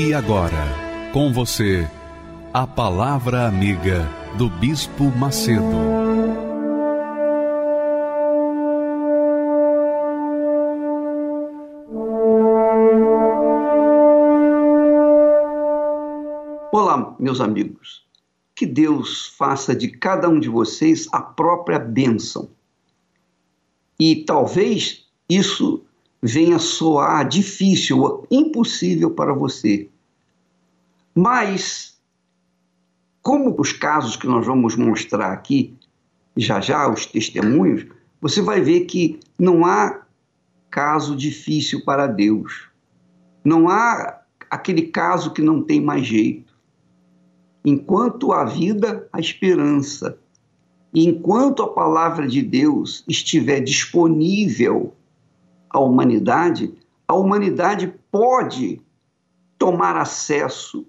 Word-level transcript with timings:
E 0.00 0.14
agora, 0.14 1.10
com 1.12 1.32
você, 1.32 1.84
a 2.54 2.64
Palavra 2.68 3.48
Amiga 3.48 4.08
do 4.38 4.48
Bispo 4.48 5.10
Macedo. 5.10 5.64
Olá, 16.70 17.16
meus 17.18 17.40
amigos. 17.40 18.06
Que 18.54 18.66
Deus 18.66 19.34
faça 19.36 19.74
de 19.74 19.88
cada 19.88 20.28
um 20.28 20.38
de 20.38 20.48
vocês 20.48 21.08
a 21.10 21.20
própria 21.20 21.80
bênção. 21.80 22.48
E 23.98 24.24
talvez 24.24 25.08
isso 25.28 25.87
venha 26.22 26.58
soar 26.58 27.26
difícil 27.28 28.26
impossível 28.30 29.10
para 29.10 29.32
você. 29.32 29.88
Mas, 31.14 31.98
como 33.22 33.54
os 33.58 33.72
casos 33.72 34.16
que 34.16 34.26
nós 34.26 34.46
vamos 34.46 34.76
mostrar 34.76 35.32
aqui, 35.32 35.76
já 36.36 36.60
já, 36.60 36.88
os 36.88 37.06
testemunhos, 37.06 37.86
você 38.20 38.40
vai 38.40 38.60
ver 38.60 38.80
que 38.86 39.18
não 39.38 39.64
há 39.64 40.02
caso 40.70 41.16
difícil 41.16 41.84
para 41.84 42.06
Deus. 42.06 42.68
Não 43.44 43.68
há 43.68 44.20
aquele 44.50 44.82
caso 44.82 45.32
que 45.32 45.42
não 45.42 45.62
tem 45.62 45.80
mais 45.80 46.06
jeito. 46.06 46.52
Enquanto 47.64 48.32
há 48.32 48.44
vida, 48.44 49.08
há 49.12 49.20
esperança. 49.20 50.18
E 50.92 51.06
enquanto 51.06 51.62
a 51.62 51.72
palavra 51.72 52.26
de 52.26 52.42
Deus 52.42 53.04
estiver 53.06 53.60
disponível 53.60 54.94
à 55.70 55.78
humanidade, 55.78 56.72
a 57.06 57.14
humanidade 57.14 57.92
pode 58.10 58.80
tomar 59.58 59.96
acesso 59.96 60.86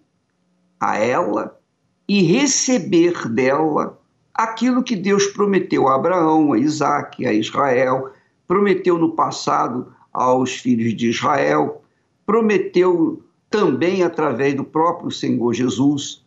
a 0.80 0.98
ela 0.98 1.60
e 2.08 2.22
receber 2.22 3.28
dela 3.28 4.00
aquilo 4.34 4.84
que 4.84 4.96
Deus 4.96 5.28
prometeu 5.28 5.88
a 5.88 5.96
Abraão, 5.96 6.54
a 6.54 6.58
Isaac, 6.58 7.26
a 7.26 7.34
Israel, 7.34 8.12
prometeu 8.48 8.98
no 8.98 9.12
passado 9.12 9.94
aos 10.14 10.54
filhos 10.54 10.96
de 10.96 11.10
Israel, 11.10 11.84
prometeu 12.26 13.22
também 13.50 14.04
através 14.04 14.54
do 14.56 14.64
próprio 14.64 15.12
Senhor 15.12 15.54
Jesus. 15.54 16.24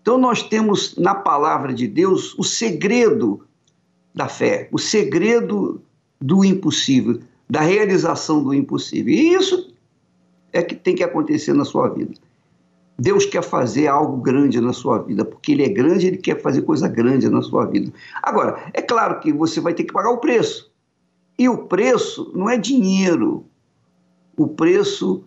Então, 0.00 0.18
nós 0.18 0.42
temos 0.42 0.96
na 0.96 1.14
palavra 1.14 1.72
de 1.72 1.86
Deus 1.86 2.36
o 2.38 2.42
segredo 2.42 3.44
da 4.14 4.28
fé, 4.28 4.68
o 4.72 4.78
segredo 4.78 5.82
do 6.20 6.44
impossível 6.44 7.20
da 7.52 7.60
realização 7.60 8.42
do 8.42 8.54
impossível. 8.54 9.12
E 9.12 9.34
isso 9.34 9.74
é 10.54 10.62
que 10.62 10.74
tem 10.74 10.94
que 10.94 11.04
acontecer 11.04 11.52
na 11.52 11.66
sua 11.66 11.86
vida. 11.90 12.14
Deus 12.98 13.26
quer 13.26 13.42
fazer 13.42 13.88
algo 13.88 14.16
grande 14.22 14.58
na 14.58 14.72
sua 14.72 14.96
vida, 15.02 15.22
porque 15.22 15.52
Ele 15.52 15.62
é 15.62 15.68
grande, 15.68 16.06
Ele 16.06 16.16
quer 16.16 16.40
fazer 16.40 16.62
coisa 16.62 16.88
grande 16.88 17.28
na 17.28 17.42
sua 17.42 17.66
vida. 17.66 17.92
Agora, 18.22 18.70
é 18.72 18.80
claro 18.80 19.20
que 19.20 19.30
você 19.30 19.60
vai 19.60 19.74
ter 19.74 19.84
que 19.84 19.92
pagar 19.92 20.08
o 20.08 20.16
preço. 20.16 20.72
E 21.38 21.46
o 21.46 21.66
preço 21.66 22.32
não 22.34 22.48
é 22.48 22.56
dinheiro. 22.56 23.44
O 24.34 24.48
preço 24.48 25.22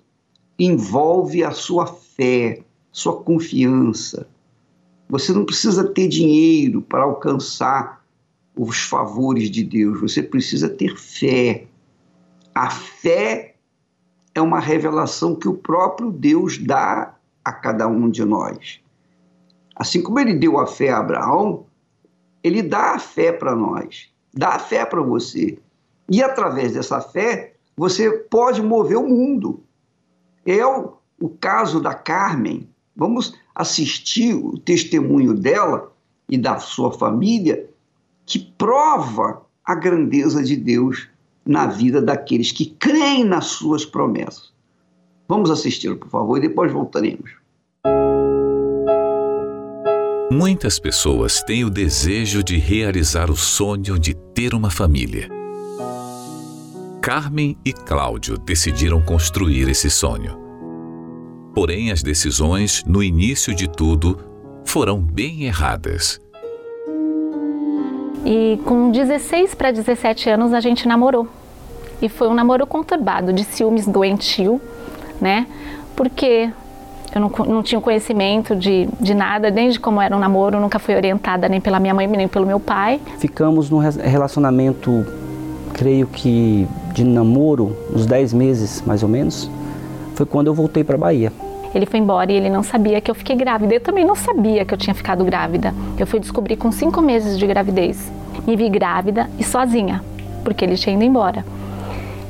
envolve 0.57 1.43
a 1.43 1.51
sua 1.51 1.85
fé, 1.85 2.63
sua 2.91 3.21
confiança. 3.21 4.27
Você 5.07 5.31
não 5.31 5.45
precisa 5.45 5.83
ter 5.83 6.07
dinheiro 6.07 6.81
para 6.81 7.03
alcançar 7.03 8.03
os 8.57 8.79
favores 8.79 9.51
de 9.51 9.63
Deus, 9.63 10.01
você 10.01 10.23
precisa 10.23 10.67
ter 10.67 10.97
fé. 10.97 11.67
A 12.55 12.69
fé 12.69 13.55
é 14.33 14.41
uma 14.41 14.61
revelação 14.61 15.35
que 15.35 15.45
o 15.45 15.57
próprio 15.57 16.09
Deus 16.09 16.57
dá 16.57 17.13
a 17.43 17.51
cada 17.51 17.85
um 17.85 18.09
de 18.09 18.23
nós. 18.23 18.79
Assim 19.75 20.01
como 20.01 20.21
ele 20.21 20.33
deu 20.33 20.57
a 20.57 20.65
fé 20.65 20.89
a 20.89 20.99
Abraão, 20.99 21.65
ele 22.41 22.63
dá 22.63 22.93
a 22.93 22.99
fé 22.99 23.33
para 23.33 23.53
nós, 23.53 24.09
dá 24.33 24.55
a 24.55 24.59
fé 24.59 24.85
para 24.85 25.01
você. 25.01 25.59
E 26.09 26.23
através 26.23 26.73
dessa 26.73 27.01
fé, 27.01 27.55
você 27.75 28.09
pode 28.09 28.61
mover 28.61 28.97
o 28.99 29.09
mundo. 29.09 29.61
É 30.45 30.65
o, 30.65 30.93
o 31.19 31.27
caso 31.27 31.81
da 31.81 31.93
Carmen. 31.93 32.69
Vamos 32.95 33.37
assistir 33.53 34.33
o 34.33 34.57
testemunho 34.57 35.33
dela 35.33 35.91
e 36.29 36.37
da 36.37 36.57
sua 36.59 36.93
família, 36.93 37.69
que 38.25 38.39
prova 38.39 39.45
a 39.63 39.75
grandeza 39.75 40.41
de 40.41 40.55
Deus 40.55 41.09
na 41.45 41.67
vida 41.67 42.01
daqueles 42.01 42.51
que 42.51 42.65
creem 42.65 43.23
nas 43.23 43.45
suas 43.45 43.85
promessas. 43.85 44.51
Vamos 45.27 45.49
assisti-lo, 45.51 45.97
por 45.97 46.09
favor, 46.09 46.37
e 46.37 46.47
depois 46.47 46.71
voltaremos. 46.71 47.31
Muitas 50.31 50.79
pessoas 50.79 51.41
têm 51.43 51.63
o 51.63 51.69
desejo 51.69 52.43
de 52.43 52.57
realizar 52.57 53.29
o 53.29 53.35
sonho 53.35 53.97
de 53.97 54.13
ter 54.33 54.53
uma 54.53 54.69
família. 54.69 55.29
Carmen 57.01 57.55
e 57.63 57.71
Cláudio 57.71 58.37
decidiram 58.37 59.01
construir 59.01 59.69
esse 59.69 59.89
sonho. 59.89 60.37
Porém, 61.53 61.91
as 61.91 62.01
decisões, 62.01 62.83
no 62.85 63.03
início 63.03 63.53
de 63.53 63.69
tudo, 63.69 64.17
foram 64.65 64.99
bem 64.99 65.43
erradas. 65.43 66.19
E 68.25 68.59
com 68.65 68.89
16 68.89 69.53
para 69.53 69.71
17 69.71 70.31
anos 70.31 70.51
a 70.51 70.59
gente 70.59 70.87
namorou. 70.87 71.27
E 72.01 72.09
foi 72.09 72.27
um 72.27 72.33
namoro 72.33 72.65
conturbado, 72.65 73.31
de 73.31 73.43
ciúmes 73.43 73.87
doentio, 73.87 74.59
né? 75.21 75.45
Porque 75.95 76.49
eu 77.13 77.21
não, 77.21 77.29
não 77.45 77.63
tinha 77.63 77.79
conhecimento 77.79 78.55
de, 78.55 78.89
de 78.99 79.13
nada, 79.13 79.49
nem 79.51 79.69
de 79.69 79.79
como 79.79 80.01
era 80.01 80.15
um 80.15 80.19
namoro, 80.19 80.59
nunca 80.59 80.79
fui 80.79 80.95
orientada 80.95 81.47
nem 81.47 81.61
pela 81.61 81.79
minha 81.79 81.93
mãe, 81.93 82.07
nem 82.07 82.27
pelo 82.27 82.45
meu 82.45 82.59
pai. 82.59 82.99
Ficamos 83.19 83.69
num 83.69 83.77
relacionamento, 83.77 85.05
creio 85.73 86.07
que 86.07 86.67
de 86.93 87.03
namoro, 87.03 87.77
uns 87.93 88.05
10 88.05 88.33
meses 88.33 88.83
mais 88.85 89.03
ou 89.03 89.07
menos. 89.07 89.49
Foi 90.15 90.25
quando 90.25 90.47
eu 90.47 90.53
voltei 90.53 90.83
para 90.83 90.97
Bahia. 90.97 91.31
Ele 91.75 91.85
foi 91.85 91.99
embora 91.99 92.31
e 92.31 92.35
ele 92.37 92.49
não 92.49 92.63
sabia 92.63 93.01
que 93.01 93.11
eu 93.11 93.15
fiquei 93.15 93.35
grávida. 93.35 93.73
Eu 93.73 93.81
também 93.81 94.05
não 94.05 94.15
sabia 94.15 94.63
que 94.63 94.73
eu 94.73 94.77
tinha 94.77 94.93
ficado 94.93 95.25
grávida. 95.25 95.73
Eu 95.99 96.07
fui 96.07 96.21
descobrir 96.21 96.55
com 96.55 96.71
cinco 96.71 97.01
meses 97.01 97.37
de 97.37 97.45
gravidez. 97.45 98.09
Me 98.47 98.55
vi 98.55 98.69
grávida 98.69 99.29
e 99.37 99.43
sozinha, 99.43 100.01
porque 100.41 100.63
ele 100.63 100.77
tinha 100.77 100.95
ido 100.95 101.03
embora. 101.03 101.45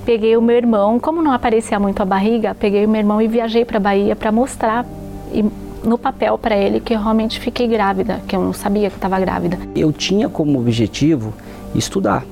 Peguei 0.03 0.35
o 0.35 0.41
meu 0.41 0.55
irmão, 0.55 0.99
como 0.99 1.21
não 1.21 1.31
aparecia 1.31 1.79
muito 1.79 2.01
a 2.01 2.05
barriga, 2.05 2.55
peguei 2.55 2.87
o 2.87 2.89
meu 2.89 2.99
irmão 2.99 3.21
e 3.21 3.27
viajei 3.27 3.63
para 3.63 3.79
Bahia 3.79 4.15
para 4.15 4.31
mostrar 4.31 4.83
e, 5.31 5.45
no 5.83 5.97
papel 5.97 6.39
para 6.39 6.57
ele 6.57 6.79
que 6.79 6.95
eu 6.95 6.99
realmente 6.99 7.39
fiquei 7.39 7.67
grávida, 7.67 8.21
que 8.27 8.35
eu 8.35 8.41
não 8.41 8.53
sabia 8.53 8.89
que 8.89 8.95
estava 8.95 9.19
grávida. 9.19 9.59
Eu 9.75 9.93
tinha 9.93 10.27
como 10.27 10.59
objetivo 10.59 11.31
estudar. 11.75 12.25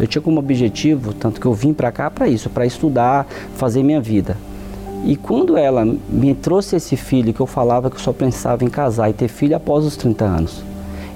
Eu 0.00 0.06
tinha 0.08 0.20
como 0.20 0.40
objetivo, 0.40 1.12
tanto 1.12 1.40
que 1.40 1.46
eu 1.46 1.54
vim 1.54 1.72
para 1.72 1.92
cá 1.92 2.10
para 2.10 2.26
isso, 2.26 2.50
para 2.50 2.66
estudar, 2.66 3.24
fazer 3.54 3.84
minha 3.84 4.00
vida. 4.00 4.36
E 5.06 5.16
quando 5.16 5.58
ela 5.58 5.84
me 6.08 6.34
trouxe 6.34 6.76
esse 6.76 6.96
filho, 6.96 7.34
que 7.34 7.40
eu 7.40 7.46
falava 7.46 7.90
que 7.90 7.96
eu 7.96 8.00
só 8.00 8.12
pensava 8.12 8.64
em 8.64 8.70
casar 8.70 9.10
e 9.10 9.12
ter 9.12 9.28
filho 9.28 9.54
após 9.54 9.84
os 9.84 9.96
30 9.96 10.24
anos. 10.24 10.64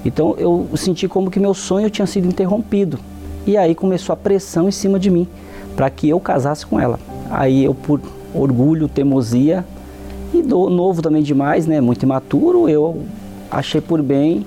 Então 0.05 0.35
eu 0.37 0.69
senti 0.75 1.07
como 1.07 1.31
que 1.31 1.39
meu 1.39 1.55
sonho 1.55 1.89
tinha 1.89 2.05
sido 2.05 2.27
interrompido. 2.27 2.99
E 3.47 3.57
aí 3.57 3.73
começou 3.73 4.13
a 4.13 4.17
pressão 4.17 4.67
em 4.67 4.71
cima 4.71 4.99
de 4.99 5.09
mim 5.09 5.27
para 5.75 5.89
que 5.89 6.07
eu 6.07 6.19
casasse 6.19 6.65
com 6.65 6.79
ela. 6.79 6.99
Aí 7.31 7.63
eu, 7.63 7.73
por 7.73 7.99
orgulho, 8.33 8.87
teimosia 8.87 9.65
e 10.33 10.43
do, 10.43 10.69
novo 10.69 11.01
também 11.01 11.23
demais, 11.23 11.65
né, 11.65 11.81
muito 11.81 12.03
imaturo, 12.03 12.69
eu 12.69 13.03
achei 13.49 13.81
por 13.81 14.03
bem 14.03 14.45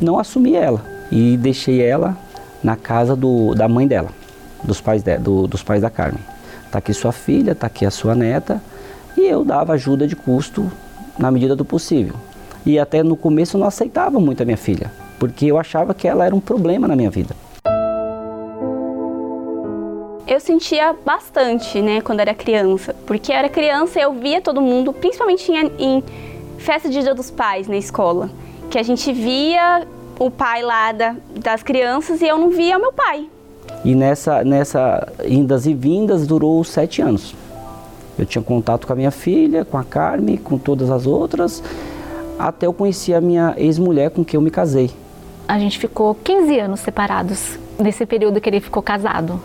não 0.00 0.18
assumir 0.18 0.56
ela 0.56 0.84
e 1.10 1.38
deixei 1.38 1.80
ela 1.80 2.14
na 2.62 2.76
casa 2.76 3.16
do, 3.16 3.54
da 3.54 3.66
mãe 3.68 3.86
dela, 3.86 4.10
dos 4.62 4.80
pais, 4.80 5.02
de, 5.02 5.16
do, 5.16 5.46
dos 5.46 5.62
pais 5.62 5.80
da 5.80 5.88
Carmen. 5.88 6.33
Está 6.74 6.80
aqui 6.80 6.92
sua 6.92 7.12
filha, 7.12 7.52
está 7.52 7.68
aqui 7.68 7.86
a 7.86 7.90
sua 7.90 8.16
neta. 8.16 8.60
E 9.16 9.20
eu 9.20 9.44
dava 9.44 9.74
ajuda 9.74 10.08
de 10.08 10.16
custo 10.16 10.68
na 11.16 11.30
medida 11.30 11.54
do 11.54 11.64
possível. 11.64 12.16
E 12.66 12.80
até 12.80 13.00
no 13.00 13.16
começo 13.16 13.56
eu 13.56 13.60
não 13.60 13.68
aceitava 13.68 14.18
muito 14.18 14.42
a 14.42 14.44
minha 14.44 14.56
filha, 14.56 14.90
porque 15.16 15.46
eu 15.46 15.56
achava 15.56 15.94
que 15.94 16.08
ela 16.08 16.26
era 16.26 16.34
um 16.34 16.40
problema 16.40 16.88
na 16.88 16.96
minha 16.96 17.10
vida. 17.10 17.36
eu 20.26 20.40
sentia 20.40 20.96
bastante, 21.04 21.80
né, 21.80 22.00
quando 22.00 22.18
era 22.18 22.34
criança. 22.34 22.92
Porque 23.06 23.30
eu 23.30 23.36
era 23.36 23.48
criança 23.48 24.00
eu 24.00 24.12
via 24.12 24.40
todo 24.40 24.60
mundo, 24.60 24.92
principalmente 24.92 25.52
em, 25.52 25.70
em 25.78 26.04
festa 26.58 26.88
de 26.88 27.00
Dia 27.02 27.14
dos 27.14 27.30
Pais 27.30 27.68
na 27.68 27.76
escola. 27.76 28.30
Que 28.68 28.78
a 28.78 28.82
gente 28.82 29.12
via 29.12 29.86
o 30.18 30.28
pai 30.28 30.60
lá 30.62 30.90
da, 30.90 31.14
das 31.36 31.62
crianças 31.62 32.20
e 32.20 32.26
eu 32.26 32.36
não 32.36 32.50
via 32.50 32.76
o 32.76 32.80
meu 32.80 32.92
pai. 32.92 33.28
E 33.84 33.94
nessa, 33.94 34.42
nessa 34.42 35.06
indas 35.26 35.66
e 35.66 35.74
vindas 35.74 36.26
durou 36.26 36.64
sete 36.64 37.02
anos. 37.02 37.34
Eu 38.18 38.24
tinha 38.24 38.42
contato 38.42 38.86
com 38.86 38.92
a 38.92 38.96
minha 38.96 39.10
filha, 39.10 39.64
com 39.64 39.76
a 39.76 39.84
Carme, 39.84 40.38
com 40.38 40.56
todas 40.56 40.90
as 40.90 41.06
outras, 41.06 41.62
até 42.38 42.66
eu 42.66 42.72
conheci 42.72 43.12
a 43.12 43.20
minha 43.20 43.54
ex-mulher 43.56 44.10
com 44.10 44.24
quem 44.24 44.38
eu 44.38 44.42
me 44.42 44.50
casei. 44.50 44.90
A 45.46 45.58
gente 45.58 45.78
ficou 45.78 46.14
15 46.14 46.58
anos 46.58 46.80
separados, 46.80 47.58
nesse 47.78 48.06
período 48.06 48.40
que 48.40 48.48
ele 48.48 48.60
ficou 48.60 48.82
casado. 48.82 49.40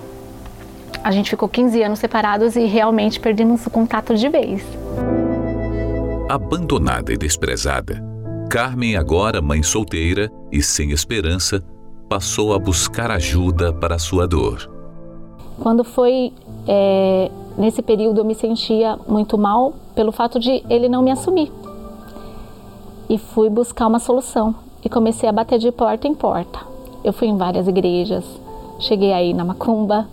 A 1.03 1.11
gente 1.11 1.29
ficou 1.29 1.47
15 1.47 1.83
anos 1.83 1.99
separados 1.99 2.55
e 2.55 2.65
realmente 2.65 3.19
perdemos 3.19 3.65
o 3.65 3.69
contato 3.69 4.15
de 4.15 4.29
vez. 4.29 4.63
Abandonada 6.29 7.11
e 7.11 7.17
desprezada, 7.17 8.03
Carmen, 8.49 8.95
agora 8.95 9.41
mãe 9.41 9.63
solteira 9.63 10.29
e 10.51 10.61
sem 10.61 10.91
esperança, 10.91 11.63
passou 12.09 12.53
a 12.53 12.59
buscar 12.59 13.11
ajuda 13.11 13.71
para 13.71 13.99
sua 13.99 14.27
dor. 14.27 14.67
Quando 15.59 15.83
foi 15.83 16.33
é, 16.67 17.29
nesse 17.55 17.83
período, 17.83 18.21
eu 18.21 18.25
me 18.25 18.33
sentia 18.33 18.97
muito 19.07 19.37
mal 19.37 19.73
pelo 19.93 20.11
fato 20.11 20.39
de 20.39 20.63
ele 20.69 20.89
não 20.89 21.03
me 21.03 21.11
assumir. 21.11 21.51
E 23.07 23.17
fui 23.17 23.49
buscar 23.49 23.85
uma 23.85 23.99
solução 23.99 24.55
e 24.83 24.89
comecei 24.89 25.29
a 25.29 25.31
bater 25.31 25.59
de 25.59 25.71
porta 25.71 26.07
em 26.07 26.15
porta. 26.15 26.59
Eu 27.03 27.13
fui 27.13 27.27
em 27.27 27.37
várias 27.37 27.67
igrejas, 27.67 28.25
cheguei 28.79 29.13
aí 29.13 29.33
na 29.33 29.45
Macumba 29.45 30.07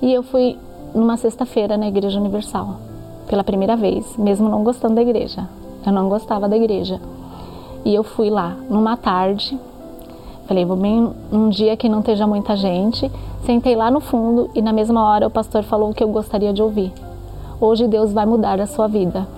e 0.00 0.12
eu 0.12 0.22
fui 0.22 0.56
numa 0.94 1.16
sexta-feira 1.16 1.76
na 1.76 1.88
Igreja 1.88 2.18
Universal, 2.18 2.76
pela 3.28 3.42
primeira 3.42 3.76
vez, 3.76 4.16
mesmo 4.16 4.48
não 4.48 4.62
gostando 4.62 4.94
da 4.94 5.02
igreja. 5.02 5.48
Eu 5.84 5.92
não 5.92 6.08
gostava 6.08 6.48
da 6.48 6.56
igreja. 6.56 7.00
E 7.84 7.94
eu 7.94 8.02
fui 8.02 8.30
lá 8.30 8.56
numa 8.68 8.96
tarde, 8.96 9.58
falei, 10.48 10.64
vou 10.64 10.76
bem 10.76 11.12
um 11.30 11.50
dia 11.50 11.76
que 11.76 11.90
não 11.90 12.00
esteja 12.00 12.26
muita 12.26 12.56
gente. 12.56 13.10
Sentei 13.44 13.76
lá 13.76 13.90
no 13.90 14.00
fundo 14.00 14.50
e 14.54 14.62
na 14.62 14.72
mesma 14.72 15.04
hora 15.04 15.26
o 15.26 15.30
pastor 15.30 15.62
falou 15.62 15.90
o 15.90 15.94
que 15.94 16.02
eu 16.02 16.08
gostaria 16.08 16.54
de 16.54 16.62
ouvir. 16.62 16.90
Hoje 17.60 17.86
Deus 17.86 18.12
vai 18.12 18.24
mudar 18.24 18.58
a 18.58 18.66
sua 18.66 18.88
vida. 18.88 19.28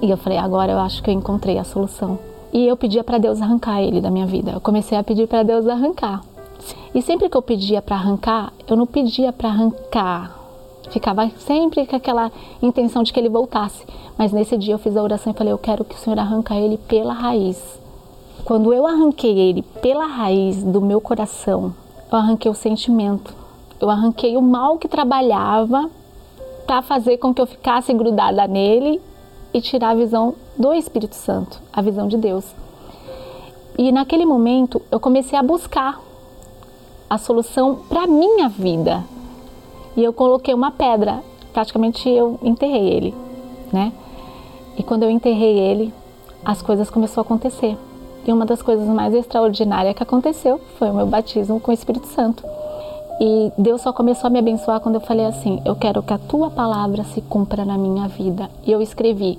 E 0.00 0.08
eu 0.08 0.16
falei, 0.16 0.38
agora 0.38 0.70
eu 0.70 0.78
acho 0.78 1.02
que 1.02 1.10
eu 1.10 1.14
encontrei 1.14 1.58
a 1.58 1.64
solução. 1.64 2.16
E 2.52 2.66
eu 2.66 2.76
pedia 2.76 3.02
para 3.02 3.18
Deus 3.18 3.42
arrancar 3.42 3.82
ele 3.82 4.00
da 4.00 4.10
minha 4.10 4.26
vida. 4.26 4.52
Eu 4.52 4.60
comecei 4.60 4.96
a 4.96 5.02
pedir 5.02 5.26
para 5.26 5.42
Deus 5.42 5.66
arrancar. 5.66 6.22
E 6.94 7.02
sempre 7.02 7.28
que 7.28 7.36
eu 7.36 7.42
pedia 7.42 7.82
para 7.82 7.96
arrancar, 7.96 8.52
eu 8.68 8.76
não 8.76 8.86
pedia 8.86 9.32
para 9.32 9.48
arrancar. 9.48 10.38
Ficava 10.90 11.28
sempre 11.38 11.84
com 11.86 11.96
aquela 11.96 12.30
intenção 12.62 13.02
de 13.02 13.12
que 13.12 13.18
ele 13.18 13.28
voltasse. 13.28 13.84
Mas 14.16 14.32
nesse 14.32 14.56
dia 14.56 14.74
eu 14.74 14.78
fiz 14.78 14.96
a 14.96 15.02
oração 15.02 15.32
e 15.32 15.36
falei: 15.36 15.52
Eu 15.52 15.58
quero 15.58 15.84
que 15.84 15.94
o 15.94 15.98
Senhor 15.98 16.18
arranque 16.18 16.54
ele 16.54 16.78
pela 16.78 17.12
raiz. 17.12 17.78
Quando 18.48 18.72
eu 18.72 18.86
arranquei 18.86 19.38
ele 19.38 19.60
pela 19.60 20.06
raiz 20.06 20.64
do 20.64 20.80
meu 20.80 21.02
coração, 21.02 21.74
eu 22.10 22.16
arranquei 22.16 22.50
o 22.50 22.54
sentimento. 22.54 23.34
Eu 23.78 23.90
arranquei 23.90 24.38
o 24.38 24.40
mal 24.40 24.78
que 24.78 24.88
trabalhava 24.88 25.90
para 26.66 26.80
fazer 26.80 27.18
com 27.18 27.34
que 27.34 27.42
eu 27.42 27.46
ficasse 27.46 27.92
grudada 27.92 28.48
nele 28.48 29.02
e 29.52 29.60
tirar 29.60 29.90
a 29.90 29.94
visão 29.94 30.34
do 30.56 30.72
Espírito 30.72 31.14
Santo, 31.14 31.60
a 31.70 31.82
visão 31.82 32.08
de 32.08 32.16
Deus. 32.16 32.46
E 33.76 33.92
naquele 33.92 34.24
momento 34.24 34.80
eu 34.90 34.98
comecei 34.98 35.38
a 35.38 35.42
buscar 35.42 36.00
a 37.10 37.18
solução 37.18 37.80
para 37.86 38.06
minha 38.06 38.48
vida. 38.48 39.04
E 39.94 40.02
eu 40.02 40.14
coloquei 40.14 40.54
uma 40.54 40.70
pedra, 40.70 41.22
praticamente 41.52 42.08
eu 42.08 42.38
enterrei 42.42 42.88
ele, 42.88 43.14
né? 43.70 43.92
E 44.78 44.82
quando 44.82 45.02
eu 45.02 45.10
enterrei 45.10 45.58
ele, 45.58 45.92
as 46.42 46.62
coisas 46.62 46.88
começaram 46.88 47.20
a 47.20 47.26
acontecer. 47.26 47.76
E 48.28 48.32
uma 48.32 48.44
das 48.44 48.60
coisas 48.60 48.86
mais 48.86 49.14
extraordinárias 49.14 49.96
que 49.96 50.02
aconteceu 50.02 50.60
foi 50.78 50.90
o 50.90 50.94
meu 50.94 51.06
batismo 51.06 51.58
com 51.58 51.70
o 51.70 51.74
Espírito 51.74 52.08
Santo. 52.08 52.44
E 53.18 53.50
Deus 53.56 53.80
só 53.80 53.90
começou 53.90 54.28
a 54.28 54.30
me 54.30 54.38
abençoar 54.38 54.80
quando 54.80 54.96
eu 54.96 55.00
falei 55.00 55.24
assim: 55.24 55.62
Eu 55.64 55.74
quero 55.74 56.02
que 56.02 56.12
a 56.12 56.18
tua 56.18 56.50
palavra 56.50 57.04
se 57.04 57.22
cumpra 57.22 57.64
na 57.64 57.78
minha 57.78 58.06
vida. 58.06 58.50
E 58.66 58.70
eu 58.70 58.82
escrevi: 58.82 59.38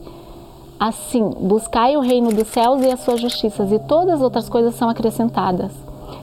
Assim, 0.80 1.22
buscai 1.40 1.96
o 1.98 2.00
reino 2.00 2.34
dos 2.34 2.48
céus 2.48 2.82
e 2.82 2.88
as 2.88 3.02
suas 3.02 3.22
justiças, 3.22 3.72
e 3.72 3.78
todas 3.78 4.16
as 4.16 4.22
outras 4.22 4.50
coisas 4.50 4.74
são 4.74 4.90
acrescentadas. 4.90 5.72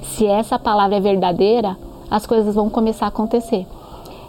Se 0.02 0.26
essa 0.26 0.58
palavra 0.58 0.96
é 0.96 1.00
verdadeira, 1.00 1.76
as 2.10 2.26
coisas 2.26 2.56
vão 2.56 2.68
começar 2.68 3.04
a 3.04 3.10
acontecer. 3.10 3.64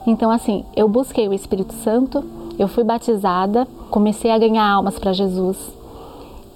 Então, 0.06 0.30
assim, 0.30 0.63
eu 0.75 0.88
busquei 0.88 1.28
o 1.28 1.34
Espírito 1.34 1.74
Santo, 1.74 2.24
eu 2.60 2.68
fui 2.68 2.84
batizada, 2.84 3.68
comecei 3.89 4.30
a 4.30 4.38
ganhar 4.38 4.63
almas 4.63 5.00
para 5.00 5.12
Jesus. 5.12 5.57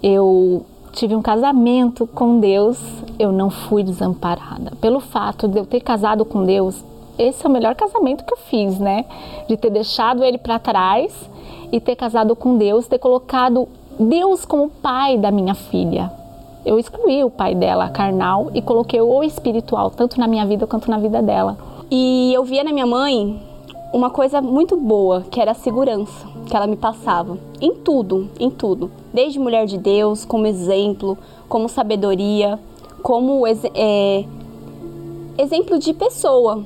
Eu 0.04 0.64
tive 0.92 1.16
um 1.16 1.22
casamento 1.22 2.06
com 2.08 2.40
Deus, 2.40 2.78
eu 3.18 3.32
não 3.32 3.50
fui 3.50 3.84
desamparada. 3.84 4.74
Pelo 4.82 5.00
fato 5.00 5.48
de 5.48 5.58
eu 5.58 5.66
ter 5.66 5.82
casado 5.82 6.26
com 6.26 6.44
Deus, 6.44 6.84
esse 7.18 7.46
é 7.46 7.50
o 7.50 7.52
melhor 7.52 7.76
casamento 7.76 8.26
que 8.26 8.34
eu 8.34 8.38
fiz, 8.38 8.80
né? 8.80 9.06
De 9.48 9.58
ter 9.58 9.70
deixado 9.70 10.24
ele 10.24 10.38
para 10.38 10.60
trás 10.60 11.14
e 11.72 11.80
ter 11.80 11.96
casado 11.96 12.36
com 12.36 12.58
Deus, 12.58 12.88
ter 12.88 13.00
colocado 13.00 13.68
Deus 14.00 14.46
como 14.46 14.70
pai 14.70 15.18
da 15.18 15.32
minha 15.32 15.54
filha 15.54 16.22
eu 16.66 16.78
excluí 16.78 17.24
o 17.24 17.30
pai 17.30 17.56
dela, 17.56 17.90
carnal, 17.90 18.52
e 18.54 18.62
coloquei 18.62 19.02
o 19.02 19.24
espiritual, 19.24 19.90
tanto 19.90 20.20
na 20.20 20.28
minha 20.28 20.46
vida 20.46 20.68
quanto 20.68 20.90
na 20.90 20.98
vida 20.98 21.22
dela. 21.22 21.58
E 21.90 22.32
eu 22.34 22.44
via 22.44 22.64
na 22.64 22.72
minha 22.72 22.86
mãe 22.86 23.42
uma 23.94 24.10
coisa 24.10 24.42
muito 24.42 24.78
boa, 24.78 25.22
que 25.30 25.40
era 25.40 25.52
a 25.52 25.56
segurança 25.56 26.32
que 26.46 26.56
ela 26.56 26.68
me 26.68 26.76
passava. 26.76 27.38
Em 27.60 27.74
tudo, 27.74 28.30
em 28.40 28.50
tudo. 28.50 28.90
Desde 29.14 29.40
mulher 29.40 29.66
de 29.66 29.78
Deus, 29.78 30.26
como 30.26 30.48
exemplo, 30.48 31.18
como 31.48 31.68
sabedoria, 31.68 32.60
como 33.02 33.46
é, 33.48 34.26
exemplo 35.38 35.78
de 35.78 35.94
pessoa. 35.94 36.64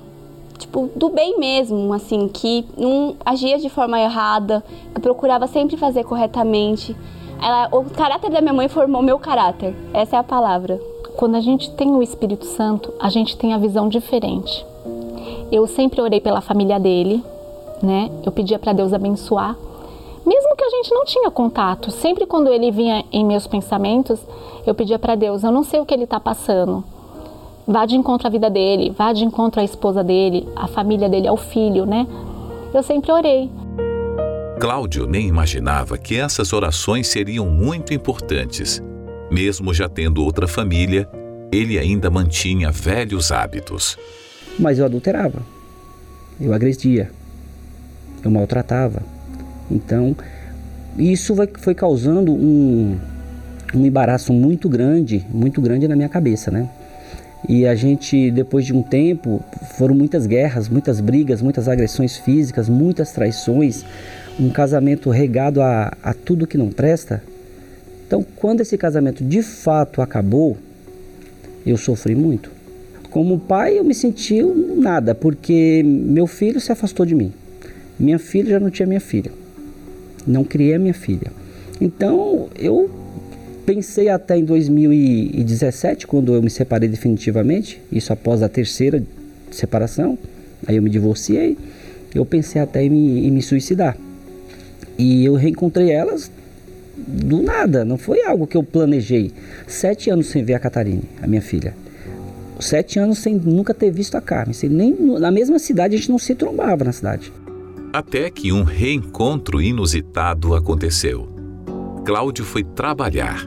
Tipo, 0.57 0.89
do 0.95 1.09
bem 1.09 1.37
mesmo, 1.37 1.93
assim, 1.93 2.27
que 2.27 2.65
não 2.77 3.15
agia 3.25 3.57
de 3.59 3.69
forma 3.69 3.99
errada, 3.99 4.63
que 4.93 5.01
procurava 5.01 5.47
sempre 5.47 5.75
fazer 5.75 6.03
corretamente. 6.03 6.95
Ela, 7.41 7.67
o 7.71 7.83
caráter 7.89 8.31
da 8.31 8.39
minha 8.39 8.53
mãe 8.53 8.69
formou 8.69 9.01
meu 9.01 9.19
caráter. 9.19 9.75
Essa 9.93 10.15
é 10.15 10.19
a 10.19 10.23
palavra. 10.23 10.79
Quando 11.17 11.35
a 11.35 11.41
gente 11.41 11.71
tem 11.71 11.91
o 11.93 12.01
Espírito 12.01 12.45
Santo, 12.45 12.93
a 12.99 13.09
gente 13.09 13.37
tem 13.37 13.53
a 13.53 13.57
visão 13.57 13.89
diferente. 13.89 14.65
Eu 15.51 15.67
sempre 15.67 16.01
orei 16.01 16.19
pela 16.19 16.41
família 16.41 16.79
dele, 16.79 17.23
né? 17.81 18.09
Eu 18.25 18.31
pedia 18.31 18.57
para 18.57 18.73
Deus 18.73 18.93
abençoar. 18.93 19.55
Mesmo 20.25 20.55
que 20.55 20.63
a 20.63 20.69
gente 20.69 20.91
não 20.91 21.05
tinha 21.05 21.29
contato, 21.29 21.91
sempre 21.91 22.25
quando 22.25 22.51
ele 22.51 22.71
vinha 22.71 23.05
em 23.11 23.23
meus 23.23 23.45
pensamentos, 23.45 24.19
eu 24.65 24.73
pedia 24.73 24.97
para 24.97 25.15
Deus, 25.15 25.43
eu 25.43 25.51
não 25.51 25.63
sei 25.63 25.79
o 25.79 25.85
que 25.85 25.93
ele 25.93 26.05
está 26.05 26.19
passando. 26.19 26.83
Vá 27.67 27.85
de 27.85 27.95
encontro 27.95 28.27
à 28.27 28.29
vida 28.31 28.49
dele, 28.49 28.93
vá 28.95 29.13
de 29.13 29.23
encontro 29.23 29.61
à 29.61 29.63
esposa 29.63 30.03
dele, 30.03 30.47
à 30.55 30.67
família 30.67 31.07
dele, 31.07 31.27
ao 31.27 31.37
filho, 31.37 31.85
né? 31.85 32.07
Eu 32.73 32.81
sempre 32.81 33.11
orei. 33.11 33.49
Cláudio 34.59 35.05
nem 35.05 35.27
imaginava 35.27 35.97
que 35.97 36.15
essas 36.15 36.53
orações 36.53 37.07
seriam 37.07 37.45
muito 37.45 37.93
importantes. 37.93 38.81
Mesmo 39.29 39.73
já 39.73 39.87
tendo 39.87 40.23
outra 40.23 40.47
família, 40.47 41.09
ele 41.51 41.77
ainda 41.77 42.09
mantinha 42.09 42.71
velhos 42.71 43.31
hábitos. 43.31 43.97
Mas 44.57 44.79
eu 44.79 44.85
adulterava, 44.85 45.41
eu 46.39 46.53
agredia, 46.53 47.09
eu 48.23 48.31
maltratava. 48.31 49.01
Então, 49.69 50.15
isso 50.97 51.35
foi 51.57 51.75
causando 51.75 52.31
um, 52.31 52.97
um 53.73 53.85
embaraço 53.85 54.31
muito 54.31 54.69
grande, 54.69 55.25
muito 55.29 55.61
grande 55.61 55.87
na 55.87 55.95
minha 55.95 56.09
cabeça, 56.09 56.49
né? 56.49 56.69
E 57.47 57.67
a 57.67 57.75
gente, 57.75 58.31
depois 58.31 58.65
de 58.65 58.73
um 58.73 58.81
tempo, 58.81 59.43
foram 59.77 59.93
muitas 59.93 60.25
guerras, 60.25 60.67
muitas 60.67 60.99
brigas, 60.99 61.41
muitas 61.41 61.67
agressões 61.67 62.17
físicas, 62.17 62.67
muitas 62.67 63.11
traições, 63.11 63.85
um 64.39 64.49
casamento 64.49 65.09
regado 65.09 65.61
a, 65.61 65.93
a 66.01 66.13
tudo 66.13 66.47
que 66.47 66.57
não 66.57 66.69
presta. 66.69 67.21
Então, 68.07 68.25
quando 68.35 68.61
esse 68.61 68.77
casamento 68.77 69.23
de 69.23 69.43
fato 69.43 70.01
acabou, 70.01 70.57
eu 71.65 71.77
sofri 71.77 72.15
muito. 72.15 72.54
Como 73.15 73.39
pai, 73.39 73.79
eu 73.79 73.83
me 73.85 73.95
senti 73.95 74.43
nada, 74.43 75.15
porque 75.15 75.81
meu 75.85 76.27
filho 76.27 76.59
se 76.59 76.69
afastou 76.69 77.05
de 77.05 77.15
mim. 77.15 77.31
Minha 77.97 78.19
filha 78.19 78.49
já 78.49 78.59
não 78.59 78.69
tinha 78.69 78.85
minha 78.85 78.99
filha. 78.99 79.31
Não 80.27 80.43
criei 80.43 80.73
a 80.73 80.79
minha 80.79 80.93
filha. 80.93 81.31
Então, 81.79 82.49
eu 82.59 82.91
pensei 83.65 84.09
até 84.09 84.37
em 84.37 84.43
2017, 84.43 86.05
quando 86.05 86.35
eu 86.35 86.41
me 86.41 86.49
separei 86.49 86.89
definitivamente, 86.89 87.81
isso 87.89 88.11
após 88.11 88.43
a 88.43 88.49
terceira 88.49 89.01
separação, 89.49 90.17
aí 90.67 90.75
eu 90.75 90.83
me 90.83 90.89
divorciei, 90.89 91.57
eu 92.13 92.25
pensei 92.25 92.61
até 92.61 92.83
em 92.83 92.89
me, 92.89 93.27
em 93.27 93.31
me 93.31 93.41
suicidar. 93.41 93.95
E 94.97 95.23
eu 95.23 95.35
reencontrei 95.35 95.89
elas 95.89 96.29
do 96.97 97.41
nada, 97.41 97.85
não 97.85 97.97
foi 97.97 98.25
algo 98.25 98.45
que 98.45 98.57
eu 98.57 98.63
planejei. 98.63 99.31
Sete 99.67 100.09
anos 100.09 100.27
sem 100.27 100.43
ver 100.43 100.55
a 100.55 100.59
Catarine, 100.59 101.03
a 101.21 101.27
minha 101.27 101.41
filha. 101.41 101.84
Sete 102.65 102.99
anos 102.99 103.19
sem 103.19 103.35
nunca 103.35 103.73
ter 103.73 103.91
visto 103.91 104.15
a 104.15 104.21
Carmen. 104.21 104.53
Sem 104.53 104.69
nem, 104.69 104.95
na 105.19 105.31
mesma 105.31 105.59
cidade 105.59 105.95
a 105.95 105.97
gente 105.97 106.11
não 106.11 106.19
se 106.19 106.35
trombava 106.35 106.83
na 106.83 106.91
cidade. 106.91 107.31
Até 107.93 108.29
que 108.29 108.51
um 108.51 108.63
reencontro 108.63 109.61
inusitado 109.61 110.53
aconteceu. 110.53 111.29
Cláudio 112.05 112.43
foi 112.43 112.63
trabalhar 112.63 113.45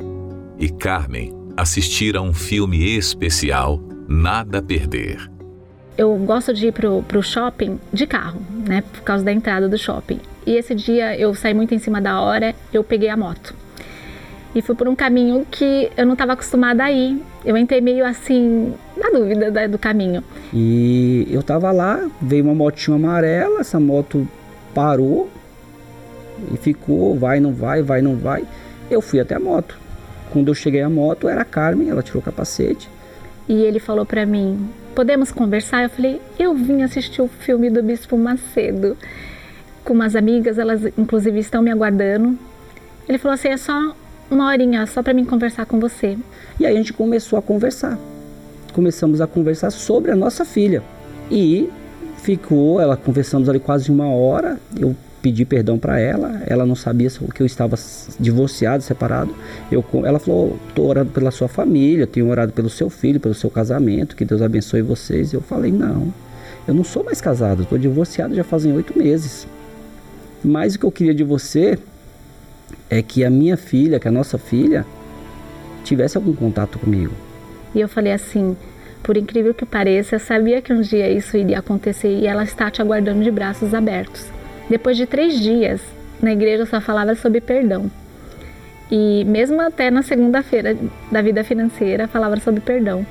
e 0.59 0.69
Carmen 0.69 1.33
assistir 1.57 2.17
a 2.17 2.23
um 2.23 2.33
filme 2.33 2.97
especial 2.97 3.81
Nada 4.09 4.59
a 4.59 4.63
Perder. 4.63 5.31
Eu 5.97 6.17
gosto 6.17 6.55
de 6.55 6.69
ir 6.69 6.73
pro, 6.73 7.03
pro 7.03 7.23
shopping 7.23 7.79
de 7.93 8.07
carro, 8.07 8.41
né? 8.67 8.83
Por 8.93 9.03
causa 9.03 9.25
da 9.25 9.33
entrada 9.33 9.69
do 9.69 9.77
shopping. 9.77 10.21
E 10.47 10.53
esse 10.53 10.75
dia 10.75 11.19
eu 11.19 11.35
saí 11.35 11.53
muito 11.53 11.75
em 11.75 11.79
cima 11.79 12.01
da 12.01 12.21
hora, 12.21 12.55
eu 12.73 12.85
peguei 12.85 13.09
a 13.09 13.17
moto. 13.17 13.55
E 14.59 14.63
fui 14.63 14.75
por 14.75 14.89
um 14.89 14.97
caminho 14.97 15.47
que 15.49 15.89
eu 15.97 16.05
não 16.05 16.15
estava 16.15 16.33
acostumada 16.33 16.83
a 16.83 16.91
ir. 16.91 17.23
Eu 17.45 17.57
entrei 17.57 17.81
meio 17.81 18.05
assim, 18.05 18.75
na 18.97 19.09
dúvida 19.09 19.69
do 19.69 19.79
caminho. 19.79 20.25
E 20.53 21.29
eu 21.31 21.45
tava 21.45 21.71
lá, 21.71 22.11
veio 22.21 22.43
uma 22.43 22.57
motinha 22.57 22.97
amarela, 22.97 23.61
essa 23.61 23.79
moto 23.79 24.27
parou 24.75 25.31
e 26.53 26.57
ficou, 26.57 27.17
vai, 27.17 27.39
não 27.39 27.53
vai, 27.53 27.83
vai, 27.83 28.03
não 28.03 28.17
vai. 28.17 28.45
Eu 28.91 29.01
fui 29.01 29.21
até 29.21 29.37
a 29.37 29.39
moto. 29.39 29.79
Quando 30.33 30.49
eu 30.49 30.55
cheguei 30.57 30.83
à 30.83 30.91
moto, 30.91 31.29
era 31.29 31.43
a 31.43 31.45
Carmen, 31.45 31.89
ela 31.89 32.03
tirou 32.03 32.21
o 32.21 32.25
capacete. 32.25 32.91
E 33.49 33.63
ele 33.63 33.79
falou 33.79 34.05
para 34.05 34.27
mim: 34.27 34.69
Podemos 34.93 35.31
conversar? 35.31 35.85
Eu 35.85 35.91
falei: 35.91 36.21
Eu 36.37 36.53
vim 36.53 36.83
assistir 36.83 37.23
o 37.23 37.29
filme 37.29 37.71
do 37.71 37.81
Bispo 37.81 38.19
Macedo 38.19 38.97
com 39.85 39.95
umas 39.95 40.17
amigas, 40.17 40.59
elas 40.59 40.85
inclusive 40.99 41.39
estão 41.39 41.63
me 41.63 41.71
aguardando. 41.71 42.37
Ele 43.09 43.19
falou 43.19 43.35
assim: 43.37 43.51
É 43.51 43.57
só 43.57 43.95
uma 44.31 44.47
horinha, 44.47 44.87
só 44.87 45.03
para 45.03 45.15
mim 45.15 45.25
conversar 45.25 45.67
com 45.67 45.81
você. 45.81 46.17
E 46.59 46.67
aí 46.67 46.75
a 46.75 46.77
gente 46.77 46.93
começou 46.93 47.39
a 47.39 47.43
conversar. 47.43 47.99
Começamos 48.73 49.21
a 49.21 49.27
conversar 49.27 49.71
sobre 49.71 50.11
a 50.11 50.17
nossa 50.17 50.45
filha. 50.45 50.83
E 51.31 51.69
ficou, 52.19 52.81
ela 52.81 52.97
conversamos 52.97 53.49
ali 53.49 53.59
quase 53.59 53.91
uma 53.91 54.09
hora. 54.09 54.59
Eu 54.79 54.95
pedi 55.23 55.45
perdão 55.45 55.79
para 55.79 55.99
ela, 55.99 56.43
ela 56.47 56.65
não 56.65 56.75
sabia 56.75 57.11
que 57.35 57.43
eu 57.43 57.47
estava 57.47 57.77
divorciado, 58.21 58.83
separado. 58.83 59.35
Eu, 59.71 59.85
ela 60.05 60.19
falou: 60.19 60.59
"Tô 60.75 60.85
orando 60.85 61.11
pela 61.11 61.31
sua 61.31 61.49
família, 61.49 62.07
tenho 62.07 62.29
orado 62.29 62.53
pelo 62.53 62.71
seu 62.71 62.89
filho, 62.89 63.19
pelo 63.19 63.35
seu 63.35 63.51
casamento, 63.51 64.15
que 64.15 64.25
Deus 64.25 64.43
abençoe 64.43 64.83
vocês". 64.83 65.33
Eu 65.33 65.41
falei: 65.41 65.73
"Não, 65.73 66.13
eu 66.67 66.75
não 66.75 66.85
sou 66.85 67.03
mais 67.03 67.21
casado, 67.21 67.63
estou 67.63 67.79
divorciado 67.79 68.35
já 68.35 68.45
fazem 68.45 68.73
oito 68.73 68.97
meses. 68.97 69.47
Mas 70.45 70.75
o 70.75 70.79
que 70.79 70.87
eu 70.87 70.93
queria 70.93 71.15
de 71.15 71.25
você 71.25 71.79
é 72.91 73.03
que 73.03 73.25
a 73.25 73.31
minha 73.31 73.57
filha, 73.57 73.99
que 74.01 74.09
a 74.09 74.13
nossa 74.13 74.39
filha, 74.39 74.87
tivesse 75.85 76.17
algum 76.17 76.35
contato 76.35 76.79
comigo". 76.79 77.13
E 77.75 77.81
eu 77.81 77.89
falei 77.89 78.13
assim: 78.13 78.57
por 79.03 79.17
incrível 79.17 79.55
que 79.55 79.65
pareça, 79.65 80.17
eu 80.17 80.21
sabia 80.21 80.61
que 80.61 80.73
um 80.73 80.81
dia 80.81 81.11
isso 81.11 81.37
iria 81.37 81.59
acontecer 81.59 82.09
e 82.09 82.27
ela 82.27 82.45
está 82.45 82.71
te 82.71 82.83
aguardando 82.83 83.23
de 83.23 83.31
braços 83.31 83.73
abertos. 83.73 84.27
Depois 84.69 84.97
de 84.97 85.07
três 85.07 85.39
dias, 85.39 85.81
na 86.21 86.33
igreja 86.33 86.67
só 86.67 86.81
falava 86.81 87.15
sobre 87.15 87.41
perdão. 87.41 87.91
E 88.91 89.25
mesmo 89.25 89.61
até 89.61 89.91
na 89.91 90.03
segunda-feira 90.03 90.77
da 91.11 91.23
vida 91.23 91.45
financeira, 91.45 92.09
falava 92.09 92.39
sobre 92.41 92.61
perdão. 92.61 93.07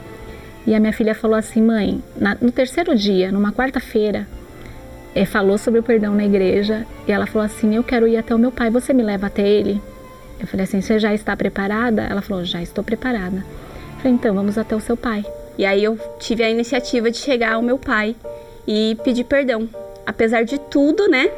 E 0.66 0.76
a 0.76 0.80
minha 0.80 0.94
filha 0.94 1.16
falou 1.16 1.38
assim: 1.38 1.62
mãe, 1.62 2.04
na, 2.16 2.36
no 2.42 2.52
terceiro 2.52 2.96
dia, 2.96 3.32
numa 3.32 3.52
quarta-feira, 3.52 4.28
é, 5.22 5.26
falou 5.26 5.58
sobre 5.58 5.80
o 5.80 5.84
perdão 5.84 6.14
na 6.14 6.26
igreja. 6.26 6.86
E 7.08 7.12
ela 7.12 7.26
falou 7.26 7.46
assim: 7.46 7.76
eu 7.76 7.84
quero 7.84 8.08
ir 8.08 8.18
até 8.18 8.34
o 8.34 8.40
meu 8.40 8.52
pai, 8.52 8.70
você 8.70 8.94
me 8.94 9.04
leva 9.04 9.28
até 9.28 9.48
ele? 9.48 9.82
Eu 10.40 10.48
falei 10.48 10.64
assim: 10.66 10.82
você 10.82 11.00
já 11.00 11.14
está 11.14 11.36
preparada? 11.36 12.04
Ela 12.04 12.22
falou: 12.22 12.44
já 12.46 12.62
estou 12.62 12.84
preparada. 12.84 13.38
Eu 13.38 13.98
falei: 13.98 14.14
então 14.14 14.34
vamos 14.34 14.58
até 14.58 14.76
o 14.76 14.80
seu 14.80 14.96
pai. 14.96 15.26
E 15.58 15.66
aí 15.66 15.84
eu 15.84 15.98
tive 16.20 16.44
a 16.44 16.50
iniciativa 16.50 17.10
de 17.10 17.18
chegar 17.18 17.54
ao 17.54 17.62
meu 17.62 17.80
pai 17.80 18.16
e 18.68 18.98
pedir 19.04 19.24
perdão. 19.24 19.68
Apesar 20.06 20.44
de 20.44 20.58
tudo, 20.58 21.08
né? 21.10 21.30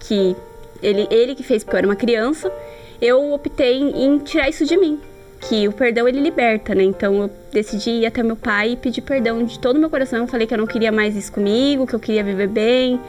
que 0.00 0.36
ele, 0.82 1.06
ele 1.10 1.34
que 1.34 1.42
fez 1.42 1.64
porque 1.64 1.76
eu 1.76 1.78
era 1.78 1.86
uma 1.86 1.96
criança, 1.96 2.52
eu 3.00 3.32
optei 3.32 3.78
em, 3.78 4.18
tirar 4.18 4.48
isso 4.48 4.64
de 4.64 4.76
mim. 4.76 5.00
Que 5.40 5.68
o 5.68 5.72
perdão 5.72 6.08
ele 6.08 6.20
liberta, 6.20 6.74
né? 6.74 6.82
Então 6.82 7.22
eu 7.22 7.30
decidi 7.52 7.90
ir 7.90 8.06
até 8.06 8.22
meu 8.22 8.36
pai 8.36 8.72
e 8.72 8.76
pedir 8.76 9.02
perdão 9.02 9.44
de 9.44 9.58
todo 9.58 9.76
o 9.76 9.78
meu 9.78 9.90
coração. 9.90 10.20
Eu 10.20 10.26
falei 10.26 10.46
que 10.46 10.54
eu 10.54 10.58
não 10.58 10.66
queria 10.66 10.90
mais 10.90 11.14
isso 11.14 11.30
comigo, 11.30 11.86
que 11.86 11.94
eu 11.94 12.00
queria 12.00 12.24
viver 12.24 12.48
bem. 12.48 13.00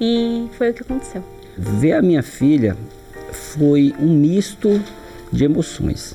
E 0.00 0.48
foi 0.56 0.70
o 0.70 0.74
que 0.74 0.82
aconteceu. 0.82 1.22
Ver 1.56 1.92
a 1.92 2.02
minha 2.02 2.22
filha 2.22 2.76
foi 3.32 3.94
um 4.00 4.08
misto 4.08 4.80
de 5.32 5.44
emoções. 5.44 6.14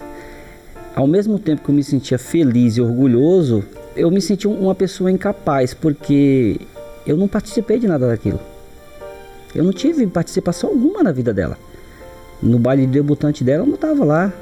Ao 0.95 1.07
mesmo 1.07 1.39
tempo 1.39 1.63
que 1.63 1.69
eu 1.69 1.75
me 1.75 1.83
sentia 1.83 2.17
feliz 2.17 2.77
e 2.77 2.81
orgulhoso, 2.81 3.63
eu 3.95 4.09
me 4.11 4.21
senti 4.21 4.47
uma 4.47 4.75
pessoa 4.75 5.11
incapaz, 5.11 5.73
porque 5.73 6.59
eu 7.05 7.15
não 7.15 7.27
participei 7.27 7.79
de 7.79 7.87
nada 7.87 8.07
daquilo. 8.07 8.39
Eu 9.53 9.63
não 9.63 9.71
tive 9.71 10.05
participação 10.07 10.69
alguma 10.69 11.01
na 11.01 11.11
vida 11.11 11.33
dela. 11.33 11.57
No 12.41 12.59
baile 12.59 12.85
de 12.85 12.93
debutante 12.93 13.43
dela 13.43 13.63
eu 13.63 13.67
não 13.67 13.75
estava 13.75 14.05
lá. 14.05 14.33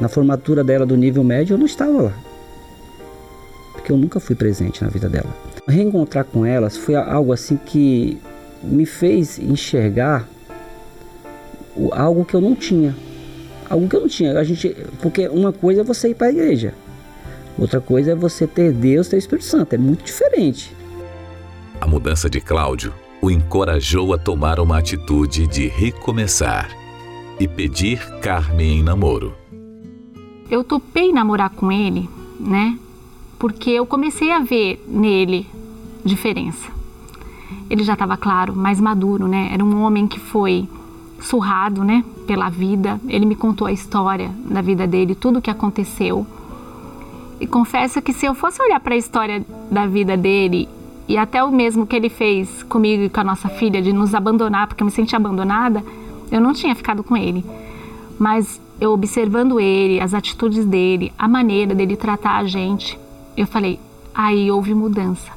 Na 0.00 0.08
formatura 0.08 0.64
dela 0.64 0.86
do 0.86 0.96
nível 0.96 1.22
médio 1.22 1.54
eu 1.54 1.58
não 1.58 1.66
estava 1.66 2.02
lá. 2.02 2.12
Porque 3.72 3.92
eu 3.92 3.96
nunca 3.96 4.18
fui 4.20 4.34
presente 4.34 4.82
na 4.82 4.88
vida 4.88 5.08
dela. 5.08 5.28
Reencontrar 5.66 6.24
com 6.24 6.46
elas 6.46 6.76
foi 6.76 6.94
algo 6.94 7.32
assim 7.32 7.56
que 7.56 8.18
me 8.62 8.86
fez 8.86 9.38
enxergar 9.38 10.28
algo 11.92 12.24
que 12.24 12.34
eu 12.34 12.40
não 12.40 12.54
tinha. 12.54 12.96
Algo 13.68 13.88
que 13.88 13.96
eu 13.96 14.00
não 14.00 14.08
tinha. 14.08 14.38
A 14.38 14.44
gente, 14.44 14.74
porque 15.00 15.28
uma 15.28 15.52
coisa 15.52 15.82
é 15.82 15.84
você 15.84 16.10
ir 16.10 16.14
para 16.14 16.28
a 16.28 16.30
igreja. 16.30 16.74
Outra 17.58 17.80
coisa 17.80 18.12
é 18.12 18.14
você 18.14 18.46
ter 18.46 18.72
Deus, 18.72 19.08
ter 19.08 19.16
o 19.16 19.18
Espírito 19.18 19.44
Santo. 19.44 19.74
É 19.74 19.78
muito 19.78 20.04
diferente. 20.04 20.74
A 21.80 21.86
mudança 21.86 22.30
de 22.30 22.40
Cláudio 22.40 22.92
o 23.20 23.30
encorajou 23.30 24.14
a 24.14 24.18
tomar 24.18 24.60
uma 24.60 24.78
atitude 24.78 25.46
de 25.46 25.66
recomeçar 25.66 26.70
e 27.38 27.46
pedir 27.48 27.98
Carmen 28.20 28.78
em 28.78 28.82
namoro. 28.82 29.34
Eu 30.50 30.64
topei 30.64 31.12
namorar 31.12 31.50
com 31.50 31.70
ele, 31.70 32.08
né? 32.38 32.78
Porque 33.38 33.70
eu 33.70 33.86
comecei 33.86 34.32
a 34.32 34.40
ver 34.40 34.82
nele 34.86 35.46
diferença. 36.04 36.77
Ele 37.68 37.82
já 37.82 37.94
estava 37.94 38.16
claro, 38.16 38.54
mais 38.54 38.80
maduro, 38.80 39.26
né? 39.26 39.50
Era 39.52 39.64
um 39.64 39.82
homem 39.82 40.06
que 40.06 40.18
foi 40.18 40.68
surrado, 41.20 41.84
né, 41.84 42.04
pela 42.26 42.48
vida. 42.48 43.00
Ele 43.08 43.26
me 43.26 43.34
contou 43.34 43.66
a 43.66 43.72
história 43.72 44.30
da 44.44 44.60
vida 44.60 44.86
dele, 44.86 45.14
tudo 45.14 45.38
o 45.38 45.42
que 45.42 45.50
aconteceu. 45.50 46.26
E 47.40 47.46
confesso 47.46 48.02
que 48.02 48.12
se 48.12 48.26
eu 48.26 48.34
fosse 48.34 48.60
olhar 48.62 48.80
para 48.80 48.94
a 48.94 48.98
história 48.98 49.44
da 49.70 49.86
vida 49.86 50.16
dele 50.16 50.68
e 51.06 51.16
até 51.16 51.42
o 51.42 51.50
mesmo 51.50 51.86
que 51.86 51.96
ele 51.96 52.08
fez 52.08 52.62
comigo 52.64 53.04
e 53.04 53.08
com 53.08 53.20
a 53.20 53.24
nossa 53.24 53.48
filha 53.48 53.80
de 53.80 53.92
nos 53.92 54.14
abandonar, 54.14 54.66
porque 54.66 54.82
eu 54.82 54.86
me 54.86 54.90
senti 54.90 55.14
abandonada, 55.14 55.82
eu 56.30 56.40
não 56.40 56.52
tinha 56.52 56.74
ficado 56.74 57.02
com 57.02 57.16
ele. 57.16 57.44
Mas 58.18 58.60
eu 58.80 58.92
observando 58.92 59.60
ele, 59.60 60.00
as 60.00 60.14
atitudes 60.14 60.64
dele, 60.64 61.12
a 61.18 61.28
maneira 61.28 61.74
dele 61.74 61.96
tratar 61.96 62.38
a 62.38 62.44
gente, 62.44 62.98
eu 63.36 63.46
falei, 63.46 63.78
aí 64.14 64.50
houve 64.50 64.74
mudança. 64.74 65.30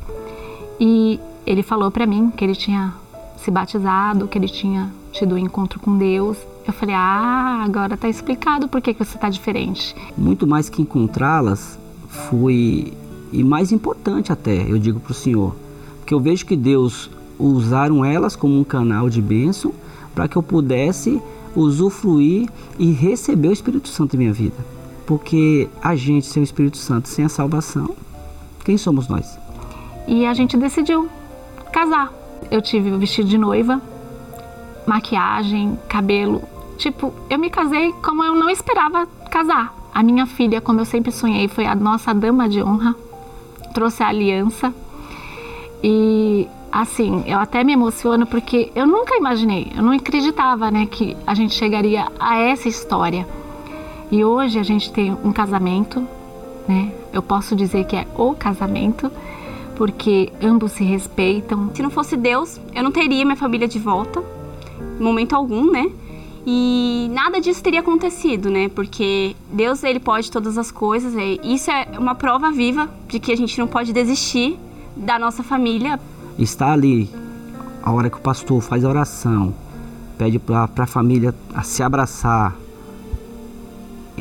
E 0.80 1.20
ele 1.46 1.64
falou 1.64 1.92
para 1.92 2.06
mim 2.06 2.32
que 2.32 2.44
ele 2.44 2.56
tinha 2.56 2.94
se 3.38 3.50
batizado, 3.50 4.28
que 4.28 4.38
ele 4.38 4.48
tinha 4.48 4.92
tido 5.12 5.36
um 5.36 5.38
encontro 5.38 5.80
com 5.80 5.98
Deus. 5.98 6.38
Eu 6.66 6.74
falei, 6.74 6.96
ah, 6.96 7.64
agora 7.66 7.98
tá 7.98 8.08
explicado 8.08 8.68
por 8.68 8.82
que, 8.82 8.94
que 8.94 9.04
você 9.04 9.18
tá 9.18 9.30
diferente. 9.30 9.96
Muito 10.18 10.46
mais 10.46 10.70
que 10.70 10.82
encontrá-las, 10.82 11.80
foi 12.08 12.94
e 13.32 13.44
mais 13.44 13.72
importante 13.72 14.32
até, 14.32 14.70
eu 14.70 14.78
digo 14.78 15.00
para 15.00 15.12
o 15.12 15.16
Senhor, 15.16 15.56
que 16.06 16.14
eu 16.14 16.20
vejo 16.20 16.46
que 16.46 16.56
Deus 16.56 17.10
usaram 17.40 18.04
elas 18.04 18.36
como 18.36 18.60
um 18.60 18.64
canal 18.64 19.10
de 19.10 19.22
bênção 19.22 19.74
para 20.14 20.28
que 20.28 20.36
eu 20.36 20.44
pudesse 20.44 21.22
usufruir 21.56 22.50
e 22.78 22.92
receber 22.92 23.48
o 23.48 23.54
Espírito 23.54 23.88
Santo 23.88 24.16
em 24.16 24.20
minha 24.20 24.34
vida. 24.34 24.58
Porque 25.06 25.70
a 25.82 25.96
gente 25.96 26.28
sem 26.28 26.42
o 26.42 26.44
Espírito 26.44 26.78
Santo, 26.78 27.08
sem 27.08 27.26
a 27.26 27.30
salvação, 27.30 27.96
quem 28.64 28.78
somos 28.78 29.08
nós? 29.08 29.38
E 30.08 30.26
a 30.26 30.34
gente 30.34 30.58
decidiu 30.58 31.10
casar. 31.72 32.12
Eu 32.50 32.62
tive 32.62 32.92
o 32.92 32.98
vestido 32.98 33.30
de 33.30 33.38
noiva, 33.38 33.82
maquiagem, 34.86 35.78
cabelo. 35.88 36.42
Tipo, 36.78 37.13
eu 37.30 37.38
me 37.38 37.50
casei 37.50 37.94
como 38.04 38.24
eu 38.24 38.36
não 38.36 38.50
esperava 38.50 39.08
casar. 39.30 39.75
A 39.94 40.01
minha 40.04 40.25
filha, 40.25 40.62
como 40.62 40.80
eu 40.80 40.86
sempre 40.86 41.12
sonhei, 41.12 41.48
foi 41.48 41.66
a 41.66 41.75
nossa 41.75 42.13
dama 42.13 42.48
de 42.48 42.63
honra 42.63 42.96
trouxe 43.72 44.04
a 44.04 44.08
aliança. 44.08 44.74
E 45.84 46.48
assim, 46.72 47.24
eu 47.25 47.40
até 47.40 47.63
me 47.63 47.74
emociono 47.74 48.25
porque 48.25 48.72
eu 48.75 48.86
nunca 48.86 49.16
imaginei, 49.16 49.72
eu 49.75 49.82
não 49.82 49.92
acreditava, 49.92 50.70
né, 50.72 50.86
que 50.86 51.18
a 51.25 51.34
gente 51.34 51.54
chegaria 51.54 52.08
a 52.20 52.38
essa 52.38 52.68
história. 52.70 53.28
E 54.12 54.24
hoje 54.24 54.60
a 54.60 54.63
gente 54.63 54.92
tem 54.92 55.18
um 55.24 55.32
casamento, 55.32 56.06
né? 56.68 56.92
Eu 57.13 57.22
posso 57.22 57.56
dizer 57.56 57.86
que 57.86 57.96
é 57.96 58.06
o 58.16 58.34
casamento, 58.34 59.10
porque 59.75 60.32
ambos 60.42 60.74
se 60.74 60.84
respeitam. 60.84 61.72
Se 61.74 61.82
não 61.82 61.90
fosse 61.90 62.16
Deus, 62.16 62.60
eu 62.74 62.84
não 62.84 62.92
teria 62.92 63.25
minha 63.25 63.38
família 63.38 63.68
de 63.68 63.80
volta, 63.80 64.24
momento 65.00 65.36
algum, 65.36 65.72
né? 65.72 65.92
e 66.46 67.08
nada 67.12 67.40
disso 67.40 67.62
teria 67.62 67.82
acontecido, 67.82 68.50
né? 68.50 68.68
Porque 68.70 69.36
Deus 69.51 69.84
ele 69.84 70.00
pode 70.00 70.32
todas 70.32 70.58
as 70.58 70.72
coisas. 70.72 71.13
Isso 71.44 71.70
é 71.70 71.88
uma 71.98 72.16
prova 72.16 72.51
viva 72.51 72.90
de 73.08 73.20
que 73.20 73.32
a 73.32 73.38
gente 73.38 73.60
não 73.60 73.68
pode 73.68 73.94
desistir 73.94 74.58
da 74.96 75.20
nossa 75.20 75.44
família. 75.44 76.00
Está 76.40 76.72
ali 76.72 77.10
a 77.84 77.92
hora 77.92 78.10
que 78.10 78.18
o 78.18 78.22
pastor 78.22 78.62
faz 78.62 78.84
a 78.84 78.90
oração, 78.90 79.54
pede 80.18 80.40
para 80.40 80.70
a 80.78 80.88
família 80.88 81.34
se 81.63 81.84
abraçar. 81.84 82.56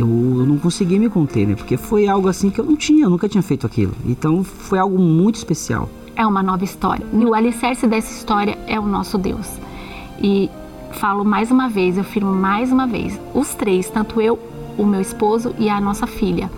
Eu, 0.01 0.09
eu 0.09 0.47
não 0.47 0.57
consegui 0.57 0.99
me 0.99 1.11
conter, 1.11 1.47
né? 1.47 1.55
Porque 1.55 1.77
foi 1.77 2.09
algo 2.09 2.27
assim 2.27 2.49
que 2.49 2.59
eu 2.59 2.65
não 2.65 2.75
tinha, 2.75 3.05
eu 3.05 3.11
nunca 3.11 3.29
tinha 3.29 3.43
feito 3.43 3.67
aquilo. 3.67 3.93
Então 4.07 4.43
foi 4.43 4.79
algo 4.79 4.99
muito 4.99 5.37
especial. 5.37 5.91
É 6.17 6.27
uma 6.27 6.43
nova 6.43 6.65
história. 6.65 7.05
E 7.13 7.25
o 7.27 7.35
alicerce 7.35 7.87
dessa 7.87 8.11
história 8.11 8.57
é 8.67 8.81
o 8.81 8.87
nosso 8.87 9.19
Deus. 9.19 9.47
E 10.19 10.49
falo 10.93 11.23
mais 11.23 11.51
uma 11.51 11.69
vez, 11.69 11.99
eu 11.99 12.05
firmo 12.05 12.33
mais 12.33 12.73
uma 12.73 12.87
vez, 12.87 13.21
os 13.35 13.55
três, 13.55 13.91
tanto 13.91 14.23
eu, 14.23 14.39
o 14.79 14.87
meu 14.87 15.03
esposo 15.03 15.55
e 15.59 15.69
a 15.69 15.79
nossa 15.79 16.07
filha. 16.07 16.51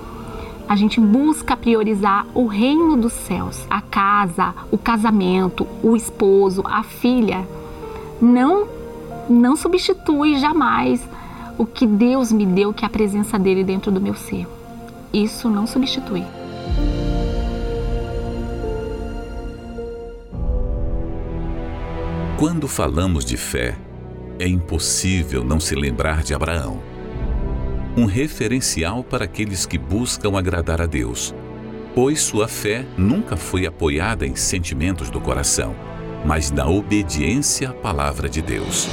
A 0.68 0.76
gente 0.76 1.00
busca 1.00 1.56
priorizar 1.56 2.24
o 2.34 2.46
reino 2.46 2.96
dos 2.96 3.12
céus, 3.12 3.66
a 3.68 3.80
casa, 3.80 4.54
o 4.70 4.78
casamento, 4.78 5.66
o 5.82 5.96
esposo, 5.96 6.62
a 6.64 6.84
filha. 6.84 7.44
Não 8.20 8.68
não 9.28 9.56
substitui 9.56 10.38
jamais 10.38 11.00
o 11.62 11.66
que 11.66 11.86
Deus 11.86 12.32
me 12.32 12.44
deu, 12.44 12.74
que 12.74 12.84
é 12.84 12.88
a 12.88 12.90
presença 12.90 13.38
dele 13.38 13.62
dentro 13.62 13.92
do 13.92 14.00
meu 14.00 14.14
ser. 14.14 14.48
Isso 15.12 15.48
não 15.48 15.64
substitui. 15.64 16.24
Quando 22.36 22.66
falamos 22.66 23.24
de 23.24 23.36
fé, 23.36 23.78
é 24.40 24.48
impossível 24.48 25.44
não 25.44 25.60
se 25.60 25.76
lembrar 25.76 26.24
de 26.24 26.34
Abraão. 26.34 26.80
Um 27.96 28.06
referencial 28.06 29.04
para 29.04 29.26
aqueles 29.26 29.64
que 29.64 29.78
buscam 29.78 30.36
agradar 30.36 30.82
a 30.82 30.86
Deus, 30.86 31.32
pois 31.94 32.20
sua 32.22 32.48
fé 32.48 32.84
nunca 32.98 33.36
foi 33.36 33.66
apoiada 33.66 34.26
em 34.26 34.34
sentimentos 34.34 35.10
do 35.10 35.20
coração, 35.20 35.76
mas 36.26 36.50
na 36.50 36.66
obediência 36.66 37.70
à 37.70 37.72
palavra 37.72 38.28
de 38.28 38.42
Deus. 38.42 38.88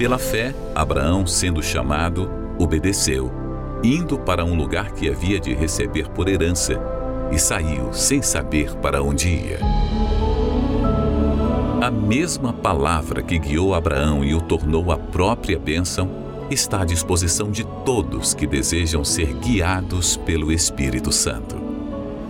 Pela 0.00 0.18
fé, 0.18 0.54
Abraão, 0.74 1.26
sendo 1.26 1.62
chamado, 1.62 2.30
obedeceu, 2.58 3.30
indo 3.84 4.18
para 4.18 4.42
um 4.42 4.54
lugar 4.54 4.92
que 4.92 5.10
havia 5.10 5.38
de 5.38 5.52
receber 5.52 6.08
por 6.08 6.26
herança, 6.26 6.80
e 7.30 7.38
saiu 7.38 7.92
sem 7.92 8.22
saber 8.22 8.74
para 8.76 9.02
onde 9.02 9.28
ia. 9.28 9.58
A 11.82 11.90
mesma 11.90 12.50
palavra 12.50 13.22
que 13.22 13.38
guiou 13.38 13.74
Abraão 13.74 14.24
e 14.24 14.34
o 14.34 14.40
tornou 14.40 14.90
a 14.90 14.96
própria 14.96 15.58
bênção 15.58 16.08
está 16.50 16.80
à 16.80 16.84
disposição 16.86 17.50
de 17.50 17.66
todos 17.84 18.32
que 18.32 18.46
desejam 18.46 19.04
ser 19.04 19.34
guiados 19.34 20.16
pelo 20.16 20.50
Espírito 20.50 21.12
Santo. 21.12 21.56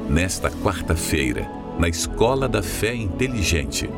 Nesta 0.08 0.50
quarta-feira, 0.50 1.48
na 1.78 1.88
Escola 1.88 2.48
da 2.48 2.64
Fé 2.64 2.96
Inteligente, 2.96 3.88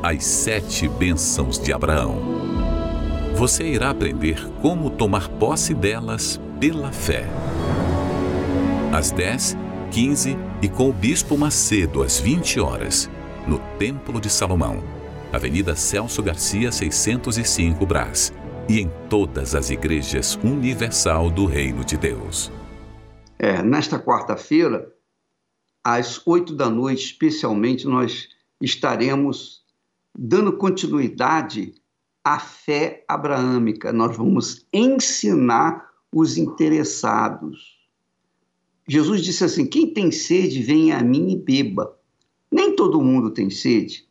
as 0.00 0.24
sete 0.24 0.86
bênçãos 0.86 1.58
de 1.58 1.72
Abraão. 1.72 2.55
Você 3.36 3.64
irá 3.64 3.90
aprender 3.90 4.38
como 4.62 4.88
tomar 4.88 5.28
posse 5.28 5.74
delas 5.74 6.40
pela 6.58 6.90
fé. 6.90 7.26
Às 8.90 9.10
10, 9.10 9.56
15 9.92 10.36
e 10.62 10.68
com 10.70 10.88
o 10.88 10.92
Bispo 10.92 11.36
Macedo 11.36 12.02
às 12.02 12.18
20 12.18 12.58
horas, 12.60 13.10
no 13.46 13.58
Templo 13.78 14.20
de 14.20 14.30
Salomão 14.30 14.82
Avenida 15.30 15.76
Celso 15.76 16.22
Garcia, 16.22 16.72
605 16.72 17.84
Brás, 17.84 18.32
e 18.70 18.80
em 18.80 18.90
todas 19.10 19.54
as 19.54 19.68
igrejas 19.68 20.36
universal 20.42 21.30
do 21.30 21.44
Reino 21.44 21.84
de 21.84 21.98
Deus. 21.98 22.50
É, 23.38 23.62
nesta 23.62 23.98
quarta-feira, 23.98 24.90
às 25.84 26.26
oito 26.26 26.54
da 26.54 26.70
noite, 26.70 27.04
especialmente, 27.04 27.86
nós 27.86 28.28
estaremos 28.62 29.62
dando 30.18 30.56
continuidade 30.56 31.74
à 32.26 32.40
fé 32.40 33.04
abraâmica. 33.06 33.92
Nós 33.92 34.16
vamos 34.16 34.66
ensinar 34.72 35.88
os 36.12 36.36
interessados. 36.36 37.78
Jesus 38.88 39.22
disse 39.22 39.44
assim: 39.44 39.64
Quem 39.64 39.94
tem 39.94 40.10
sede, 40.10 40.60
venha 40.60 40.98
a 40.98 41.04
mim 41.04 41.30
e 41.30 41.36
beba. 41.36 41.96
Nem 42.50 42.74
todo 42.74 43.00
mundo 43.00 43.30
tem 43.30 43.48
sede. 43.48 44.08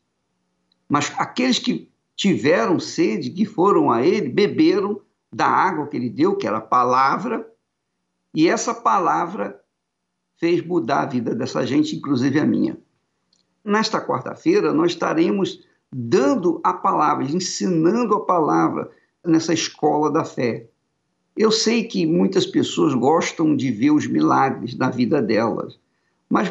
Mas 0.87 1.13
aqueles 1.17 1.59
que 1.59 1.91
tiveram 2.15 2.79
sede, 2.79 3.31
que 3.31 3.43
foram 3.43 3.91
a 3.91 4.01
ele, 4.01 4.29
beberam 4.29 5.01
da 5.29 5.47
água 5.47 5.87
que 5.87 5.97
ele 5.97 6.09
deu, 6.09 6.37
que 6.37 6.47
era 6.47 6.59
a 6.59 6.61
palavra, 6.61 7.45
e 8.33 8.47
essa 8.47 8.73
palavra 8.73 9.59
fez 10.37 10.65
mudar 10.65 11.01
a 11.01 11.05
vida 11.05 11.35
dessa 11.35 11.65
gente, 11.65 11.97
inclusive 11.97 12.39
a 12.39 12.45
minha. 12.45 12.77
Nesta 13.61 13.99
quarta-feira, 13.99 14.71
nós 14.71 14.93
estaremos 14.93 15.65
dando 15.97 16.59
a 16.61 16.73
palavra, 16.73 17.23
ensinando 17.23 18.15
a 18.15 18.25
palavra 18.25 18.91
nessa 19.25 19.53
escola 19.53 20.11
da 20.11 20.25
fé. 20.25 20.67
Eu 21.37 21.49
sei 21.49 21.85
que 21.85 22.05
muitas 22.05 22.45
pessoas 22.45 22.93
gostam 22.93 23.55
de 23.55 23.71
ver 23.71 23.91
os 23.91 24.05
milagres 24.05 24.75
na 24.75 24.89
vida 24.89 25.21
delas, 25.21 25.79
mas 26.29 26.49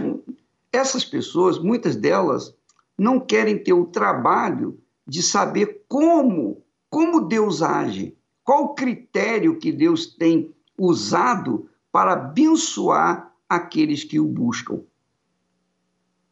essas 0.73 1.05
pessoas, 1.05 1.59
muitas 1.59 1.95
delas, 1.95 2.55
não 2.97 3.21
querem 3.21 3.63
ter 3.63 3.75
o 3.75 3.85
trabalho 3.85 4.81
de 5.07 5.23
saber 5.23 5.85
como, 5.89 6.63
como 6.89 7.21
Deus 7.21 7.61
age, 7.61 8.17
qual 8.43 8.65
o 8.65 8.75
critério 8.75 9.59
que 9.59 9.71
Deus 9.71 10.07
tem 10.07 10.55
usado 10.79 11.69
para 11.93 12.15
abençoar 12.15 13.31
aqueles 13.47 14.05
que 14.05 14.19
o 14.19 14.27
buscam. 14.27 14.81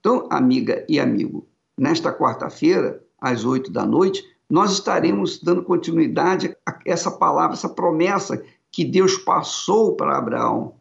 Então, 0.00 0.26
amiga 0.30 0.84
e 0.88 0.98
amigo, 0.98 1.46
nesta 1.76 2.12
quarta-feira, 2.12 3.01
às 3.22 3.44
oito 3.44 3.70
da 3.70 3.86
noite, 3.86 4.22
nós 4.50 4.72
estaremos 4.72 5.38
dando 5.38 5.62
continuidade 5.62 6.54
a 6.66 6.78
essa 6.84 7.10
palavra, 7.10 7.54
essa 7.54 7.68
promessa 7.68 8.44
que 8.70 8.84
Deus 8.84 9.16
passou 9.16 9.96
para 9.96 10.18
Abraão. 10.18 10.74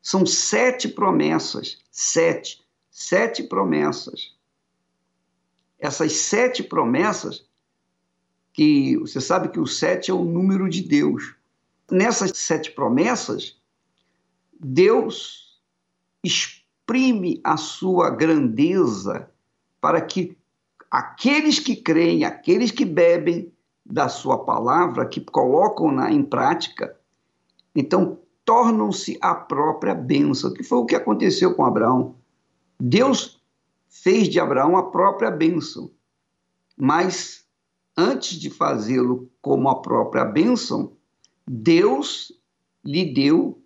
São 0.00 0.24
sete 0.24 0.88
promessas, 0.88 1.78
sete, 1.90 2.64
sete 2.90 3.42
promessas 3.42 4.34
essas 5.84 6.12
sete 6.12 6.62
promessas, 6.62 7.44
que 8.54 8.96
você 8.96 9.20
sabe 9.20 9.50
que 9.50 9.60
o 9.60 9.66
sete 9.66 10.10
é 10.10 10.14
o 10.14 10.24
número 10.24 10.66
de 10.66 10.80
Deus. 10.80 11.34
Nessas 11.90 12.32
sete 12.38 12.70
promessas, 12.70 13.60
Deus 14.58 15.60
exprime 16.22 17.38
a 17.44 17.58
sua 17.58 18.08
grandeza 18.08 19.30
para 19.78 20.00
que 20.00 20.34
aqueles 20.94 21.58
que 21.58 21.74
creem, 21.74 22.24
aqueles 22.24 22.70
que 22.70 22.84
bebem 22.84 23.52
da 23.84 24.08
sua 24.08 24.44
palavra, 24.44 25.04
que 25.04 25.20
colocam-na 25.20 26.12
em 26.12 26.22
prática, 26.22 26.96
então 27.74 28.20
tornam-se 28.44 29.18
a 29.20 29.34
própria 29.34 29.92
bênção, 29.92 30.54
que 30.54 30.62
foi 30.62 30.78
o 30.78 30.86
que 30.86 30.94
aconteceu 30.94 31.52
com 31.56 31.64
Abraão. 31.64 32.14
Deus 32.78 33.42
fez 33.88 34.28
de 34.28 34.38
Abraão 34.38 34.76
a 34.76 34.88
própria 34.88 35.32
bênção. 35.32 35.90
Mas 36.76 37.44
antes 37.96 38.38
de 38.38 38.48
fazê-lo 38.48 39.28
como 39.42 39.68
a 39.68 39.82
própria 39.82 40.24
bênção, 40.24 40.92
Deus 41.44 42.32
lhe 42.84 43.12
deu 43.12 43.60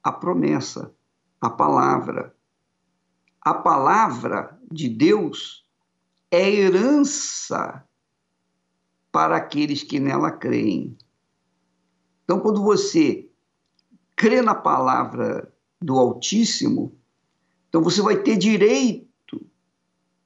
a 0.00 0.12
promessa, 0.12 0.94
a 1.40 1.50
palavra. 1.50 2.32
A 3.40 3.52
palavra 3.52 4.56
de 4.70 4.88
Deus 4.88 5.61
é 6.32 6.50
herança 6.50 7.86
para 9.12 9.36
aqueles 9.36 9.84
que 9.84 10.00
nela 10.00 10.32
creem. 10.32 10.96
Então, 12.24 12.40
quando 12.40 12.62
você 12.62 13.28
crê 14.16 14.42
na 14.42 14.54
palavra 14.54 15.52
do 15.80 15.98
Altíssimo, 15.98 16.96
então 17.68 17.82
você 17.82 18.02
vai 18.02 18.16
ter 18.16 18.36
direito 18.36 19.12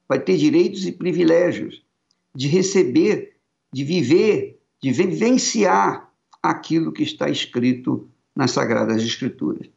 vai 0.09 0.21
ter 0.21 0.37
direitos 0.37 0.87
e 0.87 0.93
privilégios 0.93 1.85
de 2.35 2.49
receber, 2.49 3.37
de 3.73 3.85
viver, 3.85 4.61
de 4.81 4.93
vivenciar 4.93 6.11
aquilo 6.43 6.93
que 6.93 7.03
está 7.03 7.29
escrito 7.29 8.09
nas 8.35 8.53
Sagradas 8.53 9.03
Escrituras. 9.03 9.69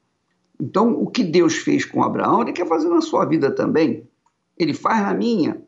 Então, 0.61 0.91
o 1.01 1.07
que 1.07 1.23
Deus 1.23 1.55
fez 1.55 1.85
com 1.85 2.03
Abraão, 2.03 2.41
Ele 2.41 2.51
quer 2.51 2.67
fazer 2.67 2.89
na 2.89 3.01
sua 3.01 3.25
vida 3.25 3.49
também. 3.49 4.07
Ele 4.57 4.73
faz 4.73 5.01
na 5.01 5.13
minha. 5.13 5.61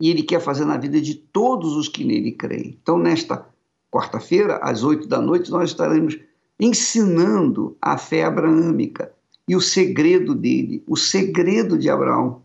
E 0.00 0.08
Ele 0.08 0.22
quer 0.22 0.40
fazer 0.40 0.64
na 0.64 0.76
vida 0.76 1.00
de 1.00 1.14
todos 1.14 1.76
os 1.76 1.88
que 1.88 2.04
nele 2.04 2.32
creem. 2.32 2.78
Então, 2.82 2.98
nesta 2.98 3.46
quarta-feira, 3.90 4.56
às 4.62 4.82
oito 4.82 5.06
da 5.06 5.20
noite, 5.20 5.50
nós 5.50 5.70
estaremos 5.70 6.18
ensinando 6.58 7.76
a 7.80 7.98
fé 7.98 8.24
abraâmica 8.24 9.12
e 9.46 9.54
o 9.54 9.60
segredo 9.60 10.34
dele, 10.34 10.82
o 10.86 10.96
segredo 10.96 11.76
de 11.76 11.90
Abraão 11.90 12.42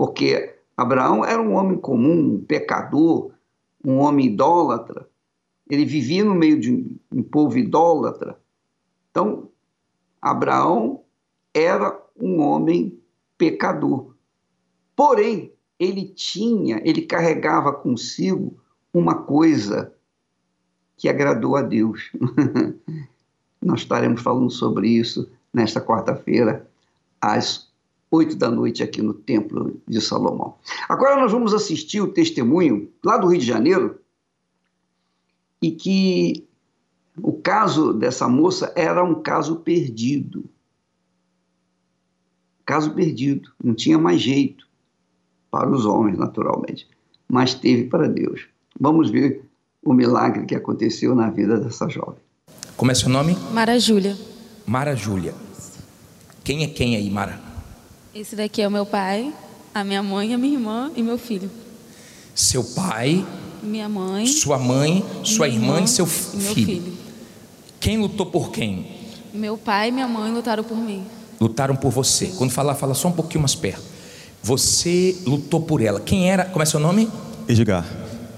porque 0.00 0.56
Abraão 0.74 1.22
era 1.22 1.42
um 1.42 1.52
homem 1.52 1.76
comum, 1.76 2.36
um 2.36 2.40
pecador, 2.42 3.32
um 3.84 3.98
homem 3.98 4.28
idólatra, 4.28 5.06
ele 5.68 5.84
vivia 5.84 6.24
no 6.24 6.34
meio 6.34 6.58
de 6.58 6.98
um 7.12 7.22
povo 7.22 7.58
idólatra. 7.58 8.40
Então, 9.10 9.50
Abraão 10.18 11.04
era 11.52 12.02
um 12.18 12.40
homem 12.40 12.98
pecador. 13.36 14.14
Porém, 14.96 15.52
ele 15.80 16.04
tinha, 16.04 16.82
ele 16.84 17.00
carregava 17.00 17.72
consigo 17.72 18.54
uma 18.92 19.22
coisa 19.22 19.90
que 20.98 21.08
agradou 21.08 21.56
a 21.56 21.62
Deus. 21.62 22.12
Nós 23.62 23.80
estaremos 23.80 24.20
falando 24.20 24.50
sobre 24.50 24.90
isso 24.90 25.30
nesta 25.52 25.80
quarta-feira, 25.80 26.68
às 27.18 27.70
oito 28.10 28.36
da 28.36 28.50
noite, 28.50 28.82
aqui 28.82 29.00
no 29.00 29.14
Templo 29.14 29.80
de 29.88 30.00
Salomão. 30.00 30.56
Agora 30.88 31.20
nós 31.20 31.30
vamos 31.30 31.54
assistir 31.54 32.00
o 32.00 32.12
testemunho 32.12 32.90
lá 33.04 33.16
do 33.16 33.28
Rio 33.28 33.40
de 33.40 33.46
Janeiro, 33.46 34.00
e 35.62 35.70
que 35.70 36.48
o 37.22 37.32
caso 37.34 37.92
dessa 37.92 38.26
moça 38.28 38.72
era 38.74 39.04
um 39.04 39.22
caso 39.22 39.56
perdido. 39.56 40.44
Caso 42.64 42.94
perdido, 42.94 43.52
não 43.62 43.74
tinha 43.74 43.98
mais 43.98 44.20
jeito 44.20 44.69
para 45.50 45.70
os 45.70 45.84
homens, 45.84 46.18
naturalmente, 46.18 46.86
mas 47.28 47.54
teve 47.54 47.84
para 47.84 48.08
Deus. 48.08 48.42
Vamos 48.78 49.10
ver 49.10 49.44
o 49.84 49.92
milagre 49.92 50.46
que 50.46 50.54
aconteceu 50.54 51.14
na 51.14 51.30
vida 51.30 51.58
dessa 51.58 51.88
jovem. 51.88 52.20
Como 52.76 52.90
é 52.90 52.94
seu 52.94 53.08
nome? 53.08 53.36
Mara 53.52 53.78
Júlia. 53.78 54.16
Mara 54.66 54.94
Júlia. 54.94 55.34
Quem 56.44 56.64
é 56.64 56.66
quem 56.66 56.96
aí, 56.96 57.10
Mara? 57.10 57.40
Esse 58.14 58.34
daqui 58.34 58.62
é 58.62 58.68
o 58.68 58.70
meu 58.70 58.86
pai, 58.86 59.32
a 59.74 59.84
minha 59.84 60.02
mãe, 60.02 60.34
a 60.34 60.38
minha 60.38 60.54
irmã 60.54 60.90
e 60.96 61.02
meu 61.02 61.18
filho. 61.18 61.50
Seu 62.34 62.64
pai, 62.64 63.24
minha 63.62 63.88
mãe, 63.88 64.26
sua 64.26 64.58
mãe, 64.58 65.04
sua 65.24 65.48
irmã, 65.48 65.74
irmã, 65.74 65.84
e 65.84 65.88
seu 65.88 66.06
e 66.06 66.36
meu 66.36 66.54
filho. 66.54 66.82
filho. 66.82 66.92
Quem 67.78 67.98
lutou 67.98 68.26
por 68.26 68.50
quem? 68.50 68.86
Meu 69.32 69.56
pai 69.56 69.88
e 69.88 69.92
minha 69.92 70.08
mãe 70.08 70.32
lutaram 70.32 70.64
por 70.64 70.76
mim. 70.76 71.06
Lutaram 71.40 71.76
por 71.76 71.90
você. 71.90 72.26
Quando 72.36 72.50
falar, 72.50 72.74
fala 72.74 72.94
só 72.94 73.08
um 73.08 73.12
pouquinho 73.12 73.40
mais 73.40 73.54
perto. 73.54 73.82
Você 74.42 75.16
lutou 75.26 75.60
por 75.60 75.82
ela. 75.82 76.00
Quem 76.00 76.30
era? 76.30 76.44
Como 76.44 76.62
é 76.62 76.66
seu 76.66 76.80
nome? 76.80 77.08
Edgar. 77.48 77.86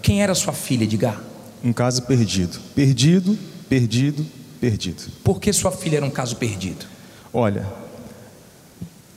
Quem 0.01 0.23
era 0.23 0.35
sua 0.35 0.53
filha, 0.53 0.85
Edgar? 0.85 1.21
Um 1.63 1.73
caso 1.73 2.03
perdido. 2.03 2.59
Perdido, 2.75 3.39
perdido, 3.69 4.27
perdido. 4.61 5.05
Por 5.23 5.41
que 5.41 5.53
sua 5.53 5.71
filha 5.71 5.99
era 5.99 6.07
um 6.07 6.11
caso 6.11 6.37
perdido? 6.37 6.87
Olha, 7.33 7.67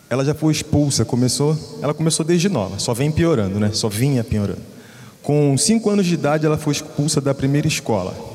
ela 0.10 0.24
já 0.24 0.34
foi 0.34 0.54
expulsa, 0.54 1.04
começou, 1.04 1.58
ela 1.82 1.94
começou 1.94 2.26
desde 2.26 2.48
nova, 2.48 2.78
só 2.78 2.94
vem 2.94 3.12
piorando, 3.12 3.60
né? 3.60 3.72
Só 3.74 3.90
vinha 3.90 4.24
piorando. 4.24 4.62
Com 5.24 5.58
cinco 5.58 5.90
anos 5.90 6.06
de 6.06 6.14
idade, 6.14 6.46
ela 6.46 6.58
foi 6.58 6.72
expulsa 6.72 7.20
da 7.20 7.34
primeira 7.34 7.68
escola. 7.68 8.35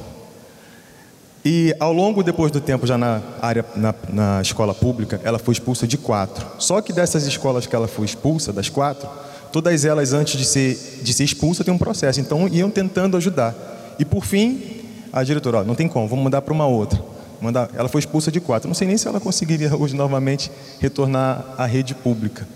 E 1.44 1.74
ao 1.80 1.92
longo, 1.92 2.22
depois 2.22 2.52
do 2.52 2.60
tempo, 2.60 2.86
já 2.86 2.98
na 2.98 3.22
área, 3.40 3.64
na, 3.74 3.94
na 4.10 4.42
escola 4.42 4.74
pública, 4.74 5.20
ela 5.24 5.38
foi 5.38 5.52
expulsa 5.52 5.86
de 5.86 5.96
quatro. 5.96 6.46
Só 6.58 6.80
que 6.82 6.92
dessas 6.92 7.26
escolas 7.26 7.66
que 7.66 7.74
ela 7.74 7.88
foi 7.88 8.04
expulsa, 8.04 8.52
das 8.52 8.68
quatro, 8.68 9.08
todas 9.50 9.84
elas, 9.84 10.12
antes 10.12 10.38
de 10.38 10.44
ser, 10.44 11.00
de 11.02 11.14
ser 11.14 11.24
expulsa, 11.24 11.64
tem 11.64 11.72
um 11.72 11.78
processo. 11.78 12.20
Então, 12.20 12.46
iam 12.48 12.70
tentando 12.70 13.16
ajudar. 13.16 13.54
E 13.98 14.04
por 14.04 14.24
fim, 14.24 14.82
a 15.10 15.22
diretora, 15.24 15.60
ó, 15.60 15.64
não 15.64 15.74
tem 15.74 15.88
como, 15.88 16.06
vamos 16.06 16.24
mandar 16.24 16.42
para 16.42 16.52
uma 16.52 16.66
outra. 16.66 17.02
Mandar, 17.40 17.70
ela 17.74 17.88
foi 17.88 18.00
expulsa 18.00 18.30
de 18.30 18.38
quatro. 18.38 18.68
Não 18.68 18.74
sei 18.74 18.86
nem 18.86 18.98
se 18.98 19.08
ela 19.08 19.18
conseguiria 19.18 19.74
hoje 19.74 19.96
novamente 19.96 20.50
retornar 20.78 21.54
à 21.56 21.64
rede 21.64 21.94
pública. 21.94 22.46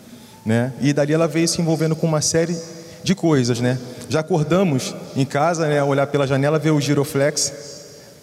Né? 0.45 0.75
E 0.79 0.93
dali 0.93 1.15
ela 1.15 1.27
veio 1.27 1.49
se 1.49 1.59
envolvendo 1.59 1.97
com 1.97 2.07
uma 2.07 2.21
série 2.21 2.55
de 3.03 3.15
coisas. 3.15 3.61
Né? 3.61 3.79
Já 4.11 4.21
acordamos 4.21 4.95
em 5.17 5.25
casa, 5.25 5.67
né, 5.67 5.83
olhar 5.83 6.07
pela 6.07 6.27
janela, 6.27 6.59
ver 6.59 6.71
o 6.71 6.79
giroflex 6.79 7.74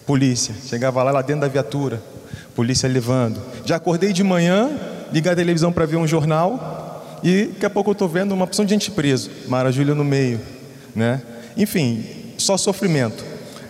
polícia. 0.06 0.54
Chegava 0.66 1.02
lá, 1.02 1.10
lá 1.10 1.22
dentro 1.22 1.42
da 1.42 1.48
viatura, 1.48 2.02
polícia 2.54 2.88
levando. 2.88 3.40
Já 3.64 3.76
acordei 3.76 4.12
de 4.12 4.22
manhã, 4.22 4.70
ligar 5.12 5.32
a 5.32 5.36
televisão 5.36 5.72
para 5.72 5.86
ver 5.86 5.96
um 5.96 6.06
jornal 6.06 7.18
e 7.22 7.46
daqui 7.46 7.66
a 7.66 7.70
pouco 7.70 7.90
eu 7.90 7.92
estou 7.92 8.08
vendo 8.08 8.32
uma 8.32 8.44
opção 8.44 8.64
de 8.64 8.70
gente 8.72 8.90
preso, 8.90 9.30
Mara 9.46 9.70
Júlia 9.70 9.94
no 9.94 10.04
meio, 10.04 10.40
né? 10.94 11.22
Enfim, 11.56 12.04
só 12.36 12.56
sofrimento. 12.56 13.24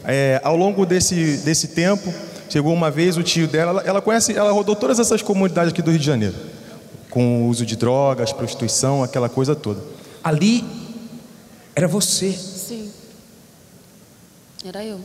É, 0.04 0.40
ao 0.42 0.56
longo 0.56 0.86
desse, 0.86 1.36
desse 1.38 1.68
tempo, 1.68 2.12
chegou 2.48 2.72
uma 2.72 2.90
vez 2.90 3.16
o 3.16 3.22
tio 3.22 3.46
dela, 3.46 3.70
ela, 3.70 3.82
ela 3.82 4.00
conhece, 4.00 4.36
ela 4.36 4.50
rodou 4.52 4.74
todas 4.74 4.98
essas 4.98 5.20
comunidades 5.20 5.72
aqui 5.72 5.82
do 5.82 5.90
Rio 5.90 6.00
de 6.00 6.06
Janeiro, 6.06 6.34
com 7.10 7.42
o 7.42 7.48
uso 7.48 7.66
de 7.66 7.76
drogas, 7.76 8.32
prostituição, 8.32 9.02
aquela 9.02 9.28
coisa 9.28 9.54
toda. 9.54 9.82
Ali 10.24 10.64
era 11.76 11.86
você. 11.86 12.32
Sim. 12.32 12.90
Era 14.64 14.84
eu. 14.84 15.00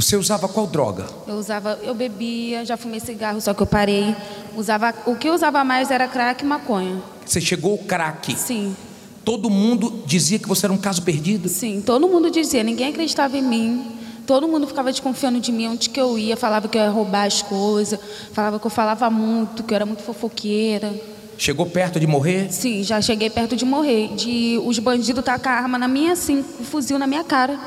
Você 0.00 0.16
usava 0.16 0.48
qual 0.48 0.66
droga? 0.66 1.04
Eu 1.28 1.34
usava, 1.34 1.78
eu 1.82 1.94
bebia, 1.94 2.64
já 2.64 2.74
fumei 2.74 2.98
cigarro, 3.00 3.38
só 3.38 3.52
que 3.52 3.60
eu 3.60 3.66
parei. 3.66 4.16
Usava, 4.56 4.94
o 5.04 5.14
que 5.14 5.28
eu 5.28 5.34
usava 5.34 5.62
mais 5.62 5.90
era 5.90 6.08
crack 6.08 6.42
e 6.42 6.46
maconha. 6.46 7.02
Você 7.26 7.38
chegou 7.38 7.72
ao 7.72 7.78
crack? 7.78 8.34
Sim. 8.34 8.74
Todo 9.22 9.50
mundo 9.50 10.02
dizia 10.06 10.38
que 10.38 10.48
você 10.48 10.64
era 10.64 10.72
um 10.72 10.78
caso 10.78 11.02
perdido? 11.02 11.50
Sim, 11.50 11.82
todo 11.84 12.08
mundo 12.08 12.30
dizia, 12.30 12.64
ninguém 12.64 12.88
acreditava 12.88 13.36
em 13.36 13.42
mim. 13.42 13.92
Todo 14.26 14.48
mundo 14.48 14.66
ficava 14.66 14.90
desconfiando 14.90 15.38
de 15.38 15.52
mim, 15.52 15.68
onde 15.68 15.90
que 15.90 16.00
eu 16.00 16.18
ia, 16.18 16.34
falava 16.34 16.66
que 16.66 16.78
eu 16.78 16.82
ia 16.82 16.88
roubar 16.88 17.26
as 17.26 17.42
coisas, 17.42 18.00
falava 18.32 18.58
que 18.58 18.66
eu 18.66 18.70
falava 18.70 19.10
muito, 19.10 19.62
que 19.62 19.74
eu 19.74 19.76
era 19.76 19.84
muito 19.84 20.02
fofoqueira. 20.02 20.94
Chegou 21.36 21.66
perto 21.66 22.00
de 22.00 22.06
morrer? 22.06 22.50
Sim, 22.50 22.82
já 22.82 23.02
cheguei 23.02 23.28
perto 23.28 23.54
de 23.54 23.66
morrer. 23.66 24.14
De 24.14 24.58
os 24.64 24.78
bandidos 24.78 25.22
tacar 25.22 25.58
a 25.58 25.60
arma 25.60 25.76
na 25.76 25.86
minha, 25.86 26.12
assim, 26.12 26.42
o 26.58 26.64
fuzil 26.64 26.98
na 26.98 27.06
minha 27.06 27.22
cara. 27.22 27.60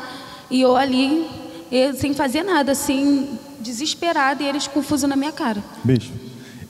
E 0.50 0.60
eu 0.60 0.76
ali 0.76 1.42
eu, 1.76 1.96
sem 1.96 2.14
fazer 2.14 2.44
nada, 2.44 2.72
assim, 2.72 3.40
desesperada, 3.60 4.44
e 4.44 4.48
eles 4.48 4.68
com 4.68 4.84
fuzil 4.84 5.08
na 5.08 5.16
minha 5.16 5.32
cara. 5.32 5.64
Bicho, 5.84 6.12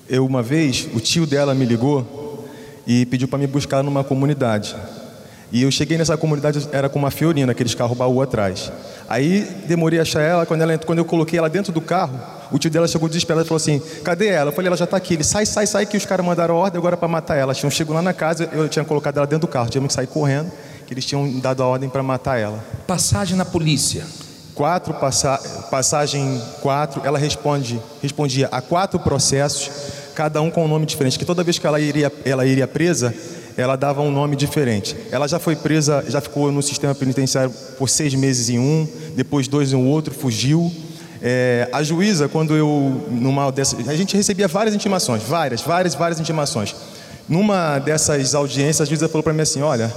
eu 0.08 0.26
uma 0.26 0.42
vez, 0.42 0.88
o 0.94 1.00
tio 1.02 1.28
dela 1.28 1.54
me 1.54 1.66
ligou 1.66 2.48
e 2.88 3.06
pediu 3.08 3.28
para 3.28 3.38
me 3.38 3.46
buscar 3.46 3.84
numa 3.84 4.02
comunidade. 4.02 4.74
E 5.52 5.62
eu 5.62 5.70
cheguei 5.70 5.98
nessa 5.98 6.16
comunidade, 6.16 6.68
era 6.72 6.88
com 6.88 6.98
uma 6.98 7.12
Fiorina, 7.12 7.52
aqueles 7.52 7.76
carros 7.76 7.98
baú 7.98 8.22
atrás. 8.22 8.72
Aí 9.10 9.42
demorei 9.68 10.00
a 10.00 10.04
achar 10.04 10.22
ela 10.22 10.46
quando, 10.46 10.62
ela, 10.62 10.78
quando 10.78 11.00
eu 11.00 11.06
coloquei 11.06 11.38
ela 11.38 11.50
dentro 11.50 11.74
do 11.74 11.82
carro, 11.82 12.18
o 12.50 12.58
tio 12.58 12.72
dela 12.72 12.88
chegou 12.88 13.10
desesperado 13.10 13.46
e 13.46 13.48
falou 13.48 13.58
assim: 13.58 13.82
Cadê 14.04 14.28
ela? 14.28 14.52
Eu 14.52 14.56
falei: 14.56 14.68
Ela 14.68 14.78
já 14.78 14.86
está 14.86 14.96
aqui. 14.96 15.16
Ele 15.16 15.24
sai, 15.24 15.46
sai, 15.46 15.68
sai, 15.68 15.86
que 15.86 15.98
os 15.98 16.06
caras 16.06 16.26
mandaram 16.26 16.56
ordem 16.56 16.80
agora 16.80 16.96
para 16.96 17.08
matar 17.10 17.36
ela. 17.36 17.54
Tinham 17.54 17.70
chegado 17.70 17.94
lá 17.94 18.02
na 18.02 18.14
casa, 18.14 18.50
eu 18.54 18.70
tinha 18.70 18.86
colocado 18.86 19.18
ela 19.18 19.28
dentro 19.28 19.48
do 19.48 19.52
carro, 19.52 19.70
tivemos 19.70 19.90
que 19.90 19.94
sair 19.94 20.08
correndo, 20.08 20.50
que 20.88 20.94
eles 20.94 21.06
tinham 21.06 21.40
dado 21.40 21.62
a 21.62 21.68
ordem 21.68 21.90
para 21.90 22.02
matar 22.02 22.40
ela. 22.40 22.64
Passagem 22.88 23.38
na 23.38 23.46
polícia. 23.46 24.06
Quatro 24.56 24.94
passa, 24.94 25.38
passagem 25.72 26.42
quatro, 26.62 27.02
ela 27.04 27.18
responde, 27.18 27.82
respondia 28.02 28.48
a 28.52 28.62
quatro 28.62 29.00
processos, 29.00 29.70
cada 30.14 30.42
um 30.42 30.52
com 30.52 30.66
um 30.66 30.68
nome 30.68 30.86
diferente. 30.86 31.18
Que 31.18 31.26
toda 31.26 31.44
vez 31.44 31.58
que 31.58 31.66
ela 31.66 31.80
iria, 31.80 32.12
ela 32.24 32.46
iria 32.46 32.68
presa, 32.68 33.14
ela 33.58 33.76
dava 33.76 34.02
um 34.02 34.12
nome 34.12 34.36
diferente. 34.36 34.96
Ela 35.12 35.28
já 35.28 35.40
foi 35.40 35.56
presa, 35.56 36.04
já 36.08 36.22
ficou 36.22 36.52
no 36.52 36.62
sistema 36.62 36.94
penitenciário 36.94 37.52
por 37.78 37.90
seis 37.90 38.14
meses 38.14 38.50
em 38.50 38.60
um, 38.60 38.88
depois 39.16 39.48
dois 39.48 39.74
em 39.74 39.76
outro, 39.76 40.14
fugiu. 40.14 40.72
É, 41.22 41.70
a 41.72 41.82
juíza, 41.82 42.28
quando 42.28 42.56
eu, 42.56 43.08
numa 43.10 43.52
dessas, 43.52 43.88
a 43.88 43.96
gente 43.96 44.16
recebia 44.16 44.48
várias 44.48 44.76
intimações, 44.76 45.24
várias, 45.24 45.62
várias, 45.62 45.96
várias 45.96 46.20
intimações. 46.20 46.76
Numa 47.30 47.80
dessas 47.80 48.36
audiências, 48.36 48.82
a 48.82 48.86
juíza 48.86 49.08
falou 49.08 49.24
para 49.24 49.34
mim 49.34 49.42
assim: 49.42 49.62
Olha, 49.62 49.92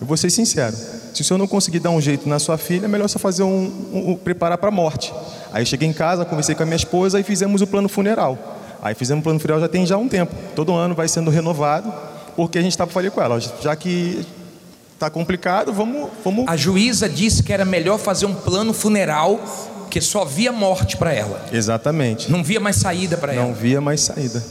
eu 0.00 0.06
vou 0.06 0.16
ser 0.16 0.30
sincero, 0.30 0.76
se 1.12 1.22
o 1.22 1.24
senhor 1.24 1.38
não 1.38 1.46
conseguir 1.46 1.80
dar 1.80 1.90
um 1.90 2.00
jeito 2.00 2.28
na 2.28 2.38
sua 2.38 2.56
filha, 2.56 2.86
é 2.86 2.88
melhor 2.88 3.08
só 3.08 3.18
fazer 3.18 3.42
um, 3.42 3.72
um, 3.92 4.10
um 4.10 4.16
preparar 4.16 4.58
para 4.58 4.68
a 4.68 4.72
morte. 4.72 5.12
Aí 5.52 5.66
cheguei 5.66 5.88
em 5.88 5.92
casa, 5.92 6.24
conversei 6.24 6.54
com 6.54 6.62
a 6.62 6.66
minha 6.66 6.76
esposa 6.76 7.20
e 7.20 7.22
fizemos 7.22 7.60
o 7.60 7.66
plano 7.66 7.88
funeral. 7.88 8.38
Aí 8.82 8.94
fizemos 8.94 9.20
o 9.20 9.24
plano 9.24 9.38
funeral 9.38 9.60
já 9.60 9.68
tem 9.68 9.86
já 9.86 9.96
um 9.96 10.08
tempo. 10.08 10.34
Todo 10.56 10.74
ano 10.74 10.94
vai 10.94 11.08
sendo 11.08 11.30
renovado, 11.30 11.92
porque 12.34 12.58
a 12.58 12.62
gente 12.62 12.72
estava 12.72 12.90
falando 12.90 13.12
com 13.12 13.22
ela, 13.22 13.40
já 13.40 13.76
que 13.76 14.26
está 14.94 15.10
complicado, 15.10 15.72
vamos, 15.72 16.10
vamos. 16.24 16.44
A 16.48 16.56
juíza 16.56 17.08
disse 17.08 17.42
que 17.42 17.52
era 17.52 17.64
melhor 17.64 17.98
fazer 17.98 18.26
um 18.26 18.34
plano 18.34 18.72
funeral, 18.72 19.40
que 19.90 20.00
só 20.00 20.24
via 20.24 20.52
morte 20.52 20.96
para 20.96 21.12
ela. 21.12 21.44
Exatamente. 21.52 22.30
Não 22.30 22.42
via 22.42 22.60
mais 22.60 22.76
saída 22.76 23.16
para 23.16 23.34
ela. 23.34 23.46
Não 23.46 23.54
via 23.54 23.80
mais 23.80 24.00
saída. 24.00 24.42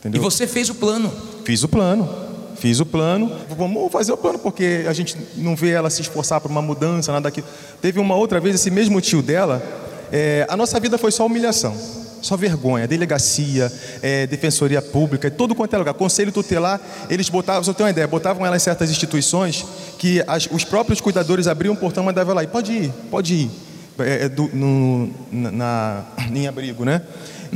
Entendeu? 0.00 0.20
E 0.20 0.24
você 0.24 0.46
fez 0.46 0.68
o 0.70 0.74
plano? 0.74 1.12
Fiz 1.44 1.62
o 1.62 1.68
plano. 1.68 2.25
Fiz 2.58 2.80
o 2.80 2.86
plano, 2.86 3.30
vamos 3.56 3.92
fazer 3.92 4.12
o 4.12 4.16
plano, 4.16 4.38
porque 4.38 4.84
a 4.88 4.92
gente 4.92 5.16
não 5.36 5.54
vê 5.54 5.70
ela 5.70 5.90
se 5.90 6.00
esforçar 6.00 6.40
para 6.40 6.50
uma 6.50 6.62
mudança, 6.62 7.12
nada 7.12 7.24
daquilo. 7.24 7.46
Teve 7.80 8.00
uma 8.00 8.14
outra 8.14 8.40
vez, 8.40 8.54
esse 8.54 8.70
mesmo 8.70 9.00
tio 9.00 9.22
dela, 9.22 9.62
é, 10.10 10.46
a 10.48 10.56
nossa 10.56 10.80
vida 10.80 10.96
foi 10.96 11.12
só 11.12 11.26
humilhação, 11.26 11.76
só 12.22 12.36
vergonha, 12.36 12.86
delegacia, 12.86 13.70
é, 14.02 14.26
defensoria 14.26 14.80
pública, 14.80 15.30
todo 15.30 15.54
quanto 15.54 15.74
é 15.74 15.78
lugar, 15.78 15.94
conselho 15.94 16.32
tutelar, 16.32 16.80
eles 17.10 17.28
botavam, 17.28 17.62
só 17.62 17.72
ter 17.72 17.82
uma 17.82 17.90
ideia, 17.90 18.06
botavam 18.06 18.46
ela 18.46 18.56
em 18.56 18.60
certas 18.60 18.90
instituições 18.90 19.64
que 19.98 20.22
as, 20.26 20.48
os 20.50 20.64
próprios 20.64 21.00
cuidadores 21.00 21.46
abriam 21.46 21.74
o 21.74 21.76
portão 21.76 22.02
e 22.02 22.06
mandavam 22.06 22.34
lá, 22.34 22.42
e 22.42 22.46
pode 22.46 22.72
ir, 22.72 22.92
pode 23.10 23.34
ir, 23.34 23.50
é, 23.98 24.28
do, 24.28 24.48
no, 24.54 25.10
na, 25.30 26.04
em 26.32 26.46
abrigo, 26.46 26.84
né? 26.84 27.02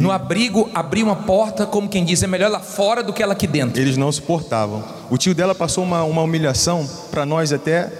No 0.01 0.11
abrigo, 0.11 0.71
abrir 0.75 1.03
uma 1.03 1.17
porta, 1.17 1.67
como 1.67 1.89
quem 1.89 2.05
diz, 2.05 2.23
é 2.23 2.27
melhor 2.27 2.51
lá 2.51 2.61
fora 2.61 3.03
do 3.03 3.13
que 3.13 3.23
ela 3.23 3.33
aqui 3.33 3.47
dentro. 3.47 3.81
Eles 3.81 3.97
não 3.97 4.11
suportavam. 4.11 4.85
O 5.11 5.19
tio 5.19 5.35
dela 5.35 5.55
passou 5.55 5.85
uma, 5.85 6.03
uma 6.05 6.23
humilhação 6.23 6.89
para 7.11 7.27
nós 7.27 7.53
até 7.53 7.91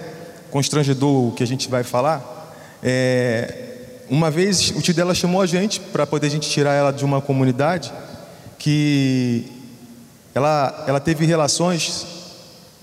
constrangedor 0.49 1.27
o 1.27 1.31
que 1.31 1.43
a 1.43 1.47
gente 1.47 1.69
vai 1.69 1.83
falar. 1.83 2.55
É, 2.83 3.71
uma 4.09 4.31
vez 4.31 4.71
o 4.71 4.81
tio 4.81 4.93
dela 4.93 5.13
chamou 5.13 5.41
a 5.41 5.45
gente 5.45 5.79
para 5.79 6.05
poder 6.05 6.27
a 6.27 6.29
gente 6.29 6.49
tirar 6.49 6.73
ela 6.73 6.91
de 6.91 7.05
uma 7.05 7.21
comunidade 7.21 7.93
que 8.57 9.45
ela, 10.33 10.83
ela 10.87 10.99
teve 10.99 11.25
relações 11.25 12.05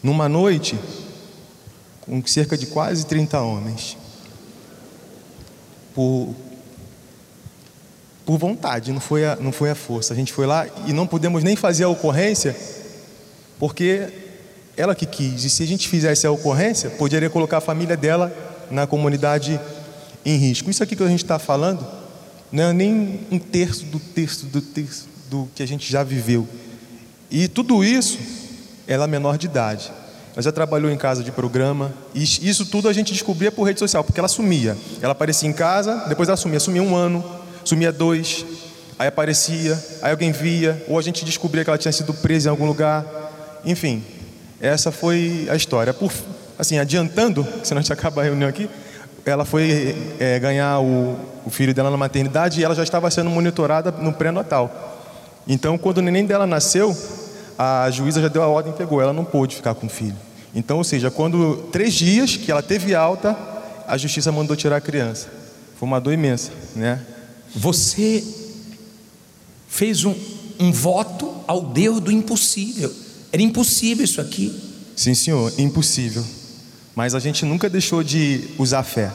numa 0.03 0.29
noite 0.29 0.79
com 2.01 2.25
cerca 2.27 2.57
de 2.57 2.67
quase 2.67 3.05
30 3.05 3.41
homens. 3.41 3.97
Por, 5.95 6.35
por 8.29 8.37
vontade, 8.37 8.93
não 8.93 9.01
foi, 9.01 9.25
a, 9.25 9.37
não 9.37 9.51
foi 9.51 9.71
a 9.71 9.75
força. 9.75 10.13
A 10.13 10.17
gente 10.17 10.35
foi 10.35 10.45
lá 10.45 10.67
e 10.87 10.93
não 10.93 11.07
pudemos 11.07 11.43
nem 11.43 11.57
fazer 11.57 11.85
a 11.85 11.89
ocorrência, 11.89 12.55
porque 13.59 14.07
ela 14.77 14.95
que 14.95 15.07
quis. 15.07 15.45
E 15.45 15.49
se 15.49 15.63
a 15.63 15.67
gente 15.67 15.89
fizesse 15.89 16.27
a 16.27 16.31
ocorrência, 16.31 16.91
poderia 16.91 17.31
colocar 17.31 17.57
a 17.57 17.61
família 17.63 17.97
dela 17.97 18.31
na 18.71 18.87
comunidade 18.87 19.59
em 20.27 20.37
risco. 20.37 20.69
Isso 20.69 20.83
aqui 20.83 20.95
que 20.95 21.03
a 21.03 21.09
gente 21.09 21.25
está 21.25 21.39
falando 21.39 21.87
não 22.53 22.65
é 22.65 22.73
nem 22.75 23.21
um 23.31 23.39
terço 23.39 23.87
do 23.87 23.99
terço 23.99 24.45
do 24.45 24.61
terço 24.61 25.09
do 25.31 25.49
que 25.55 25.63
a 25.63 25.67
gente 25.67 25.91
já 25.91 26.03
viveu. 26.03 26.47
E 27.31 27.49
tudo 27.49 27.83
isso, 27.83 28.19
ela 28.87 29.05
é 29.05 29.09
menor 29.09 29.39
de 29.39 29.47
idade. 29.47 29.91
Ela 30.35 30.43
já 30.43 30.53
trabalhou 30.53 30.91
em 30.91 30.99
casa 30.99 31.25
de 31.25 31.33
programa. 31.33 31.95
E 32.15 32.23
isso 32.23 32.67
tudo 32.67 32.91
a 32.91 32.93
gente 32.93 33.11
descobria 33.11 33.51
por 33.51 33.65
rede 33.65 33.79
social, 33.81 34.05
porque 34.05 34.21
ela 34.21 34.29
sumia. 34.29 34.77
Ela 35.01 35.13
aparecia 35.13 35.49
em 35.49 35.53
casa, 35.55 36.05
depois 36.11 36.29
ela 36.29 36.37
sumia. 36.37 36.61
Sumia 36.61 36.83
um 36.83 36.95
ano, 36.95 37.38
sumia 37.69 37.93
dois, 37.93 38.47
aí 38.99 39.09
aparecia, 39.09 39.79
aí 40.01 40.11
alguém 40.11 40.33
via, 40.33 40.83
ou 40.89 40.99
a 40.99 41.03
gente 41.03 41.23
descobria 41.23 41.63
que 41.63 41.69
ela 41.69 41.79
tinha 41.79 41.93
sido 41.93 42.15
presa 42.15 42.49
em 42.49 42.51
algum 42.51 42.65
lugar. 42.65 43.05
Enfim, 43.63 44.03
essa 44.59 44.91
foi 44.91 45.47
a 45.51 45.55
história. 45.55 45.93
Por, 45.93 46.11
assim, 46.59 46.79
adiantando, 46.79 47.47
senão 47.63 47.81
a 47.81 47.83
gente 47.83 47.93
acaba 47.93 48.23
a 48.23 48.25
reunião 48.25 48.49
aqui, 48.49 48.71
ela 49.27 49.45
foi 49.45 49.95
é, 50.19 50.39
ganhar 50.39 50.81
o, 50.81 51.19
o, 51.45 51.51
filho 51.51 51.75
dela 51.75 51.91
na 51.91 51.99
maternidade 51.99 52.59
e 52.61 52.65
ela 52.65 52.75
já 52.75 52.83
estava 52.83 53.11
sendo 53.11 53.29
monitorada 53.29 53.91
no 53.91 54.15
pré-natal. 54.15 54.97
Então, 55.47 55.77
quando 55.77 55.99
o 55.99 56.03
neném 56.03 56.25
dela 56.25 56.47
nasceu, 56.47 56.97
a 57.59 57.91
juíza 57.91 58.23
já 58.23 58.29
deu 58.29 58.43
a 58.43 58.47
ordem 58.47 58.73
e 58.73 58.77
pegou. 58.77 59.03
Ela 59.03 59.13
não 59.13 59.27
pôde 59.27 59.57
ficar 59.57 59.75
com 59.75 59.87
o 59.87 59.91
filho. 59.91 60.17
Então, 60.55 60.79
ou 60.79 60.85
seja, 60.85 61.11
quando 61.11 61.69
três 61.71 61.93
dias 61.93 62.37
que 62.37 62.51
ela 62.51 62.63
teve 62.63 62.95
alta, 62.95 63.37
a 63.87 63.99
justiça 63.99 64.33
mandou 64.33 64.57
tirar 64.57 64.77
a 64.77 64.81
criança. 64.81 65.29
Foi 65.79 65.87
uma 65.87 66.01
dor 66.01 66.15
imensa, 66.15 66.51
né? 66.75 67.01
Você 67.55 68.25
fez 69.69 70.05
um, 70.05 70.15
um 70.59 70.73
voto 70.73 71.33
ao 71.47 71.63
Deus 71.63 72.01
do 72.01 72.11
impossível. 72.11 72.93
Era 73.33 73.43
impossível 73.43 74.05
isso 74.05 74.21
aqui. 74.21 74.55
Sim, 74.97 75.15
senhor, 75.15 75.53
impossível. 75.59 76.25
Mas 76.95 77.15
a 77.15 77.21
gente 77.21 77.45
nunca 77.45 77.69
deixou 77.71 78.03
de 78.03 78.49
usar 78.59 78.83
fé. 78.83 79.13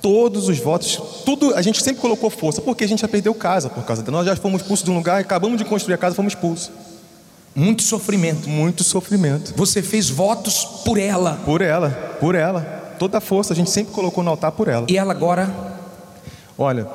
Todos 0.00 0.48
os 0.48 0.58
votos, 0.58 0.98
tudo, 1.26 1.54
a 1.54 1.60
gente 1.60 1.82
sempre 1.82 2.00
colocou 2.00 2.30
força, 2.30 2.62
porque 2.62 2.84
a 2.84 2.88
gente 2.88 3.00
já 3.00 3.08
perdeu 3.08 3.34
casa 3.34 3.68
por 3.68 3.84
causa 3.84 4.02
dela. 4.02 4.18
Nós 4.18 4.26
já 4.26 4.36
fomos 4.36 4.62
expulsos 4.62 4.84
de 4.84 4.90
um 4.90 4.94
lugar, 4.94 5.20
acabamos 5.20 5.58
de 5.58 5.64
construir 5.64 5.94
a 5.94 5.98
casa, 5.98 6.14
fomos 6.14 6.32
expulsos. 6.32 6.70
Muito 7.54 7.82
sofrimento. 7.82 8.48
Muito 8.48 8.84
sofrimento. 8.84 9.52
Você 9.56 9.82
fez 9.82 10.08
votos 10.08 10.64
por 10.84 10.98
ela. 10.98 11.40
Por 11.44 11.60
ela, 11.60 11.90
por 12.20 12.34
ela. 12.34 12.62
Toda 12.98 13.18
a 13.18 13.20
força 13.20 13.52
a 13.52 13.56
gente 13.56 13.70
sempre 13.70 13.92
colocou 13.92 14.22
no 14.22 14.30
altar 14.30 14.52
por 14.52 14.68
ela. 14.68 14.86
E 14.88 14.96
ela 14.96 15.12
agora? 15.12 15.69
Olha, 16.62 16.86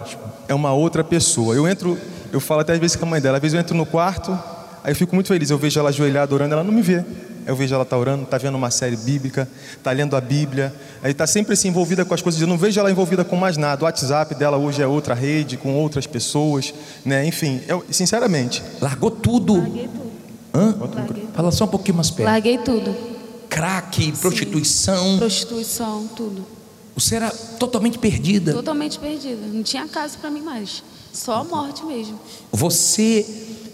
é 0.47 0.53
uma 0.53 0.71
outra 0.73 1.03
pessoa. 1.03 1.55
Eu 1.55 1.67
entro, 1.67 1.97
eu 2.31 2.39
falo 2.39 2.61
até 2.61 2.73
às 2.73 2.79
vezes 2.79 2.95
com 2.95 3.03
a 3.03 3.09
mãe 3.09 3.19
dela, 3.19 3.37
às 3.37 3.41
vezes 3.41 3.55
eu 3.55 3.59
entro 3.59 3.75
no 3.75 3.83
quarto, 3.83 4.31
aí 4.83 4.91
eu 4.91 4.95
fico 4.95 5.15
muito 5.15 5.27
feliz. 5.27 5.49
Eu 5.49 5.57
vejo 5.57 5.79
ela 5.79 5.89
ajoelhada 5.89 6.31
orando, 6.35 6.53
ela 6.53 6.63
não 6.63 6.71
me 6.71 6.83
vê. 6.83 7.03
Eu 7.47 7.55
vejo 7.55 7.73
ela 7.73 7.83
tá 7.83 7.97
orando, 7.97 8.27
tá 8.27 8.37
vendo 8.37 8.53
uma 8.53 8.69
série 8.69 8.95
bíblica, 8.95 9.49
tá 9.83 9.91
lendo 9.91 10.15
a 10.15 10.21
Bíblia, 10.21 10.71
aí 11.01 11.15
tá 11.15 11.25
sempre 11.25 11.53
assim 11.53 11.69
envolvida 11.69 12.05
com 12.05 12.13
as 12.13 12.21
coisas. 12.21 12.39
Eu 12.39 12.47
não 12.47 12.59
vejo 12.59 12.79
ela 12.79 12.91
envolvida 12.91 13.23
com 13.23 13.35
mais 13.35 13.57
nada. 13.57 13.81
O 13.81 13.85
WhatsApp 13.85 14.35
dela 14.35 14.55
hoje 14.55 14.83
é 14.83 14.87
outra 14.87 15.15
rede, 15.15 15.57
com 15.57 15.73
outras 15.73 16.05
pessoas, 16.05 16.71
né? 17.03 17.25
Enfim, 17.25 17.59
eu, 17.67 17.83
sinceramente. 17.89 18.61
Largou 18.79 19.09
tudo. 19.09 19.55
Larguei 19.55 19.87
tudo. 19.87 20.11
Hã? 20.53 20.75
Fala 21.33 21.51
só 21.51 21.65
um 21.65 21.69
pouquinho 21.69 21.97
mais 21.97 22.11
perto. 22.11 22.29
Larguei 22.29 22.59
tudo. 22.59 22.95
Crack, 23.49 24.11
prostituição. 24.11 25.17
Prostituição, 25.17 26.07
tudo. 26.15 26.54
Você 26.95 27.15
era 27.15 27.29
totalmente 27.59 27.99
perdida. 27.99 28.53
Totalmente 28.53 28.97
perdida. 28.97 29.45
Não 29.51 29.61
tinha 29.63 29.87
casa 29.87 30.17
para 30.19 30.29
mim 30.31 30.41
mais. 30.41 30.81
Só 31.11 31.35
a 31.35 31.43
morte 31.43 31.83
mesmo. 31.85 32.19
Você, 32.51 33.25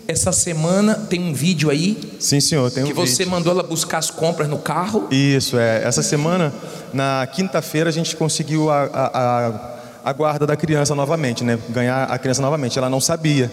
essa 0.08 0.32
semana, 0.32 0.96
tem 0.96 1.22
um 1.22 1.34
vídeo 1.34 1.70
aí. 1.70 2.16
Sim, 2.20 2.40
senhor, 2.40 2.72
tem 2.72 2.84
um 2.84 2.88
Que 2.88 2.94
você 2.94 3.20
vídeo. 3.20 3.32
mandou 3.32 3.54
ela 3.54 3.64
buscar 3.64 4.00
as 4.00 4.10
compras 4.10 4.50
no 4.50 4.58
carro. 4.58 5.08
Isso, 5.12 5.58
é. 5.58 5.84
Essa 5.84 6.02
semana, 6.02 6.54
na 6.94 7.28
quinta-feira, 7.32 7.90
a 7.90 7.94
gente 7.94 8.16
conseguiu 8.16 8.70
a, 8.72 8.84
a, 8.86 9.48
a, 9.48 10.10
a 10.10 10.14
guarda 10.14 10.48
da 10.48 10.56
criança 10.56 10.96
novamente, 10.96 11.44
né? 11.44 11.60
Ganhar 11.70 12.06
a 12.06 12.18
criança 12.18 12.42
novamente. 12.42 12.78
Ela 12.78 12.90
não 12.90 13.00
sabia. 13.02 13.52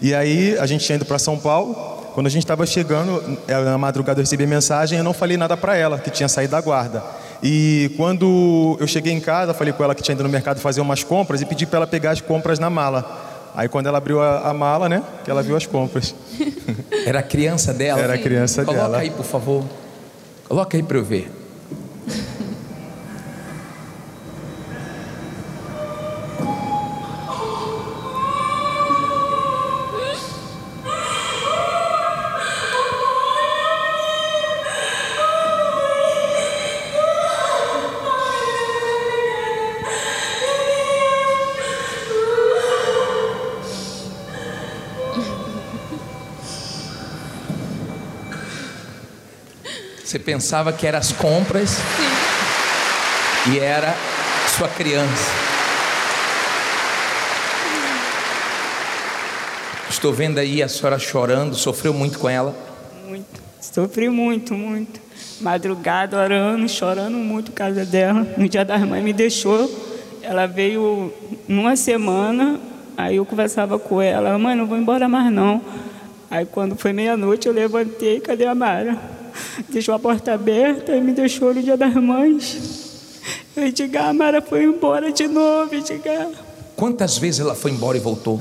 E 0.00 0.14
aí, 0.14 0.56
a 0.58 0.66
gente 0.66 0.84
tinha 0.84 0.94
ido 0.96 1.04
para 1.04 1.18
São 1.18 1.36
Paulo. 1.36 1.74
Quando 2.14 2.26
a 2.26 2.30
gente 2.30 2.42
estava 2.42 2.66
chegando, 2.66 3.22
na 3.46 3.78
madrugada 3.78 4.18
eu 4.18 4.24
recebi 4.24 4.42
a 4.42 4.46
mensagem, 4.46 4.98
eu 4.98 5.04
não 5.04 5.12
falei 5.12 5.36
nada 5.36 5.56
para 5.56 5.76
ela, 5.76 5.98
que 6.00 6.10
tinha 6.10 6.28
saído 6.28 6.50
da 6.52 6.60
guarda. 6.60 7.02
E 7.42 7.92
quando 7.96 8.76
eu 8.80 8.86
cheguei 8.86 9.12
em 9.12 9.20
casa, 9.20 9.54
falei 9.54 9.72
com 9.72 9.84
ela 9.84 9.94
que 9.94 10.02
tinha 10.02 10.14
ido 10.14 10.22
no 10.22 10.28
mercado 10.28 10.60
fazer 10.60 10.80
umas 10.80 11.04
compras 11.04 11.40
e 11.40 11.46
pedi 11.46 11.66
para 11.66 11.78
ela 11.78 11.86
pegar 11.86 12.10
as 12.10 12.20
compras 12.20 12.58
na 12.58 12.68
mala. 12.68 13.50
Aí 13.54 13.68
quando 13.68 13.86
ela 13.86 13.98
abriu 13.98 14.20
a, 14.20 14.50
a 14.50 14.54
mala, 14.54 14.88
né, 14.88 15.02
que 15.24 15.30
ela 15.30 15.42
viu 15.42 15.56
as 15.56 15.66
compras. 15.66 16.14
Era 17.06 17.20
a 17.20 17.22
criança 17.22 17.72
dela? 17.72 18.00
Era 18.00 18.14
a 18.14 18.18
criança 18.18 18.64
Coloca 18.64 18.82
dela. 18.82 18.98
aí, 18.98 19.10
por 19.10 19.24
favor. 19.24 19.64
Coloca 20.48 20.76
aí 20.76 20.82
para 20.82 20.98
eu 20.98 21.04
ver. 21.04 21.30
Você 50.08 50.18
pensava 50.18 50.72
que 50.72 50.86
era 50.86 50.96
as 50.96 51.12
compras 51.12 51.76
e 53.52 53.58
era 53.58 53.94
sua 54.56 54.66
criança. 54.66 55.30
Estou 59.90 60.10
vendo 60.10 60.38
aí 60.38 60.62
a 60.62 60.68
senhora 60.68 60.98
chorando, 60.98 61.54
sofreu 61.54 61.92
muito 61.92 62.18
com 62.18 62.26
ela. 62.26 62.56
Muito. 63.06 63.42
Sofri 63.60 64.08
muito, 64.08 64.54
muito. 64.54 64.98
Madrugada, 65.42 66.16
orando, 66.16 66.66
chorando 66.70 67.18
muito 67.18 67.50
por 67.50 67.58
causa 67.58 67.84
dela. 67.84 68.26
No 68.38 68.48
dia 68.48 68.64
das 68.64 68.80
mães 68.80 69.04
me 69.04 69.12
deixou. 69.12 69.70
Ela 70.22 70.46
veio 70.46 71.12
numa 71.46 71.76
semana, 71.76 72.58
aí 72.96 73.16
eu 73.16 73.26
conversava 73.26 73.78
com 73.78 74.00
ela, 74.00 74.38
mãe, 74.38 74.56
não 74.56 74.64
vou 74.64 74.78
embora 74.78 75.06
mais 75.06 75.30
não. 75.30 75.60
Aí 76.30 76.46
quando 76.46 76.76
foi 76.76 76.94
meia-noite 76.94 77.46
eu 77.46 77.52
levantei, 77.52 78.20
cadê 78.20 78.46
a 78.46 78.54
Mara? 78.54 79.17
Deixou 79.70 79.94
a 79.94 79.98
porta 79.98 80.32
aberta 80.32 80.94
e 80.94 81.00
me 81.00 81.12
deixou 81.12 81.52
no 81.52 81.62
dia 81.62 81.76
das 81.76 81.94
mães. 81.94 83.20
Eu 83.56 83.66
Edgar, 83.66 84.08
a 84.08 84.12
Mara 84.12 84.40
foi 84.40 84.64
embora 84.64 85.10
de 85.12 85.26
novo, 85.26 85.74
Edgar. 85.74 86.28
Quantas 86.76 87.18
vezes 87.18 87.40
ela 87.40 87.54
foi 87.54 87.72
embora 87.72 87.96
e 87.96 88.00
voltou? 88.00 88.40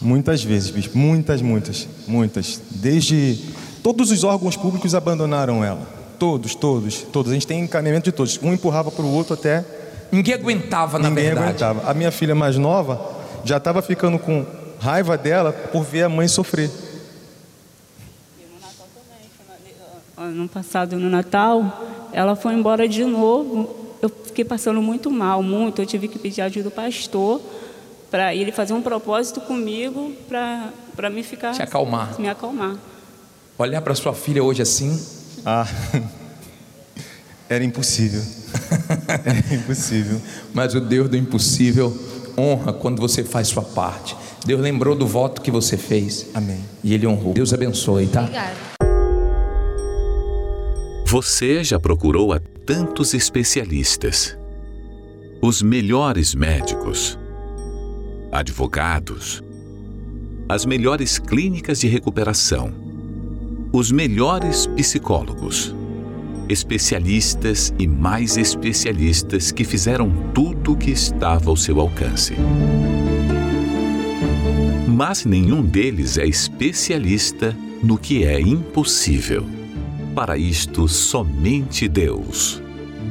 Muitas 0.00 0.42
vezes, 0.42 0.70
bispo. 0.70 0.96
Muitas, 0.96 1.40
muitas, 1.42 1.88
muitas. 2.06 2.60
Desde 2.70 3.38
todos 3.82 4.10
os 4.10 4.24
órgãos 4.24 4.56
públicos 4.56 4.94
abandonaram 4.94 5.64
ela. 5.64 5.86
Todos, 6.18 6.54
todos, 6.54 6.98
todos. 7.12 7.30
A 7.30 7.34
gente 7.34 7.46
tem 7.46 7.60
encaminhamento 7.60 8.04
de 8.04 8.12
todos. 8.12 8.38
Um 8.42 8.52
empurrava 8.52 8.90
para 8.90 9.04
o 9.04 9.12
outro 9.12 9.34
até. 9.34 9.64
Ninguém 10.12 10.34
aguentava, 10.34 10.98
na 10.98 11.08
Ninguém 11.08 11.24
verdade. 11.24 11.46
aguentava. 11.46 11.90
A 11.90 11.94
minha 11.94 12.10
filha 12.10 12.34
mais 12.34 12.56
nova 12.56 13.00
já 13.44 13.56
estava 13.56 13.80
ficando 13.80 14.18
com 14.18 14.44
raiva 14.78 15.16
dela 15.16 15.52
por 15.52 15.82
ver 15.84 16.02
a 16.02 16.08
mãe 16.08 16.28
sofrer. 16.28 16.70
Ano 20.20 20.46
passado, 20.46 20.98
no 20.98 21.08
Natal, 21.08 22.10
ela 22.12 22.36
foi 22.36 22.52
embora 22.52 22.86
de 22.86 23.02
novo. 23.04 23.74
Eu 24.02 24.10
fiquei 24.10 24.44
passando 24.44 24.82
muito 24.82 25.10
mal, 25.10 25.42
muito. 25.42 25.80
Eu 25.80 25.86
tive 25.86 26.08
que 26.08 26.18
pedir 26.18 26.42
ajuda 26.42 26.64
do 26.64 26.70
pastor 26.70 27.40
para 28.10 28.34
ele 28.34 28.52
fazer 28.52 28.74
um 28.74 28.82
propósito 28.82 29.40
comigo 29.40 30.12
para 30.28 31.08
me 31.08 31.22
ficar. 31.22 31.52
Te 31.52 31.62
acalmar. 31.62 32.20
Me 32.20 32.28
acalmar. 32.28 32.76
Olhar 33.56 33.80
para 33.80 33.94
sua 33.94 34.12
filha 34.12 34.44
hoje 34.44 34.60
assim. 34.60 35.02
Ah, 35.42 35.66
era 37.48 37.64
impossível. 37.64 38.20
Era 39.24 39.54
impossível. 39.54 40.20
Mas 40.52 40.74
o 40.74 40.80
Deus 40.80 41.08
do 41.08 41.16
impossível 41.16 41.96
honra 42.36 42.72
quando 42.74 43.00
você 43.00 43.24
faz 43.24 43.48
sua 43.48 43.62
parte. 43.62 44.14
Deus 44.44 44.60
lembrou 44.60 44.94
do 44.94 45.06
voto 45.06 45.40
que 45.40 45.50
você 45.50 45.76
fez. 45.76 46.26
Amém. 46.34 46.60
E 46.84 46.92
Ele 46.92 47.06
honrou. 47.06 47.32
Deus 47.32 47.54
abençoe, 47.54 48.06
tá? 48.08 48.20
Obrigada. 48.20 48.69
Você 51.10 51.64
já 51.64 51.76
procurou 51.76 52.32
a 52.32 52.38
tantos 52.38 53.14
especialistas, 53.14 54.38
os 55.42 55.60
melhores 55.60 56.36
médicos, 56.36 57.18
advogados, 58.30 59.42
as 60.48 60.64
melhores 60.64 61.18
clínicas 61.18 61.80
de 61.80 61.88
recuperação, 61.88 62.72
os 63.72 63.90
melhores 63.90 64.68
psicólogos, 64.68 65.74
especialistas 66.48 67.74
e 67.76 67.88
mais 67.88 68.36
especialistas 68.36 69.50
que 69.50 69.64
fizeram 69.64 70.12
tudo 70.32 70.74
o 70.74 70.76
que 70.76 70.92
estava 70.92 71.50
ao 71.50 71.56
seu 71.56 71.80
alcance. 71.80 72.36
Mas 74.86 75.24
nenhum 75.24 75.60
deles 75.60 76.16
é 76.18 76.24
especialista 76.24 77.52
no 77.82 77.98
que 77.98 78.24
é 78.24 78.40
impossível. 78.40 79.59
Para 80.14 80.36
isto, 80.36 80.88
somente 80.88 81.86
Deus, 81.88 82.60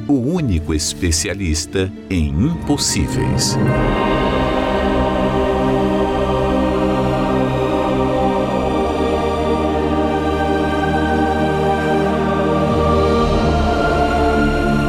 o 0.06 0.12
único 0.12 0.74
especialista 0.74 1.90
em 2.10 2.28
impossíveis. 2.28 3.56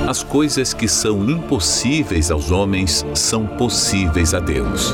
As 0.07 0.21
coisas 0.21 0.73
que 0.73 0.89
são 0.89 1.29
impossíveis 1.29 2.29
aos 2.29 2.51
homens 2.51 3.05
são 3.15 3.47
possíveis 3.47 4.33
a 4.33 4.39
Deus. 4.41 4.93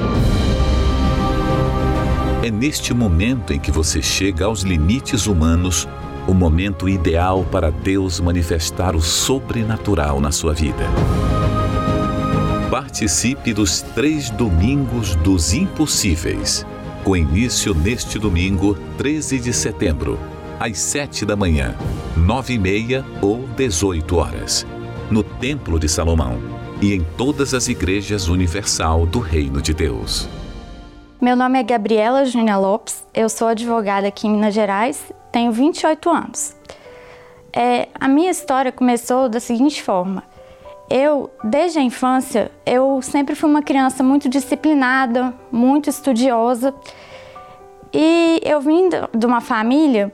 É 2.43 2.51
neste 2.51 2.93
momento 2.93 3.51
em 3.51 3.59
que 3.59 3.71
você 3.71 4.03
chega 4.03 4.45
aos 4.45 4.61
limites 4.61 5.25
humanos 5.25 5.87
o 6.27 6.33
momento 6.33 6.89
ideal 6.89 7.45
para 7.49 7.71
Deus 7.71 8.19
manifestar 8.19 8.95
o 8.95 9.01
sobrenatural 9.01 10.19
na 10.19 10.31
sua 10.31 10.53
vida. 10.53 10.83
Participe 12.69 13.53
dos 13.53 13.81
três 13.81 14.29
domingos 14.29 15.15
dos 15.15 15.53
impossíveis, 15.53 16.65
com 17.03 17.15
início 17.15 17.73
neste 17.73 18.19
domingo, 18.19 18.77
13 18.97 19.39
de 19.39 19.53
setembro, 19.53 20.19
às 20.59 20.77
7 20.77 21.25
da 21.25 21.35
manhã, 21.35 21.75
9 22.17 22.53
e 22.53 22.59
meia 22.59 23.05
ou 23.21 23.47
18 23.55 24.17
horas, 24.17 24.67
no 25.09 25.23
Templo 25.23 25.79
de 25.79 25.87
Salomão 25.87 26.37
e 26.81 26.93
em 26.93 27.01
todas 27.17 27.53
as 27.53 27.69
igrejas 27.69 28.27
universal 28.27 29.05
do 29.05 29.19
Reino 29.19 29.61
de 29.61 29.73
Deus. 29.73 30.27
Meu 31.19 31.35
nome 31.35 31.57
é 31.59 31.63
Gabriela 31.63 32.25
Júnia 32.25 32.57
Lopes, 32.57 33.03
eu 33.13 33.29
sou 33.29 33.47
advogada 33.47 34.07
aqui 34.07 34.27
em 34.27 34.31
Minas 34.31 34.53
Gerais, 34.53 35.11
tenho 35.31 35.51
28 35.51 36.09
anos. 36.09 36.55
É, 37.53 37.87
a 37.99 38.07
minha 38.07 38.29
história 38.29 38.71
começou 38.71 39.27
da 39.27 39.39
seguinte 39.39 39.81
forma. 39.81 40.23
Eu, 40.89 41.29
desde 41.43 41.79
a 41.79 41.81
infância, 41.81 42.51
eu 42.65 43.01
sempre 43.01 43.35
fui 43.35 43.49
uma 43.49 43.61
criança 43.61 44.03
muito 44.03 44.29
disciplinada, 44.29 45.33
muito 45.51 45.89
estudiosa. 45.89 46.73
E 47.93 48.39
eu 48.43 48.61
vim 48.61 48.89
de 49.13 49.25
uma 49.25 49.41
família 49.41 50.13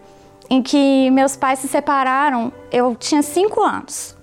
em 0.49 0.61
que 0.61 1.09
meus 1.11 1.35
pais 1.35 1.59
se 1.59 1.67
separaram, 1.67 2.51
eu 2.71 2.95
tinha 2.95 3.21
5 3.21 3.61
anos. 3.61 4.15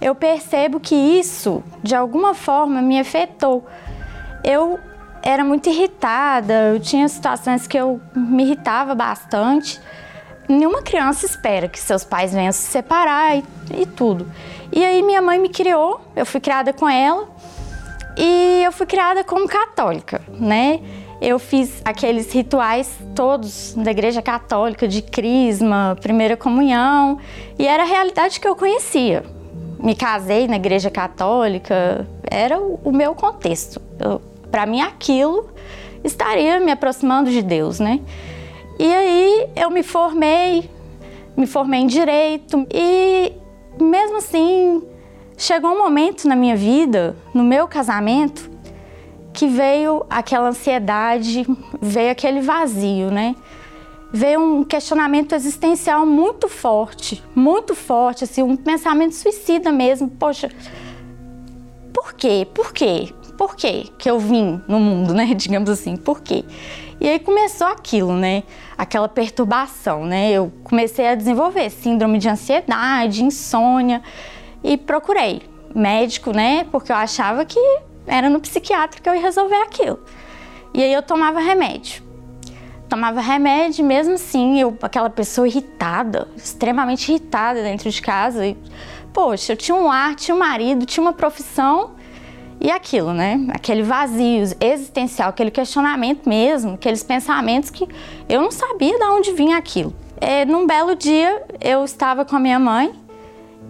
Eu 0.00 0.14
percebo 0.14 0.80
que 0.80 0.94
isso, 0.94 1.62
de 1.82 1.94
alguma 1.94 2.34
forma, 2.34 2.82
me 2.82 2.98
afetou. 2.98 3.64
Eu 4.42 4.78
era 5.22 5.44
muito 5.44 5.68
irritada, 5.68 6.52
eu 6.74 6.80
tinha 6.80 7.06
situações 7.06 7.66
que 7.66 7.78
eu 7.78 8.00
me 8.14 8.42
irritava 8.42 8.94
bastante. 8.94 9.80
Nenhuma 10.52 10.82
criança 10.82 11.24
espera 11.24 11.66
que 11.66 11.78
seus 11.78 12.04
pais 12.04 12.34
venham 12.34 12.52
se 12.52 12.62
separar 12.62 13.38
e, 13.38 13.44
e 13.74 13.86
tudo. 13.86 14.30
E 14.70 14.84
aí 14.84 15.02
minha 15.02 15.22
mãe 15.22 15.38
me 15.38 15.48
criou, 15.48 16.00
eu 16.14 16.26
fui 16.26 16.40
criada 16.40 16.72
com 16.72 16.88
ela 16.88 17.28
e 18.16 18.62
eu 18.62 18.70
fui 18.70 18.86
criada 18.86 19.24
como 19.24 19.48
católica, 19.48 20.20
né? 20.38 20.80
Eu 21.20 21.38
fiz 21.38 21.80
aqueles 21.84 22.32
rituais 22.32 22.90
todos 23.14 23.74
da 23.74 23.90
igreja 23.90 24.20
católica, 24.20 24.86
de 24.86 25.00
crisma, 25.00 25.96
primeira 26.00 26.36
comunhão, 26.36 27.18
e 27.58 27.66
era 27.66 27.84
a 27.84 27.86
realidade 27.86 28.38
que 28.38 28.46
eu 28.46 28.56
conhecia. 28.56 29.24
Me 29.78 29.94
casei 29.94 30.46
na 30.48 30.56
igreja 30.56 30.90
católica, 30.90 32.06
era 32.30 32.58
o, 32.60 32.92
meu 32.92 33.14
contexto. 33.14 33.80
Para 34.50 34.66
mim 34.66 34.80
aquilo 34.80 35.48
estaria 36.04 36.60
me 36.60 36.72
aproximando 36.72 37.30
de 37.30 37.40
Deus, 37.40 37.78
né? 37.78 38.00
E 38.82 38.92
aí 38.92 39.48
eu 39.54 39.70
me 39.70 39.84
formei, 39.84 40.68
me 41.36 41.46
formei 41.46 41.82
em 41.82 41.86
direito 41.86 42.66
e 42.68 43.32
mesmo 43.80 44.16
assim 44.16 44.82
chegou 45.38 45.70
um 45.70 45.78
momento 45.78 46.26
na 46.26 46.34
minha 46.34 46.56
vida, 46.56 47.16
no 47.32 47.44
meu 47.44 47.68
casamento, 47.68 48.50
que 49.32 49.46
veio 49.46 50.04
aquela 50.10 50.48
ansiedade, 50.48 51.46
veio 51.80 52.10
aquele 52.10 52.40
vazio, 52.40 53.08
né? 53.12 53.36
Veio 54.12 54.40
um 54.40 54.64
questionamento 54.64 55.32
existencial 55.32 56.04
muito 56.04 56.48
forte, 56.48 57.22
muito 57.36 57.76
forte, 57.76 58.24
assim, 58.24 58.42
um 58.42 58.56
pensamento 58.56 59.14
suicida 59.14 59.70
mesmo. 59.70 60.08
Poxa, 60.08 60.50
por 61.94 62.14
quê? 62.14 62.48
Por 62.52 62.72
quê? 62.72 63.14
por 63.42 63.56
quê 63.56 63.86
que 63.98 64.08
eu 64.08 64.20
vim 64.20 64.62
no 64.68 64.78
mundo, 64.78 65.12
né? 65.12 65.32
Digamos 65.34 65.68
assim, 65.68 65.96
por 65.96 66.20
quê? 66.20 66.44
E 67.00 67.08
aí 67.08 67.18
começou 67.18 67.66
aquilo, 67.66 68.12
né? 68.12 68.44
Aquela 68.82 69.08
perturbação, 69.08 70.04
né? 70.04 70.32
Eu 70.32 70.52
comecei 70.64 71.06
a 71.06 71.14
desenvolver 71.14 71.70
síndrome 71.70 72.18
de 72.18 72.28
ansiedade, 72.28 73.22
insônia 73.22 74.02
e 74.64 74.76
procurei 74.76 75.40
médico, 75.72 76.32
né? 76.32 76.64
Porque 76.64 76.90
eu 76.90 76.96
achava 76.96 77.44
que 77.44 77.60
era 78.08 78.28
no 78.28 78.40
psiquiatra 78.40 79.00
que 79.00 79.08
eu 79.08 79.14
ia 79.14 79.20
resolver 79.20 79.54
aquilo. 79.62 80.00
E 80.74 80.82
aí 80.82 80.92
eu 80.92 81.00
tomava 81.00 81.38
remédio. 81.38 82.02
Tomava 82.88 83.20
remédio, 83.20 83.84
mesmo 83.84 84.14
assim, 84.14 84.58
eu, 84.58 84.76
aquela 84.82 85.08
pessoa 85.08 85.46
irritada, 85.46 86.26
extremamente 86.36 87.08
irritada 87.08 87.62
dentro 87.62 87.88
de 87.88 88.02
casa. 88.02 88.44
E, 88.44 88.58
poxa, 89.12 89.52
eu 89.52 89.56
tinha 89.56 89.76
um 89.76 89.86
lar, 89.86 90.16
tinha 90.16 90.34
um 90.34 90.38
marido, 90.40 90.84
tinha 90.84 91.02
uma 91.02 91.12
profissão 91.12 91.92
e 92.62 92.70
aquilo, 92.70 93.12
né? 93.12 93.44
Aquele 93.48 93.82
vazio 93.82 94.44
existencial, 94.60 95.30
aquele 95.30 95.50
questionamento 95.50 96.28
mesmo, 96.28 96.74
aqueles 96.74 97.02
pensamentos 97.02 97.70
que 97.70 97.88
eu 98.28 98.40
não 98.40 98.52
sabia 98.52 98.96
de 98.96 99.04
onde 99.04 99.32
vinha 99.32 99.56
aquilo. 99.56 99.92
É, 100.20 100.44
num 100.44 100.64
belo 100.64 100.94
dia, 100.94 101.42
eu 101.60 101.84
estava 101.84 102.24
com 102.24 102.36
a 102.36 102.38
minha 102.38 102.60
mãe 102.60 102.92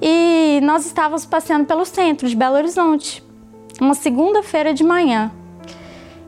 e 0.03 0.61
nós 0.63 0.85
estávamos 0.85 1.25
passeando 1.25 1.65
pelo 1.65 1.87
centro 1.87 2.29
de 2.29 2.37
Belo 2.37 2.57
Horizonte, 2.57 3.25
uma 3.81 3.95
segunda-feira 3.95 4.75
de 4.75 4.85
manhã. 4.85 5.33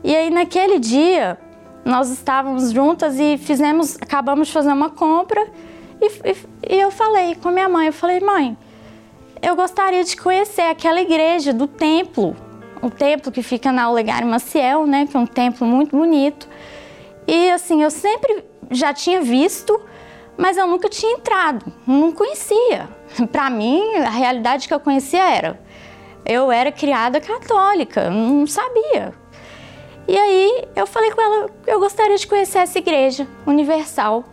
E 0.03 0.15
aí, 0.15 0.31
naquele 0.31 0.79
dia, 0.79 1.37
nós 1.85 2.09
estávamos 2.09 2.71
juntas 2.71 3.19
e 3.19 3.37
fizemos, 3.37 3.95
acabamos 4.01 4.47
de 4.47 4.53
fazer 4.53 4.73
uma 4.73 4.89
compra 4.89 5.47
e, 6.01 6.07
e, 6.07 6.75
e 6.75 6.81
eu 6.81 6.89
falei 6.89 7.35
com 7.35 7.49
a 7.49 7.51
minha 7.51 7.69
mãe, 7.69 7.85
eu 7.85 7.93
falei, 7.93 8.19
mãe, 8.21 8.57
eu 9.39 9.55
gostaria 9.55 10.03
de 10.03 10.17
conhecer 10.17 10.63
aquela 10.63 10.99
igreja 10.99 11.53
do 11.53 11.67
templo 11.67 12.35
o 12.85 12.89
templo 12.89 13.31
que 13.31 13.41
fica 13.41 13.71
na 13.71 13.89
Olegário 13.89 14.27
Maciel, 14.27 14.85
né, 14.85 15.07
que 15.09 15.17
é 15.17 15.19
um 15.19 15.25
templo 15.25 15.65
muito 15.65 15.95
bonito. 15.95 16.47
E 17.27 17.49
assim, 17.49 17.81
eu 17.81 17.89
sempre 17.89 18.43
já 18.69 18.93
tinha 18.93 19.21
visto, 19.21 19.79
mas 20.37 20.57
eu 20.57 20.67
nunca 20.67 20.87
tinha 20.87 21.13
entrado, 21.13 21.65
não 21.87 22.11
conhecia. 22.11 22.87
Para 23.31 23.49
mim, 23.49 23.95
a 23.95 24.09
realidade 24.09 24.67
que 24.67 24.73
eu 24.73 24.79
conhecia 24.79 25.23
era 25.23 25.59
eu 26.25 26.51
era 26.51 26.71
criada 26.71 27.21
católica, 27.21 28.09
não 28.09 28.47
sabia. 28.47 29.13
E 30.07 30.17
aí 30.17 30.67
eu 30.75 30.87
falei 30.87 31.11
com 31.11 31.21
ela, 31.21 31.49
eu 31.67 31.79
gostaria 31.79 32.17
de 32.17 32.25
conhecer 32.27 32.59
essa 32.59 32.77
igreja 32.79 33.27
universal. 33.45 34.23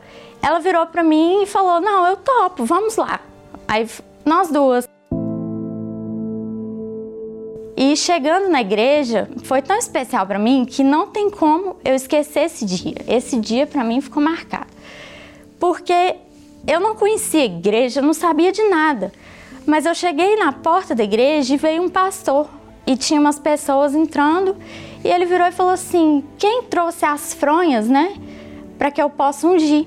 Ela 0.43 0.59
virou 0.59 0.87
para 0.87 1.03
mim 1.03 1.43
e 1.43 1.47
falou: 1.47 1.81
"Não, 1.81 2.07
eu 2.07 2.17
topo, 2.17 2.65
vamos 2.65 2.97
lá". 2.97 3.21
Aí 3.69 3.89
nós 4.25 4.51
duas 4.51 4.89
e 7.77 7.97
chegando 7.97 8.51
na 8.51 8.61
igreja, 8.61 9.29
foi 9.45 9.63
tão 9.63 9.77
especial 9.79 10.27
para 10.27 10.39
mim 10.39 10.65
que 10.65 10.85
não 10.85 11.07
tem 11.07 11.31
como 11.31 11.77
eu 11.85 11.95
esquecer 11.95 12.45
esse 12.45 12.65
dia. 12.65 12.97
Esse 13.09 13.39
dia 13.39 13.67
para 13.67 13.83
mim 13.83 14.01
ficou 14.01 14.23
marcado. 14.23 14.67
Porque 15.59 16.17
eu 16.67 16.81
não 16.81 16.95
conhecia 16.95 17.43
a 17.43 17.47
igreja, 17.47 18.03
não 18.03 18.13
sabia 18.13 18.53
de 18.53 18.63
nada. 18.69 19.13
Mas 19.67 19.87
eu 19.87 19.95
cheguei 19.95 20.37
na 20.37 20.53
porta 20.53 20.95
da 20.95 21.03
igreja 21.03 21.55
e 21.55 21.57
veio 21.57 21.83
um 21.83 21.89
pastor 21.89 22.49
e 22.87 22.97
tinha 22.97 23.21
umas 23.21 23.39
pessoas 23.39 23.95
entrando 23.95 24.57
e 25.05 25.09
ele 25.09 25.25
virou 25.25 25.47
e 25.47 25.53
falou 25.53 25.73
assim: 25.73 26.25
"Quem 26.37 26.65
trouxe 26.65 27.05
as 27.05 27.33
fronhas, 27.33 27.89
né, 27.89 28.17
para 28.77 28.91
que 28.91 29.01
eu 29.01 29.09
possa 29.09 29.47
ungir?" 29.47 29.87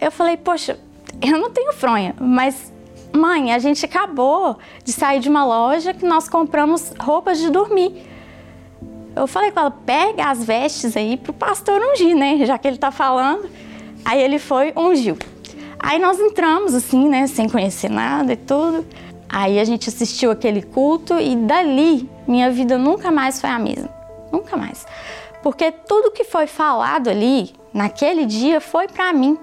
Eu 0.00 0.12
falei: 0.12 0.36
"Poxa, 0.36 0.78
eu 1.22 1.38
não 1.38 1.50
tenho 1.50 1.72
fronha, 1.72 2.14
mas 2.20 2.70
Mãe, 3.16 3.52
a 3.52 3.58
gente 3.58 3.84
acabou 3.84 4.58
de 4.84 4.92
sair 4.92 5.20
de 5.20 5.28
uma 5.28 5.44
loja 5.44 5.94
que 5.94 6.04
nós 6.04 6.28
compramos 6.28 6.92
roupas 6.98 7.38
de 7.38 7.50
dormir. 7.50 8.06
Eu 9.14 9.26
falei 9.26 9.50
com 9.50 9.60
ela, 9.60 9.70
pega 9.70 10.26
as 10.26 10.44
vestes 10.44 10.96
aí 10.96 11.16
pro 11.16 11.32
pastor 11.32 11.80
ungir, 11.80 12.14
né? 12.14 12.44
Já 12.44 12.58
que 12.58 12.68
ele 12.68 12.76
tá 12.76 12.90
falando. 12.90 13.48
Aí 14.04 14.22
ele 14.22 14.38
foi, 14.38 14.72
ungiu. 14.76 15.16
Aí 15.78 15.98
nós 15.98 16.18
entramos 16.20 16.74
assim, 16.74 17.08
né, 17.08 17.26
sem 17.26 17.48
conhecer 17.48 17.90
nada 17.90 18.32
e 18.32 18.36
tudo. 18.36 18.84
Aí 19.28 19.58
a 19.58 19.64
gente 19.64 19.88
assistiu 19.88 20.30
aquele 20.30 20.62
culto 20.62 21.18
e 21.18 21.34
dali 21.34 22.08
minha 22.26 22.50
vida 22.50 22.78
nunca 22.78 23.10
mais 23.10 23.40
foi 23.40 23.50
a 23.50 23.58
mesma. 23.58 23.88
Nunca 24.32 24.56
mais. 24.56 24.86
Porque 25.42 25.70
tudo 25.70 26.10
que 26.10 26.24
foi 26.24 26.46
falado 26.46 27.08
ali, 27.08 27.54
naquele 27.72 28.24
dia, 28.24 28.60
foi 28.60 28.88
para 28.88 29.12
mim. 29.12 29.38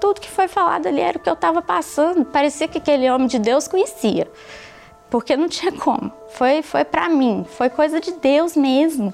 Tudo 0.00 0.20
que 0.20 0.30
foi 0.30 0.48
falado 0.48 0.86
ali 0.86 1.00
era 1.00 1.18
o 1.18 1.20
que 1.20 1.28
eu 1.28 1.34
estava 1.34 1.60
passando. 1.60 2.24
Parecia 2.24 2.68
que 2.68 2.78
aquele 2.78 3.10
homem 3.10 3.26
de 3.26 3.38
Deus 3.38 3.66
conhecia. 3.66 4.30
Porque 5.10 5.36
não 5.36 5.48
tinha 5.48 5.72
como. 5.72 6.12
Foi, 6.30 6.62
foi 6.62 6.84
para 6.84 7.08
mim. 7.08 7.44
Foi 7.56 7.68
coisa 7.68 8.00
de 8.00 8.12
Deus 8.12 8.56
mesmo. 8.56 9.12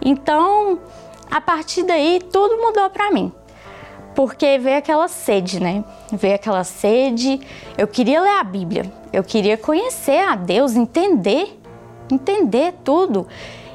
Então, 0.00 0.78
a 1.30 1.40
partir 1.40 1.82
daí, 1.82 2.20
tudo 2.20 2.56
mudou 2.58 2.88
para 2.90 3.10
mim 3.10 3.32
porque 4.16 4.56
veio 4.56 4.78
aquela 4.78 5.06
sede, 5.08 5.62
né? 5.62 5.84
Veio 6.10 6.34
aquela 6.34 6.64
sede. 6.64 7.38
Eu 7.76 7.86
queria 7.86 8.22
ler 8.22 8.38
a 8.40 8.42
Bíblia, 8.42 8.90
eu 9.12 9.22
queria 9.22 9.58
conhecer 9.58 10.18
a 10.18 10.34
Deus, 10.34 10.74
entender, 10.74 11.60
entender 12.10 12.72
tudo. 12.82 13.28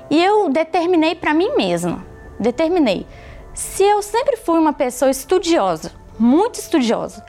E 0.09 0.21
eu 0.21 0.49
determinei 0.49 1.13
para 1.13 1.31
mim 1.33 1.55
mesma, 1.55 2.03
determinei. 2.39 3.05
Se 3.53 3.83
eu 3.83 4.01
sempre 4.01 4.35
fui 4.35 4.57
uma 4.57 4.73
pessoa 4.73 5.11
estudiosa, 5.11 5.91
muito 6.21 6.55
estudiosa, 6.59 7.25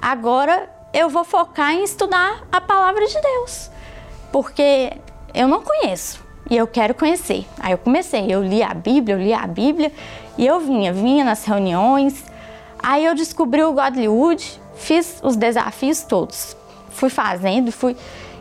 agora 0.00 0.68
eu 0.92 1.08
vou 1.08 1.24
focar 1.24 1.72
em 1.72 1.84
estudar 1.84 2.44
a 2.50 2.60
palavra 2.60 3.06
de 3.06 3.20
Deus, 3.20 3.70
porque 4.32 4.92
eu 5.34 5.46
não 5.46 5.62
conheço 5.62 6.24
e 6.48 6.56
eu 6.56 6.66
quero 6.66 6.94
conhecer. 6.94 7.46
Aí 7.58 7.72
eu 7.72 7.78
comecei, 7.78 8.26
eu 8.32 8.42
li 8.42 8.62
a 8.62 8.74
Bíblia, 8.74 9.14
eu 9.14 9.20
li 9.20 9.32
a 9.32 9.46
Bíblia 9.46 9.92
e 10.38 10.46
eu 10.46 10.60
vinha, 10.60 10.92
vinha 10.92 11.24
nas 11.24 11.44
reuniões, 11.44 12.24
Aí 12.82 13.04
eu 13.04 13.14
descobri 13.14 13.62
o 13.62 13.72
Godlywood, 13.72 14.60
fiz 14.74 15.20
os 15.22 15.36
desafios 15.36 16.02
todos. 16.02 16.56
Fui 16.90 17.10
fazendo, 17.10 17.70
fui. 17.70 17.94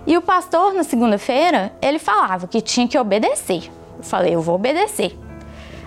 E 0.07 0.17
o 0.17 0.21
pastor, 0.21 0.73
na 0.73 0.83
segunda-feira, 0.83 1.73
ele 1.81 1.99
falava 1.99 2.47
que 2.47 2.61
tinha 2.61 2.87
que 2.87 2.97
obedecer. 2.97 3.69
Eu 3.97 4.03
falei, 4.03 4.33
eu 4.33 4.41
vou 4.41 4.55
obedecer. 4.55 5.17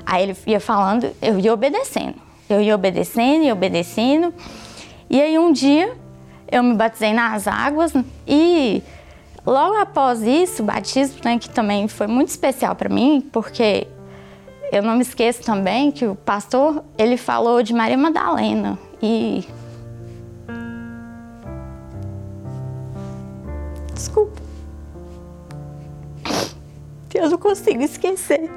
Aí 0.05 0.23
ele 0.23 0.37
ia 0.47 0.61
falando, 0.61 1.11
eu 1.23 1.39
ia 1.39 1.53
obedecendo. 1.53 2.17
Eu 2.53 2.61
ia 2.61 2.75
obedecendo 2.75 3.45
e 3.45 3.53
obedecendo. 3.53 4.33
E 5.09 5.21
aí 5.21 5.39
um 5.39 5.53
dia 5.53 5.93
eu 6.51 6.63
me 6.63 6.75
batizei 6.75 7.13
nas 7.13 7.49
águas 7.49 7.93
e 8.27 8.83
logo 9.45 9.77
após 9.77 10.23
isso, 10.23 10.63
o 10.63 10.67
batismo, 10.67 11.21
né, 11.25 11.39
que 11.39 11.49
também 11.49 11.89
foi 11.89 12.07
muito 12.07 12.29
especial 12.29 12.75
para 12.75 12.89
mim, 12.89 13.27
porque 13.33 13.87
eu 14.71 14.83
não 14.83 14.95
me 14.95 15.03
esqueço 15.03 15.43
também 15.43 15.91
que 15.91 16.05
o 16.07 16.15
pastor, 16.15 16.85
ele 16.99 17.17
falou 17.17 17.63
de 17.63 17.73
Maria 17.73 17.97
Madalena 17.97 18.79
e 19.03 19.45
Desculpa. 23.95 24.43
Eu 27.15 27.31
não 27.31 27.39
consigo 27.39 27.83
esquecer. 27.83 28.51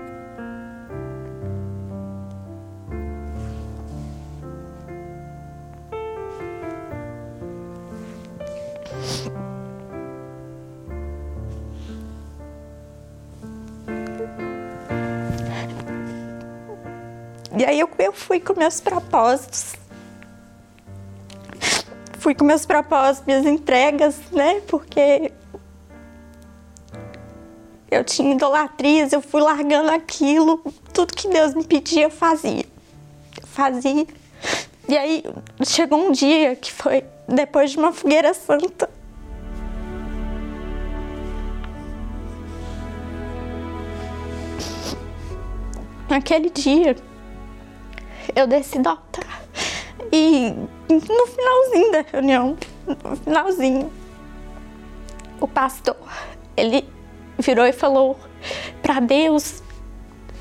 E 17.58 17.64
aí 17.64 17.80
eu, 17.80 17.90
eu 18.00 18.12
fui 18.12 18.40
com 18.40 18.54
meus 18.58 18.82
propósitos. 18.82 19.74
Fui 22.20 22.36
com 22.36 22.44
meus 22.44 22.66
propósitos, 22.66 23.26
minhas 23.26 23.46
entregas, 23.46 24.20
né? 24.32 24.62
Porque 24.68 25.32
eu 27.90 28.04
tinha 28.04 28.34
idolatrias, 28.34 29.14
eu 29.14 29.22
fui 29.22 29.42
largando 29.42 29.90
aquilo, 29.90 30.58
tudo 30.94 31.14
que 31.14 31.30
Deus 31.30 31.54
me 31.54 31.64
pedia 31.64 32.04
eu 32.04 32.10
fazia. 32.10 32.66
Eu 33.42 33.48
fazia. 33.48 34.06
E 34.90 34.98
aí 34.98 35.24
chegou 35.64 36.00
um 36.00 36.12
dia 36.12 36.56
que 36.58 36.74
foi 36.74 37.06
depois 37.28 37.72
de 37.72 37.78
uma 37.78 37.94
fogueira 37.94 38.34
santa. 38.34 38.90
Naquele 46.10 46.50
dia, 46.50 46.96
eu 48.36 48.46
decidi 48.46 48.88
optar. 48.88 49.44
E 50.12 50.54
no 50.90 51.28
finalzinho 51.28 51.92
da 51.92 52.02
reunião, 52.02 52.58
no 52.86 53.16
finalzinho, 53.16 53.92
o 55.40 55.48
pastor, 55.48 55.98
ele 56.56 56.88
virou 57.40 57.66
e 57.66 57.74
falou 57.74 58.18
para 58.82 59.00
Deus 59.00 59.64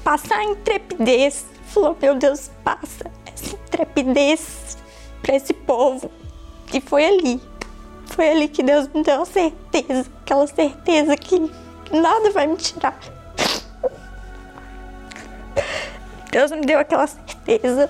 passar 0.03 0.39
a 0.39 0.45
intrepidez. 0.45 1.47
Falou, 1.67 1.97
meu 2.01 2.15
Deus, 2.15 2.51
passa 2.63 3.11
essa 3.27 3.57
intrepidez 3.57 4.77
para 5.23 5.37
esse 5.37 5.53
povo. 5.53 6.11
E 6.73 6.81
foi 6.81 7.05
ali, 7.05 7.41
foi 8.07 8.31
ali 8.31 8.49
que 8.49 8.63
Deus 8.63 8.89
me 8.89 9.03
deu 9.03 9.23
a 9.23 9.25
certeza, 9.25 10.11
aquela 10.23 10.47
certeza 10.47 11.17
que 11.17 11.39
nada 11.91 12.31
vai 12.31 12.47
me 12.47 12.57
tirar. 12.57 12.99
Deus 16.35 16.51
me 16.51 16.63
deu 16.63 16.81
aquela 16.81 17.07
certeza. 17.07 17.89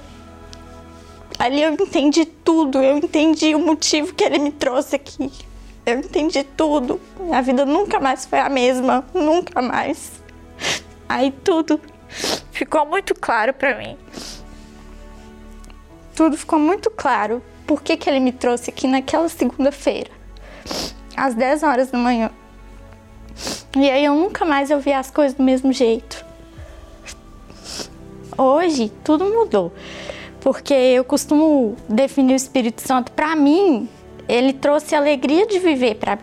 Ali 1.38 1.62
eu 1.62 1.72
entendi 1.72 2.26
tudo, 2.26 2.82
eu 2.82 2.98
entendi 2.98 3.54
o 3.54 3.58
motivo 3.58 4.12
que 4.12 4.22
ele 4.22 4.38
me 4.38 4.52
trouxe 4.52 4.96
aqui. 4.96 5.32
Eu 5.86 6.00
entendi 6.00 6.44
tudo. 6.44 7.00
Minha 7.18 7.40
vida 7.40 7.64
nunca 7.64 7.98
mais 7.98 8.26
foi 8.26 8.38
a 8.38 8.50
mesma, 8.50 9.02
nunca 9.14 9.62
mais. 9.62 10.22
Aí 11.08 11.32
tudo 11.42 11.80
ficou 12.52 12.84
muito 12.84 13.14
claro 13.14 13.54
para 13.54 13.78
mim. 13.78 13.96
Tudo 16.14 16.36
ficou 16.36 16.58
muito 16.58 16.90
claro. 16.90 17.42
Por 17.66 17.80
que, 17.82 17.96
que 17.96 18.10
ele 18.10 18.20
me 18.20 18.30
trouxe 18.30 18.68
aqui 18.68 18.86
naquela 18.86 19.30
segunda-feira, 19.30 20.10
às 21.16 21.34
10 21.34 21.62
horas 21.62 21.90
da 21.90 21.96
manhã. 21.96 22.30
E 23.74 23.90
aí 23.90 24.04
eu 24.04 24.14
nunca 24.14 24.44
mais 24.44 24.70
eu 24.70 24.78
vi 24.80 24.92
as 24.92 25.10
coisas 25.10 25.32
do 25.34 25.42
mesmo 25.42 25.72
jeito. 25.72 26.33
Hoje 28.36 28.90
tudo 29.04 29.24
mudou, 29.24 29.72
porque 30.40 30.74
eu 30.74 31.04
costumo 31.04 31.76
definir 31.88 32.32
o 32.32 32.36
Espírito 32.36 32.80
Santo 32.80 33.12
para 33.12 33.36
mim, 33.36 33.88
ele 34.28 34.52
trouxe 34.52 34.94
alegria 34.94 35.46
de 35.46 35.58
viver 35.58 35.96
para. 35.96 36.18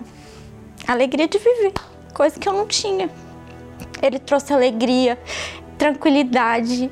Alegria 0.87 1.27
de 1.27 1.37
viver, 1.37 1.73
coisa 2.13 2.37
que 2.37 2.49
eu 2.49 2.53
não 2.53 2.67
tinha. 2.67 3.09
Ele 4.01 4.19
trouxe 4.19 4.51
alegria, 4.51 5.17
tranquilidade. 5.77 6.91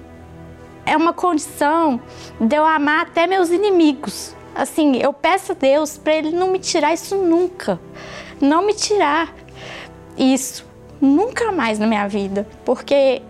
É 0.86 0.95
uma 0.95 1.11
condição 1.11 1.99
de 2.39 2.55
eu 2.55 2.65
amar 2.65 3.07
até 3.07 3.28
meus 3.28 3.49
inimigos. 3.49 4.36
Assim, 4.55 4.97
eu 4.97 5.11
peço 5.11 5.51
a 5.51 5.55
Deus 5.55 5.97
para 5.97 6.15
ele 6.15 6.32
não 6.32 6.51
me 6.51 6.59
tirar 6.59 6.93
isso 6.93 7.15
nunca. 7.15 7.80
Não 8.39 8.65
me 8.65 8.74
tirar 8.74 9.34
isso 10.17 10.65
nunca 11.01 11.51
mais 11.51 11.80
na 11.80 11.88
minha 11.88 12.07
vida, 12.07 12.47
porque 12.65 13.22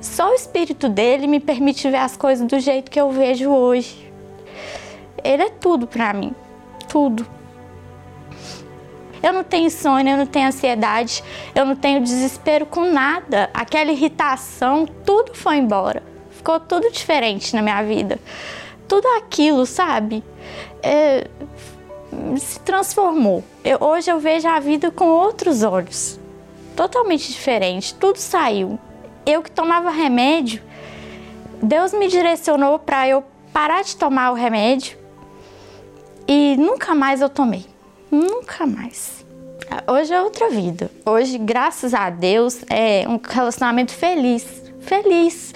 só 0.00 0.30
o 0.30 0.34
espírito 0.34 0.88
dele 0.88 1.26
me 1.26 1.40
permite 1.40 1.90
ver 1.90 1.96
as 1.96 2.16
coisas 2.16 2.46
do 2.46 2.58
jeito 2.60 2.90
que 2.90 3.00
eu 3.00 3.10
vejo 3.10 3.50
hoje. 3.50 4.12
Ele 5.24 5.42
é 5.42 5.50
tudo 5.50 5.86
para 5.86 6.12
mim, 6.12 6.32
tudo. 6.88 7.26
Eu 9.20 9.32
não 9.32 9.42
tenho 9.42 9.66
insônia, 9.66 10.12
eu 10.12 10.16
não 10.18 10.26
tenho 10.26 10.46
ansiedade, 10.46 11.24
eu 11.52 11.66
não 11.66 11.74
tenho 11.74 12.00
desespero 12.00 12.64
com 12.64 12.84
nada. 12.84 13.50
Aquela 13.52 13.90
irritação, 13.90 14.86
tudo 15.04 15.34
foi 15.34 15.56
embora. 15.56 16.02
Ficou 16.30 16.60
tudo 16.60 16.90
diferente 16.92 17.54
na 17.56 17.60
minha 17.60 17.82
vida. 17.82 18.20
Tudo 18.86 19.08
aquilo, 19.18 19.66
sabe? 19.66 20.22
É, 20.80 21.26
se 22.38 22.60
transformou. 22.60 23.42
Eu, 23.64 23.78
hoje 23.80 24.08
eu 24.08 24.20
vejo 24.20 24.46
a 24.46 24.60
vida 24.60 24.92
com 24.92 25.06
outros 25.06 25.64
olhos, 25.64 26.18
totalmente 26.76 27.32
diferente. 27.32 27.92
Tudo 27.96 28.18
saiu 28.18 28.78
eu 29.26 29.42
que 29.42 29.50
tomava 29.50 29.90
remédio, 29.90 30.62
Deus 31.62 31.92
me 31.92 32.08
direcionou 32.08 32.78
para 32.78 33.08
eu 33.08 33.24
parar 33.52 33.82
de 33.82 33.96
tomar 33.96 34.30
o 34.30 34.34
remédio 34.34 34.96
e 36.26 36.56
nunca 36.58 36.94
mais 36.94 37.20
eu 37.20 37.28
tomei. 37.28 37.64
Nunca 38.10 38.66
mais. 38.66 39.24
Hoje 39.86 40.12
é 40.14 40.20
outra 40.20 40.48
vida. 40.48 40.90
Hoje, 41.04 41.36
graças 41.38 41.92
a 41.92 42.08
Deus, 42.08 42.60
é 42.70 43.04
um 43.08 43.18
relacionamento 43.22 43.92
feliz. 43.92 44.62
Feliz. 44.80 45.54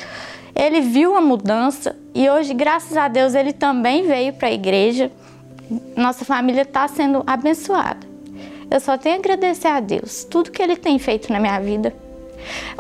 Ele 0.55 0.81
viu 0.81 1.15
a 1.15 1.21
mudança 1.21 1.97
e 2.15 2.29
hoje, 2.29 2.53
graças 2.53 2.97
a 2.97 3.09
Deus, 3.09 3.35
ele 3.35 3.53
também 3.53 4.07
veio 4.07 4.33
para 4.35 4.49
a 4.49 4.53
igreja. 4.53 5.11
Nossa 5.97 6.25
família 6.25 6.63
está 6.63 6.87
sendo 6.89 7.23
abençoada. 7.27 8.07
Eu 8.71 8.81
só 8.81 8.99
tenho 8.99 9.17
a 9.17 9.19
agradecer 9.19 9.69
a 9.69 9.81
Deus 9.81 10.25
tudo 10.25 10.51
que 10.51 10.63
ele 10.63 10.77
tem 10.77 10.99
feito 10.99 11.33
na 11.33 11.41
minha 11.41 11.59
vida. 11.61 11.95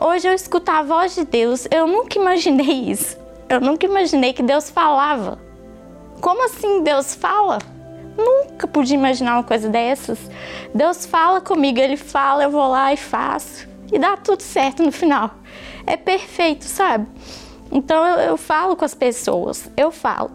Hoje 0.01 0.29
eu 0.29 0.35
escuto 0.35 0.71
a 0.71 0.83
voz 0.83 1.15
de 1.15 1.25
Deus. 1.25 1.67
Eu 1.71 1.87
nunca 1.87 2.19
imaginei 2.19 2.91
isso. 2.91 3.17
Eu 3.49 3.61
nunca 3.61 3.87
imaginei 3.87 4.33
que 4.33 4.43
Deus 4.43 4.71
falava. 4.71 5.39
Como 6.21 6.45
assim 6.45 6.83
Deus 6.83 7.15
fala? 7.15 7.59
Nunca 8.17 8.67
podia 8.67 8.97
imaginar 8.97 9.35
uma 9.35 9.45
coisa 9.45 9.69
dessas. 9.69 10.19
Deus 10.75 11.07
fala 11.07 11.41
comigo, 11.41 11.79
Ele 11.79 11.97
fala, 11.97 12.45
eu 12.45 12.51
vou 12.51 12.69
lá 12.69 12.93
e 12.93 12.97
faço. 12.97 13.69
E 13.93 13.99
dá 13.99 14.17
tudo 14.17 14.43
certo 14.43 14.83
no 14.83 14.93
final. 14.93 15.31
É 15.87 15.97
perfeito, 15.97 16.65
sabe? 16.65 17.07
Então 17.71 18.07
eu, 18.07 18.19
eu 18.21 18.37
falo 18.37 18.77
com 18.77 18.85
as 18.85 18.95
pessoas, 18.95 19.71
eu 19.77 19.91
falo. 19.91 20.31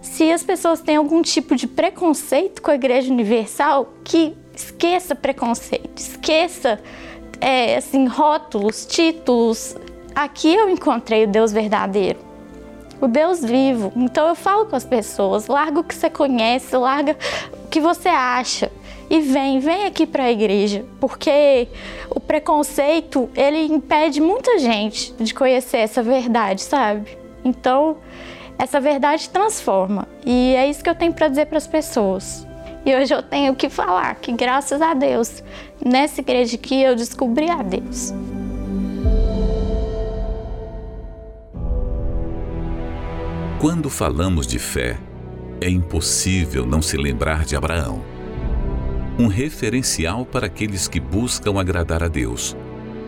Se 0.00 0.30
as 0.30 0.42
pessoas 0.42 0.80
têm 0.80 0.96
algum 0.96 1.22
tipo 1.22 1.56
de 1.56 1.66
preconceito 1.66 2.60
com 2.60 2.70
a 2.70 2.74
Igreja 2.74 3.10
Universal, 3.10 3.88
que 4.04 4.36
esqueça 4.54 5.14
preconceito, 5.14 5.98
esqueça 5.98 6.78
é, 7.44 7.76
assim 7.76 8.06
rótulos, 8.06 8.86
títulos. 8.86 9.76
Aqui 10.14 10.54
eu 10.54 10.70
encontrei 10.70 11.24
o 11.24 11.28
Deus 11.28 11.52
verdadeiro 11.52 12.18
o 13.00 13.08
Deus 13.08 13.44
vivo. 13.44 13.92
Então 13.94 14.28
eu 14.28 14.34
falo 14.34 14.64
com 14.64 14.76
as 14.76 14.84
pessoas, 14.84 15.46
larga 15.46 15.80
o 15.80 15.84
que 15.84 15.94
você 15.94 16.08
conhece, 16.08 16.74
larga 16.74 17.16
o 17.52 17.68
que 17.68 17.80
você 17.80 18.08
acha 18.08 18.70
e 19.10 19.20
vem, 19.20 19.58
vem 19.58 19.84
aqui 19.84 20.06
para 20.06 20.24
a 20.24 20.32
igreja, 20.32 20.84
porque 20.98 21.68
o 22.08 22.18
preconceito 22.18 23.28
ele 23.36 23.66
impede 23.66 24.20
muita 24.20 24.58
gente 24.58 25.12
de 25.20 25.34
conhecer 25.34 25.78
essa 25.78 26.02
verdade, 26.02 26.62
sabe? 26.62 27.18
Então 27.44 27.98
essa 28.58 28.80
verdade 28.80 29.28
transforma 29.28 30.08
e 30.24 30.54
é 30.56 30.66
isso 30.66 30.82
que 30.82 30.88
eu 30.88 30.94
tenho 30.94 31.12
para 31.12 31.28
dizer 31.28 31.46
para 31.46 31.58
as 31.58 31.66
pessoas. 31.66 32.46
E 32.86 32.94
hoje 32.94 33.14
eu 33.14 33.22
tenho 33.22 33.54
que 33.54 33.70
falar 33.70 34.14
que 34.16 34.30
graças 34.32 34.82
a 34.82 34.92
Deus 34.92 35.42
nessa 35.84 36.20
igreja 36.20 36.56
aqui 36.56 36.82
eu 36.82 36.94
descobri 36.94 37.48
a 37.48 37.62
Deus. 37.62 38.12
Quando 43.58 43.88
falamos 43.88 44.46
de 44.46 44.58
fé, 44.58 44.98
é 45.58 45.70
impossível 45.70 46.66
não 46.66 46.82
se 46.82 46.98
lembrar 46.98 47.46
de 47.46 47.56
Abraão. 47.56 48.02
Um 49.18 49.28
referencial 49.28 50.26
para 50.26 50.46
aqueles 50.46 50.86
que 50.86 51.00
buscam 51.00 51.58
agradar 51.58 52.02
a 52.02 52.08
Deus, 52.08 52.54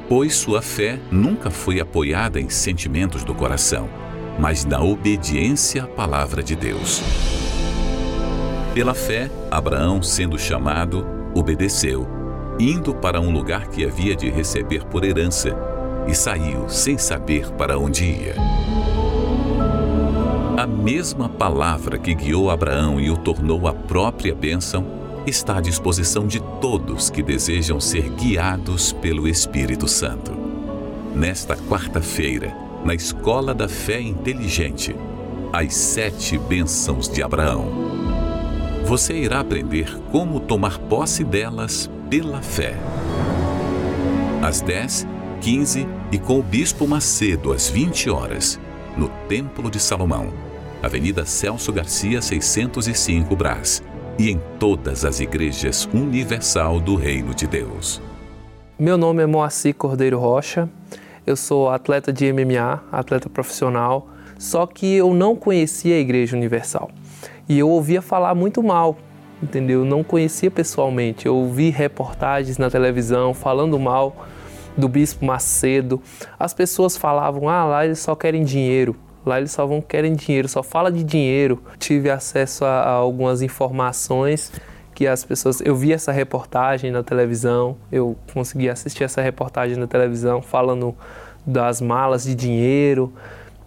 pois 0.09 0.35
sua 0.35 0.63
fé 0.63 0.99
nunca 1.11 1.51
foi 1.51 1.81
apoiada 1.81 2.41
em 2.41 2.49
sentimentos 2.49 3.25
do 3.25 3.35
coração, 3.35 3.91
mas 4.39 4.65
na 4.65 4.81
obediência 4.81 5.85
à 5.85 5.87
palavra 5.87 6.43
de 6.43 6.57
Deus. 6.57 7.03
Pela 8.77 8.93
fé, 8.93 9.31
Abraão, 9.51 10.03
sendo 10.03 10.39
chamado, 10.39 11.07
obedeceu, 11.35 12.07
indo 12.61 12.95
para 12.95 13.19
um 13.19 13.31
lugar 13.33 13.69
que 13.69 13.83
havia 13.83 14.15
de 14.15 14.29
receber 14.29 14.85
por 14.85 15.03
herança, 15.03 15.57
e 16.07 16.15
saiu 16.15 16.69
sem 16.69 16.99
saber 16.99 17.51
para 17.53 17.79
onde 17.79 18.05
ia. 18.05 18.35
A 20.59 20.67
mesma 20.67 21.27
palavra 21.27 21.97
que 21.97 22.15
guiou 22.15 22.51
Abraão 22.51 23.01
e 23.01 23.11
o 23.11 23.17
tornou 23.17 23.67
a 23.67 23.73
própria 23.73 24.35
bênção 24.35 24.85
está 25.27 25.57
à 25.57 25.61
disposição 25.63 26.27
de 26.27 26.39
todos 26.61 27.09
que 27.09 27.23
desejam 27.23 27.81
ser 27.81 28.11
guiados 28.11 28.93
pelo 28.93 29.27
Espírito 29.27 29.89
Santo. 29.89 30.33
Nesta 31.15 31.57
quarta-feira, 31.57 32.55
na 32.85 32.95
Escola 32.95 33.55
da 33.55 33.71
Fé 33.71 34.03
Inteligente, 34.03 34.95
as 35.51 35.75
sete 35.75 36.37
bênçãos 36.37 37.09
de 37.09 37.23
Abraão. 37.23 38.06
Você 38.87 39.15
irá 39.15 39.41
aprender 39.41 39.99
como 40.13 40.39
tomar 40.39 40.79
posse 40.79 41.25
delas 41.25 41.91
pela 42.09 42.41
fé. 42.41 42.77
Às 44.41 44.61
10, 44.61 45.05
15 45.41 45.89
e 46.13 46.19
com 46.21 46.39
o 46.39 46.43
Bispo 46.43 46.87
Macedo 46.87 47.53
às 47.53 47.69
20 47.69 48.09
horas, 48.09 48.61
no 48.97 49.09
Templo 49.29 49.69
de 49.69 49.81
Salomão 49.81 50.33
Avenida 50.81 51.27
Celso 51.27 51.73
Garcia, 51.73 52.23
605 52.23 53.35
Brás, 53.35 53.83
e 54.21 54.31
em 54.31 54.41
todas 54.61 55.05
as 55.05 55.19
igrejas 55.19 55.89
universal 55.93 56.79
do 56.79 56.95
Reino 56.95 57.35
de 57.35 57.49
Deus. 57.49 58.01
Meu 58.79 58.97
nome 58.97 59.21
é 59.21 59.27
Moacir 59.27 59.75
Cordeiro 59.75 60.21
Rocha, 60.21 60.69
eu 61.27 61.35
sou 61.35 61.71
atleta 61.71 62.13
de 62.13 62.33
MMA, 62.33 62.85
atleta 62.93 63.29
profissional, 63.29 64.09
só 64.39 64.65
que 64.65 64.95
eu 64.95 65.13
não 65.13 65.35
conhecia 65.35 65.97
a 65.97 65.99
Igreja 65.99 66.37
Universal. 66.37 66.89
E 67.49 67.59
eu 67.59 67.69
ouvia 67.69 68.03
falar 68.03 68.35
muito 68.35 68.63
mal, 68.63 68.97
entendeu? 69.43 69.81
Eu 69.81 69.85
não 69.85 70.03
conhecia 70.03 70.51
pessoalmente. 70.51 71.27
Eu 71.27 71.37
ouvi 71.37 71.71
reportagens 71.71 72.59
na 72.59 72.69
televisão 72.69 73.33
falando 73.33 73.79
mal 73.79 74.27
do 74.77 74.89
Bispo 74.89 75.25
Macedo. 75.25 76.03
As 76.39 76.53
pessoas 76.53 76.97
falavam, 76.97 77.49
ah, 77.49 77.65
lá 77.65 77.85
eles 77.85 77.99
só 77.99 78.15
querem 78.15 78.45
dinheiro. 78.45 78.97
Lá 79.25 79.39
eles 79.39 79.51
só 79.51 79.67
vão 79.67 79.81
querem 79.81 80.15
dinheiro, 80.15 80.49
só 80.49 80.63
fala 80.63 80.91
de 80.91 81.03
dinheiro. 81.03 81.61
Tive 81.79 82.11
acesso 82.11 82.65
a, 82.65 82.83
a 82.83 82.91
algumas 82.91 83.43
informações 83.43 84.53
que 84.95 85.07
as 85.07 85.25
pessoas. 85.25 85.61
Eu 85.61 85.75
vi 85.75 85.93
essa 85.93 86.13
reportagem 86.13 86.91
na 86.91 87.03
televisão, 87.03 87.77
eu 87.91 88.17
consegui 88.33 88.71
assistir 88.71 89.05
essa 89.05 89.21
reportagem 89.21 89.77
na 89.77 89.87
televisão 89.87 90.41
falando 90.41 90.95
das 91.45 91.81
malas 91.81 92.25
de 92.25 92.35
dinheiro. 92.35 93.13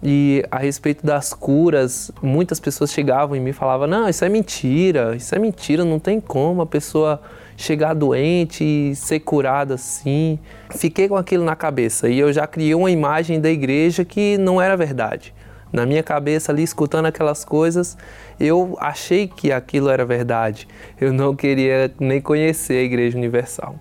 E 0.02 0.44
a 0.50 0.58
respeito 0.58 1.04
das 1.04 1.34
curas, 1.34 2.10
muitas 2.22 2.58
pessoas 2.58 2.92
chegavam 2.92 3.36
e 3.36 3.52
falavam: 3.52 3.86
Não, 3.86 4.08
isso 4.08 4.24
é 4.24 4.28
mentira, 4.28 5.14
isso 5.14 5.34
é 5.34 5.38
mentira, 5.38 5.84
não 5.84 5.98
tem 5.98 6.20
como 6.20 6.62
a 6.62 6.66
pessoa 6.66 7.20
chegar 7.56 7.94
doente 7.94 8.64
e 8.64 8.96
ser 8.96 9.20
curada 9.20 9.74
assim. 9.74 10.38
Fiquei 10.70 11.08
com 11.08 11.16
aquilo 11.16 11.44
na 11.44 11.54
cabeça 11.54 12.08
e 12.08 12.18
eu 12.18 12.32
já 12.32 12.46
criei 12.46 12.74
uma 12.74 12.90
imagem 12.90 13.38
da 13.40 13.50
igreja 13.50 14.04
que 14.04 14.38
não 14.38 14.60
era 14.60 14.76
verdade 14.76 15.34
na 15.72 15.86
minha 15.86 16.02
cabeça 16.02 16.52
ali 16.52 16.62
escutando 16.62 17.06
aquelas 17.06 17.44
coisas, 17.44 17.96
eu 18.38 18.76
achei 18.80 19.28
que 19.28 19.52
aquilo 19.52 19.88
era 19.88 20.04
verdade. 20.04 20.66
Eu 21.00 21.12
não 21.12 21.34
queria 21.34 21.92
nem 21.98 22.20
conhecer 22.20 22.78
a 22.78 22.82
Igreja 22.82 23.16
Universal. 23.16 23.76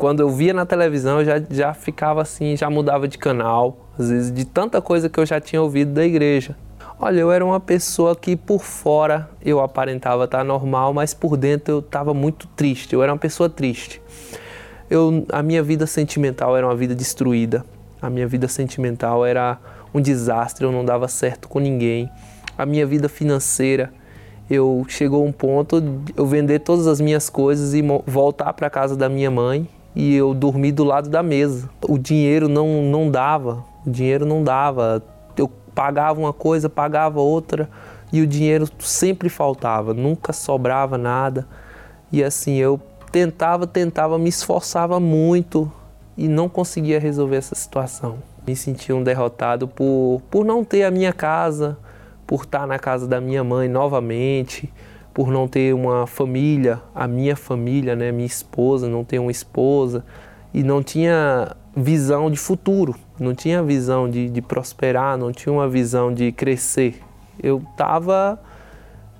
Quando 0.00 0.20
eu 0.20 0.30
via 0.30 0.54
na 0.54 0.64
televisão, 0.64 1.18
eu 1.18 1.26
já, 1.26 1.42
já 1.50 1.74
ficava 1.74 2.22
assim, 2.22 2.56
já 2.56 2.70
mudava 2.70 3.06
de 3.06 3.18
canal, 3.18 3.90
às 3.98 4.08
vezes 4.08 4.32
de 4.32 4.46
tanta 4.46 4.80
coisa 4.80 5.10
que 5.10 5.20
eu 5.20 5.26
já 5.26 5.38
tinha 5.38 5.60
ouvido 5.60 5.92
da 5.92 6.02
igreja. 6.02 6.56
Olha, 6.98 7.20
eu 7.20 7.30
era 7.30 7.44
uma 7.44 7.60
pessoa 7.60 8.16
que 8.16 8.34
por 8.34 8.64
fora 8.64 9.28
eu 9.44 9.60
aparentava 9.60 10.24
estar 10.24 10.42
normal, 10.42 10.94
mas 10.94 11.12
por 11.12 11.36
dentro 11.36 11.74
eu 11.74 11.78
estava 11.80 12.14
muito 12.14 12.46
triste. 12.56 12.94
Eu 12.94 13.02
era 13.02 13.12
uma 13.12 13.18
pessoa 13.18 13.50
triste. 13.50 14.00
Eu, 14.88 15.26
a 15.30 15.42
minha 15.42 15.62
vida 15.62 15.86
sentimental 15.86 16.56
era 16.56 16.66
uma 16.66 16.74
vida 16.74 16.94
destruída. 16.94 17.62
A 18.00 18.08
minha 18.08 18.26
vida 18.26 18.48
sentimental 18.48 19.26
era 19.26 19.58
um 19.92 20.00
desastre, 20.00 20.64
eu 20.64 20.72
não 20.72 20.82
dava 20.82 21.08
certo 21.08 21.46
com 21.46 21.60
ninguém. 21.60 22.08
A 22.56 22.64
minha 22.64 22.86
vida 22.86 23.06
financeira, 23.06 23.92
eu 24.48 24.82
chegou 24.88 25.26
um 25.26 25.30
ponto 25.30 25.84
eu 26.16 26.24
vender 26.24 26.60
todas 26.60 26.86
as 26.86 27.02
minhas 27.02 27.28
coisas 27.28 27.74
e 27.74 27.82
voltar 28.06 28.54
para 28.54 28.70
casa 28.70 28.96
da 28.96 29.06
minha 29.06 29.30
mãe 29.30 29.68
e 29.94 30.14
eu 30.14 30.34
dormir 30.34 30.72
do 30.72 30.84
lado 30.84 31.08
da 31.08 31.22
mesa. 31.22 31.68
O 31.88 31.98
dinheiro 31.98 32.48
não 32.48 32.82
não 32.84 33.10
dava, 33.10 33.64
o 33.86 33.90
dinheiro 33.90 34.24
não 34.24 34.42
dava. 34.42 35.02
Eu 35.36 35.50
pagava 35.74 36.20
uma 36.20 36.32
coisa, 36.32 36.68
pagava 36.68 37.20
outra 37.20 37.68
e 38.12 38.20
o 38.20 38.26
dinheiro 38.26 38.68
sempre 38.78 39.28
faltava, 39.28 39.94
nunca 39.94 40.32
sobrava 40.32 40.98
nada. 40.98 41.46
E 42.12 42.24
assim, 42.24 42.56
eu 42.56 42.80
tentava, 43.12 43.66
tentava, 43.66 44.18
me 44.18 44.28
esforçava 44.28 44.98
muito 44.98 45.70
e 46.16 46.28
não 46.28 46.48
conseguia 46.48 46.98
resolver 46.98 47.36
essa 47.36 47.54
situação 47.54 48.18
me 48.46 48.56
senti 48.56 48.92
um 48.92 49.02
derrotado 49.02 49.68
por, 49.68 50.22
por 50.30 50.44
não 50.44 50.64
ter 50.64 50.84
a 50.84 50.90
minha 50.90 51.12
casa, 51.12 51.78
por 52.26 52.42
estar 52.42 52.66
na 52.66 52.78
casa 52.78 53.06
da 53.06 53.20
minha 53.20 53.44
mãe 53.44 53.68
novamente, 53.68 54.72
por 55.12 55.30
não 55.30 55.48
ter 55.48 55.74
uma 55.74 56.06
família, 56.06 56.80
a 56.94 57.06
minha 57.06 57.36
família, 57.36 57.96
né, 57.96 58.12
minha 58.12 58.26
esposa, 58.26 58.88
não 58.88 59.04
ter 59.04 59.18
uma 59.18 59.30
esposa 59.30 60.04
e 60.52 60.62
não 60.62 60.82
tinha 60.82 61.56
visão 61.76 62.30
de 62.30 62.36
futuro, 62.36 62.94
não 63.18 63.34
tinha 63.34 63.62
visão 63.62 64.08
de, 64.08 64.28
de 64.28 64.42
prosperar, 64.42 65.16
não 65.16 65.32
tinha 65.32 65.52
uma 65.52 65.68
visão 65.68 66.12
de 66.12 66.32
crescer. 66.32 67.00
Eu 67.42 67.62
estava 67.70 68.40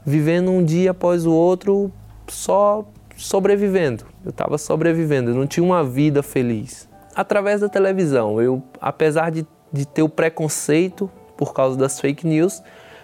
vivendo 0.05 0.51
um 0.51 0.65
dia 0.65 0.93
após 0.93 1.27
o 1.27 1.33
outro 1.33 1.93
só 2.29 2.85
sobrevivendo. 3.17 4.05
Eu 4.25 4.31
estava 4.31 4.59
sobrevivendo, 4.59 5.31
eu 5.31 5.35
não 5.35 5.47
tinha 5.47 5.65
uma 5.65 5.85
vida 5.85 6.23
feliz 6.23 6.89
através 7.15 7.61
da 7.61 7.69
televisão. 7.69 8.41
Eu, 8.41 8.63
apesar 8.81 9.31
de, 9.31 9.47
de 9.73 9.87
ter 9.87 10.03
o 10.03 10.09
preconceito 10.09 11.11
por 11.37 11.53
causa 11.53 11.77
das 11.77 12.01
fake 12.01 12.27
news, 12.27 12.63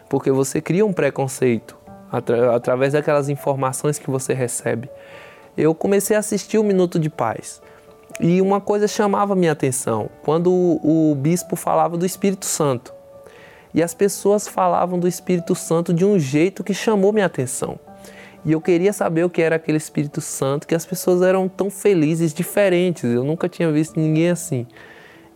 porque 0.08 0.30
você 0.30 0.60
cria 0.60 0.84
um 0.84 0.92
preconceito 0.92 1.75
atra, 2.16 2.54
através 2.54 2.92
daquelas 2.92 3.28
informações 3.28 3.98
que 3.98 4.10
você 4.10 4.34
recebe. 4.34 4.88
Eu 5.56 5.74
comecei 5.74 6.16
a 6.16 6.20
assistir 6.20 6.58
o 6.58 6.64
Minuto 6.64 6.98
de 6.98 7.08
Paz. 7.08 7.62
E 8.20 8.40
uma 8.40 8.60
coisa 8.60 8.88
chamava 8.88 9.34
minha 9.34 9.52
atenção, 9.52 10.08
quando 10.22 10.50
o, 10.50 11.10
o 11.10 11.14
bispo 11.14 11.56
falava 11.56 11.96
do 11.96 12.06
Espírito 12.06 12.46
Santo. 12.46 12.94
E 13.74 13.82
as 13.82 13.92
pessoas 13.92 14.48
falavam 14.48 14.98
do 14.98 15.06
Espírito 15.06 15.54
Santo 15.54 15.92
de 15.92 16.04
um 16.04 16.18
jeito 16.18 16.64
que 16.64 16.72
chamou 16.72 17.12
minha 17.12 17.26
atenção. 17.26 17.78
E 18.44 18.52
eu 18.52 18.60
queria 18.60 18.92
saber 18.92 19.24
o 19.24 19.28
que 19.28 19.42
era 19.42 19.56
aquele 19.56 19.76
Espírito 19.76 20.20
Santo, 20.20 20.66
que 20.66 20.74
as 20.74 20.86
pessoas 20.86 21.20
eram 21.20 21.48
tão 21.48 21.68
felizes, 21.68 22.32
diferentes. 22.32 23.04
Eu 23.04 23.24
nunca 23.24 23.48
tinha 23.48 23.70
visto 23.72 23.98
ninguém 23.98 24.30
assim. 24.30 24.66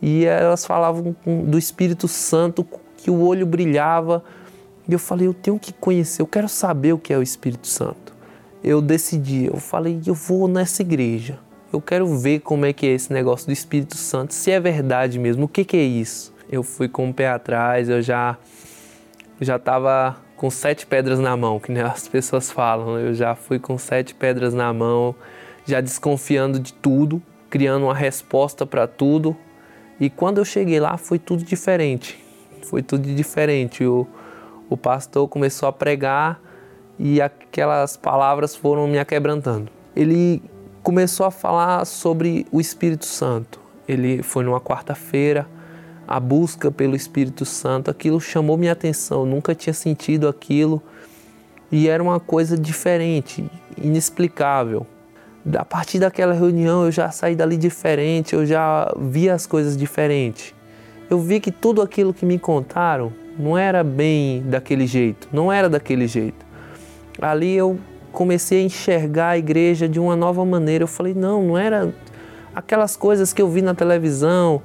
E 0.00 0.24
elas 0.24 0.64
falavam 0.64 1.14
do 1.26 1.58
Espírito 1.58 2.06
Santo, 2.06 2.66
que 2.96 3.10
o 3.10 3.20
olho 3.26 3.44
brilhava. 3.44 4.22
E 4.90 4.92
eu 4.92 4.98
falei, 4.98 5.28
eu 5.28 5.32
tenho 5.32 5.56
que 5.56 5.72
conhecer, 5.72 6.20
eu 6.20 6.26
quero 6.26 6.48
saber 6.48 6.92
o 6.92 6.98
que 6.98 7.12
é 7.12 7.16
o 7.16 7.22
Espírito 7.22 7.68
Santo. 7.68 8.12
eu 8.62 8.82
decidi, 8.82 9.46
eu 9.46 9.58
falei, 9.58 10.00
eu 10.04 10.14
vou 10.14 10.48
nessa 10.48 10.82
igreja. 10.82 11.38
Eu 11.72 11.80
quero 11.80 12.08
ver 12.18 12.40
como 12.40 12.66
é 12.66 12.72
que 12.72 12.88
é 12.88 12.90
esse 12.90 13.12
negócio 13.12 13.46
do 13.46 13.52
Espírito 13.52 13.96
Santo, 13.96 14.34
se 14.34 14.50
é 14.50 14.58
verdade 14.58 15.16
mesmo, 15.16 15.44
o 15.44 15.48
que, 15.48 15.64
que 15.64 15.76
é 15.76 15.84
isso? 15.84 16.34
Eu 16.50 16.64
fui 16.64 16.88
com 16.88 17.08
o 17.08 17.14
pé 17.14 17.28
atrás, 17.28 17.88
eu 17.88 18.02
já 18.02 18.36
já 19.40 19.54
estava 19.56 20.16
com 20.36 20.50
sete 20.50 20.84
pedras 20.84 21.20
na 21.20 21.36
mão, 21.36 21.60
que 21.60 21.70
nem 21.70 21.84
as 21.84 22.08
pessoas 22.08 22.50
falam. 22.50 22.98
Eu 22.98 23.14
já 23.14 23.36
fui 23.36 23.60
com 23.60 23.78
sete 23.78 24.12
pedras 24.12 24.52
na 24.52 24.72
mão, 24.72 25.14
já 25.64 25.80
desconfiando 25.80 26.58
de 26.58 26.72
tudo, 26.72 27.22
criando 27.48 27.84
uma 27.84 27.94
resposta 27.94 28.66
para 28.66 28.88
tudo. 28.88 29.36
E 30.00 30.10
quando 30.10 30.38
eu 30.38 30.44
cheguei 30.44 30.80
lá, 30.80 30.96
foi 30.96 31.20
tudo 31.20 31.44
diferente. 31.44 32.18
Foi 32.64 32.82
tudo 32.82 33.08
diferente. 33.14 33.84
O, 33.84 34.06
o 34.70 34.76
pastor 34.76 35.28
começou 35.28 35.68
a 35.68 35.72
pregar 35.72 36.40
e 36.96 37.20
aquelas 37.20 37.96
palavras 37.96 38.54
foram 38.54 38.86
me 38.86 38.98
aquebrantando. 38.98 39.70
Ele 39.96 40.40
começou 40.80 41.26
a 41.26 41.30
falar 41.30 41.84
sobre 41.84 42.46
o 42.52 42.60
Espírito 42.60 43.04
Santo. 43.04 43.60
Ele 43.88 44.22
foi 44.22 44.44
numa 44.44 44.60
quarta-feira, 44.60 45.46
a 46.06 46.20
busca 46.20 46.70
pelo 46.70 46.94
Espírito 46.94 47.44
Santo, 47.44 47.90
aquilo 47.90 48.20
chamou 48.20 48.56
minha 48.56 48.72
atenção, 48.72 49.26
nunca 49.26 49.54
tinha 49.54 49.74
sentido 49.74 50.28
aquilo 50.28 50.80
e 51.70 51.88
era 51.88 52.02
uma 52.02 52.20
coisa 52.20 52.56
diferente, 52.56 53.48
inexplicável. 53.76 54.86
A 55.56 55.64
partir 55.64 55.98
daquela 55.98 56.32
reunião 56.32 56.84
eu 56.84 56.92
já 56.92 57.10
saí 57.10 57.34
dali 57.34 57.56
diferente, 57.56 58.34
eu 58.34 58.46
já 58.46 58.92
vi 58.98 59.28
as 59.28 59.46
coisas 59.46 59.76
diferentes. 59.76 60.54
Eu 61.08 61.18
vi 61.18 61.40
que 61.40 61.50
tudo 61.50 61.82
aquilo 61.82 62.14
que 62.14 62.24
me 62.24 62.38
contaram 62.38 63.12
não 63.38 63.56
era 63.56 63.82
bem 63.82 64.42
daquele 64.46 64.86
jeito, 64.86 65.28
não 65.32 65.52
era 65.52 65.68
daquele 65.68 66.06
jeito 66.06 66.50
ali 67.20 67.54
eu 67.54 67.78
comecei 68.12 68.60
a 68.60 68.64
enxergar 68.64 69.28
a 69.30 69.38
igreja 69.38 69.88
de 69.88 70.00
uma 70.00 70.16
nova 70.16 70.44
maneira. 70.44 70.84
Eu 70.84 70.88
falei, 70.88 71.14
não, 71.14 71.42
não 71.42 71.58
era 71.58 71.92
aquelas 72.54 72.96
coisas 72.96 73.32
que 73.32 73.40
eu 73.40 73.48
vi 73.48 73.62
na 73.62 73.74
televisão, 73.74 74.62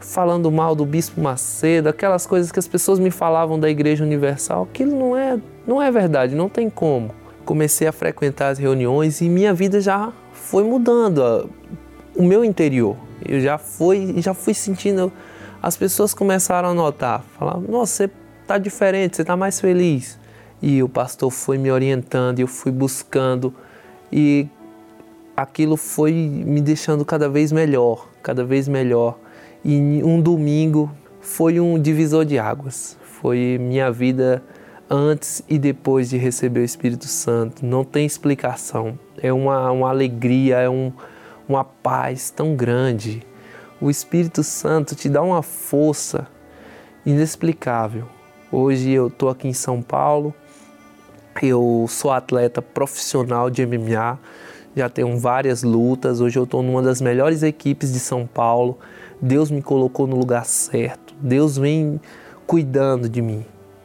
falando 0.00 0.50
mal 0.50 0.74
do 0.74 0.84
Bispo 0.84 1.20
Macedo, 1.20 1.88
aquelas 1.88 2.26
coisas 2.26 2.50
que 2.50 2.58
as 2.58 2.66
pessoas 2.66 2.98
me 2.98 3.10
falavam 3.10 3.58
da 3.58 3.68
Igreja 3.68 4.04
Universal, 4.04 4.64
aquilo 4.70 4.96
não 4.98 5.16
é, 5.16 5.38
não 5.66 5.82
é 5.82 5.90
verdade, 5.90 6.34
não 6.34 6.48
tem 6.48 6.70
como. 6.70 7.10
Comecei 7.44 7.86
a 7.86 7.92
frequentar 7.92 8.50
as 8.50 8.58
reuniões 8.58 9.20
e 9.20 9.28
minha 9.28 9.54
vida 9.54 9.80
já 9.80 10.12
foi 10.32 10.64
mudando, 10.64 11.48
o 12.14 12.22
meu 12.22 12.44
interior. 12.44 12.96
Eu 13.26 13.40
já 13.40 13.58
fui, 13.58 14.14
já 14.18 14.34
fui 14.34 14.54
sentindo, 14.54 15.12
as 15.62 15.76
pessoas 15.76 16.14
começaram 16.14 16.70
a 16.70 16.74
notar, 16.74 17.22
falar, 17.38 17.58
nossa, 17.58 18.06
você 18.06 18.10
está 18.42 18.58
diferente, 18.58 19.16
você 19.16 19.22
está 19.22 19.36
mais 19.36 19.60
feliz. 19.60 20.18
E 20.60 20.82
o 20.82 20.88
pastor 20.88 21.30
foi 21.30 21.58
me 21.58 21.70
orientando, 21.70 22.40
eu 22.40 22.46
fui 22.46 22.72
buscando 22.72 23.54
e 24.10 24.48
aquilo 25.36 25.76
foi 25.76 26.12
me 26.12 26.60
deixando 26.60 27.04
cada 27.04 27.28
vez 27.28 27.52
melhor, 27.52 28.08
cada 28.22 28.44
vez 28.44 28.66
melhor. 28.66 29.18
E 29.64 30.02
um 30.02 30.20
domingo 30.20 30.90
foi 31.20 31.60
um 31.60 31.80
divisor 31.80 32.24
de 32.24 32.38
águas. 32.38 32.96
Foi 33.20 33.58
minha 33.60 33.90
vida 33.90 34.42
antes 34.90 35.42
e 35.48 35.58
depois 35.58 36.08
de 36.10 36.16
receber 36.16 36.60
o 36.60 36.64
Espírito 36.64 37.06
Santo. 37.06 37.64
Não 37.64 37.84
tem 37.84 38.06
explicação. 38.06 38.98
É 39.20 39.32
uma, 39.32 39.70
uma 39.70 39.90
alegria, 39.90 40.56
é 40.56 40.68
um, 40.68 40.92
uma 41.48 41.64
paz 41.64 42.30
tão 42.30 42.56
grande. 42.56 43.22
O 43.80 43.90
Espírito 43.90 44.42
Santo 44.42 44.94
te 44.94 45.08
dá 45.08 45.22
uma 45.22 45.42
força 45.42 46.26
inexplicável. 47.06 48.06
Hoje 48.50 48.90
eu 48.90 49.08
estou 49.08 49.28
aqui 49.28 49.48
em 49.48 49.52
São 49.52 49.82
Paulo 49.82 50.34
eu 51.46 51.86
sou 51.88 52.10
atleta 52.10 52.60
profissional 52.60 53.50
de 53.50 53.64
MMA, 53.64 54.18
já 54.74 54.88
tenho 54.88 55.16
várias 55.18 55.62
lutas. 55.62 56.20
Hoje 56.20 56.38
eu 56.38 56.44
estou 56.44 56.62
numa 56.62 56.82
das 56.82 57.00
melhores 57.00 57.42
equipes 57.42 57.92
de 57.92 58.00
São 58.00 58.26
Paulo. 58.26 58.78
Deus 59.20 59.50
me 59.50 59.62
colocou 59.62 60.06
no 60.06 60.16
lugar 60.16 60.44
certo. 60.44 61.14
Deus 61.20 61.56
vem 61.56 62.00
cuidando 62.46 63.08
de 63.08 63.22
mim. 63.22 63.44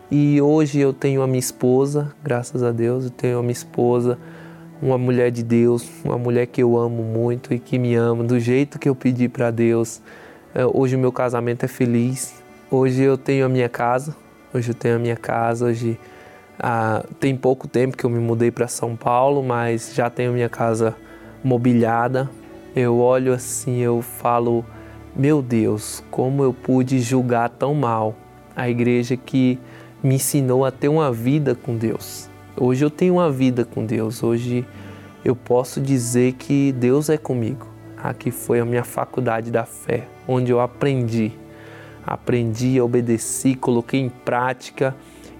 E 0.10 0.41
hoje 0.41 0.80
eu 0.80 0.94
tenho 0.94 1.22
a 1.24 1.28
minha 1.28 1.39
esposa, 1.39 2.14
graças 2.24 2.62
a 2.62 2.72
Deus, 2.72 3.06
eu 3.06 3.10
tenho 3.10 3.39
a 3.39 3.41
minha 3.41 3.52
esposa, 3.52 4.18
uma 4.84 4.98
mulher 4.98 5.32
de 5.32 5.42
Deus, 5.44 5.90
uma 6.04 6.18
mulher 6.18 6.46
que 6.46 6.62
eu 6.62 6.78
amo 6.78 7.02
muito 7.04 7.54
e 7.54 7.60
que 7.60 7.80
me 7.80 7.96
ama 7.96 8.22
do 8.22 8.38
jeito 8.38 8.78
que 8.78 8.90
eu 8.90 8.94
pedi 8.94 9.30
para 9.30 9.50
Deus. 9.50 10.02
É, 10.54 10.66
hoje 10.66 10.98
o 10.98 11.00
meu 11.00 11.12
casamento 11.12 11.64
é 11.64 11.70
feliz. 11.70 12.44
Hoje 12.70 13.02
eu 13.02 13.18
tenho 13.18 13.46
a 13.46 13.50
minha 13.50 13.70
casa. 13.70 14.14
Hoje 14.54 14.72
eu 14.72 14.76
tenho 14.76 14.98
a 14.98 15.00
minha 15.00 15.16
casa. 15.16 15.68
Hoje 15.68 15.98
ah, 16.60 17.02
tem 17.18 17.34
pouco 17.34 17.66
tempo 17.66 17.96
que 17.96 18.04
eu 18.04 18.10
me 18.10 18.20
mudei 18.20 18.52
para 18.52 18.68
São 18.68 18.94
Paulo, 18.94 19.42
mas 19.42 19.94
já 19.96 20.10
tenho 20.10 20.34
minha 20.34 20.50
casa 20.50 20.94
mobiliada. 21.42 22.30
Eu 22.76 22.98
olho 22.98 23.32
assim, 23.32 23.78
eu 23.78 24.02
falo, 24.02 24.66
meu 25.16 25.42
Deus, 25.42 26.04
como 26.12 26.44
eu 26.44 26.54
pude 26.54 27.00
julgar 27.00 27.50
tão 27.50 27.74
mal 27.74 28.16
a 28.54 28.70
igreja 28.70 29.16
que 29.16 29.58
me 30.04 30.16
ensinou 30.16 30.66
a 30.66 30.72
ter 30.72 30.90
uma 30.90 31.10
vida 31.10 31.56
com 31.56 31.78
Deus. 31.78 32.33
Hoje 32.56 32.86
eu 32.86 32.89
tenho 32.91 33.16
uma 33.16 33.32
vida 33.32 33.66
com 33.66 33.84
Deus. 33.84 34.22
Hoje 34.22 34.64
eu 35.26 35.36
posso 35.36 35.82
dizer 35.82 36.34
que 36.34 36.72
Deus 36.74 37.10
é 37.10 37.18
comigo. 37.18 37.68
Aqui 37.97 38.30
foi 38.30 38.60
a 38.60 38.66
minha 38.66 38.84
faculdade 38.84 39.49
da 39.49 39.66
fé, 39.66 40.08
onde 40.28 40.51
eu 40.51 40.60
aprendi. 40.60 41.32
Aprendi, 42.06 42.80
obedeci, 42.80 43.56
coloquei 43.56 44.01
em 44.01 44.10
prática 44.10 44.95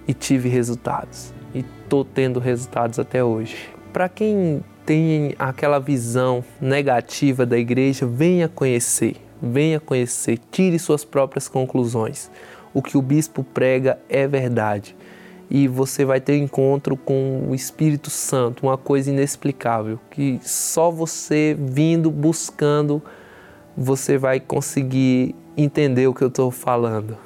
e 0.08 0.12
tive 0.12 0.48
resultados. 0.48 1.32
E 1.54 1.60
estou 1.60 2.04
tendo 2.04 2.40
resultados 2.40 2.98
até 2.98 3.22
hoje. 3.22 3.56
Para 3.92 4.08
quem 4.08 4.60
tem 4.84 5.36
aquela 5.38 5.78
visão 5.78 6.44
negativa 6.60 7.46
da 7.46 7.56
igreja, 7.56 8.06
venha 8.06 8.48
conhecer, 8.48 9.14
venha 9.40 9.78
conhecer, 9.78 10.40
tire 10.50 10.80
suas 10.80 11.04
próprias 11.04 11.46
conclusões. 11.46 12.28
O 12.72 12.82
que 12.82 12.98
o 12.98 13.02
bispo 13.02 13.44
prega 13.44 14.00
é 14.08 14.26
verdade. 14.26 14.96
E 15.50 15.68
você 15.68 16.04
vai 16.04 16.20
ter 16.20 16.36
encontro 16.36 16.96
com 16.96 17.48
o 17.50 17.54
Espírito 17.54 18.10
Santo, 18.10 18.64
uma 18.64 18.78
coisa 18.78 19.10
inexplicável, 19.10 20.00
que 20.10 20.38
só 20.42 20.90
você 20.90 21.56
vindo, 21.58 22.10
buscando, 22.10 23.02
você 23.76 24.16
vai 24.16 24.40
conseguir 24.40 25.34
entender 25.56 26.06
o 26.06 26.14
que 26.14 26.22
eu 26.22 26.28
estou 26.28 26.50
falando. 26.50 27.16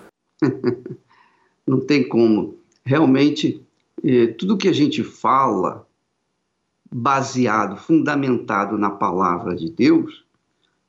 Não 1.67 1.81
tem 1.81 2.09
como 2.09 2.59
realmente 2.85 3.63
eh, 4.03 4.29
tudo 4.29 4.57
que 4.57 4.69
a 4.69 4.73
gente 4.73 5.05
fala, 5.05 5.87
baseado, 6.91 7.77
fundamentado 7.77 8.79
na 8.79 8.91
palavra 8.91 9.55
de 9.55 9.71
Deus, 9.71 10.25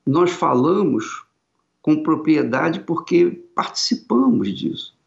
nós 0.06 0.32
falamos 0.32 1.26
com 1.82 2.02
propriedade 2.04 2.80
porque 2.82 3.44
participamos 3.54 4.54
disso. 4.58 4.98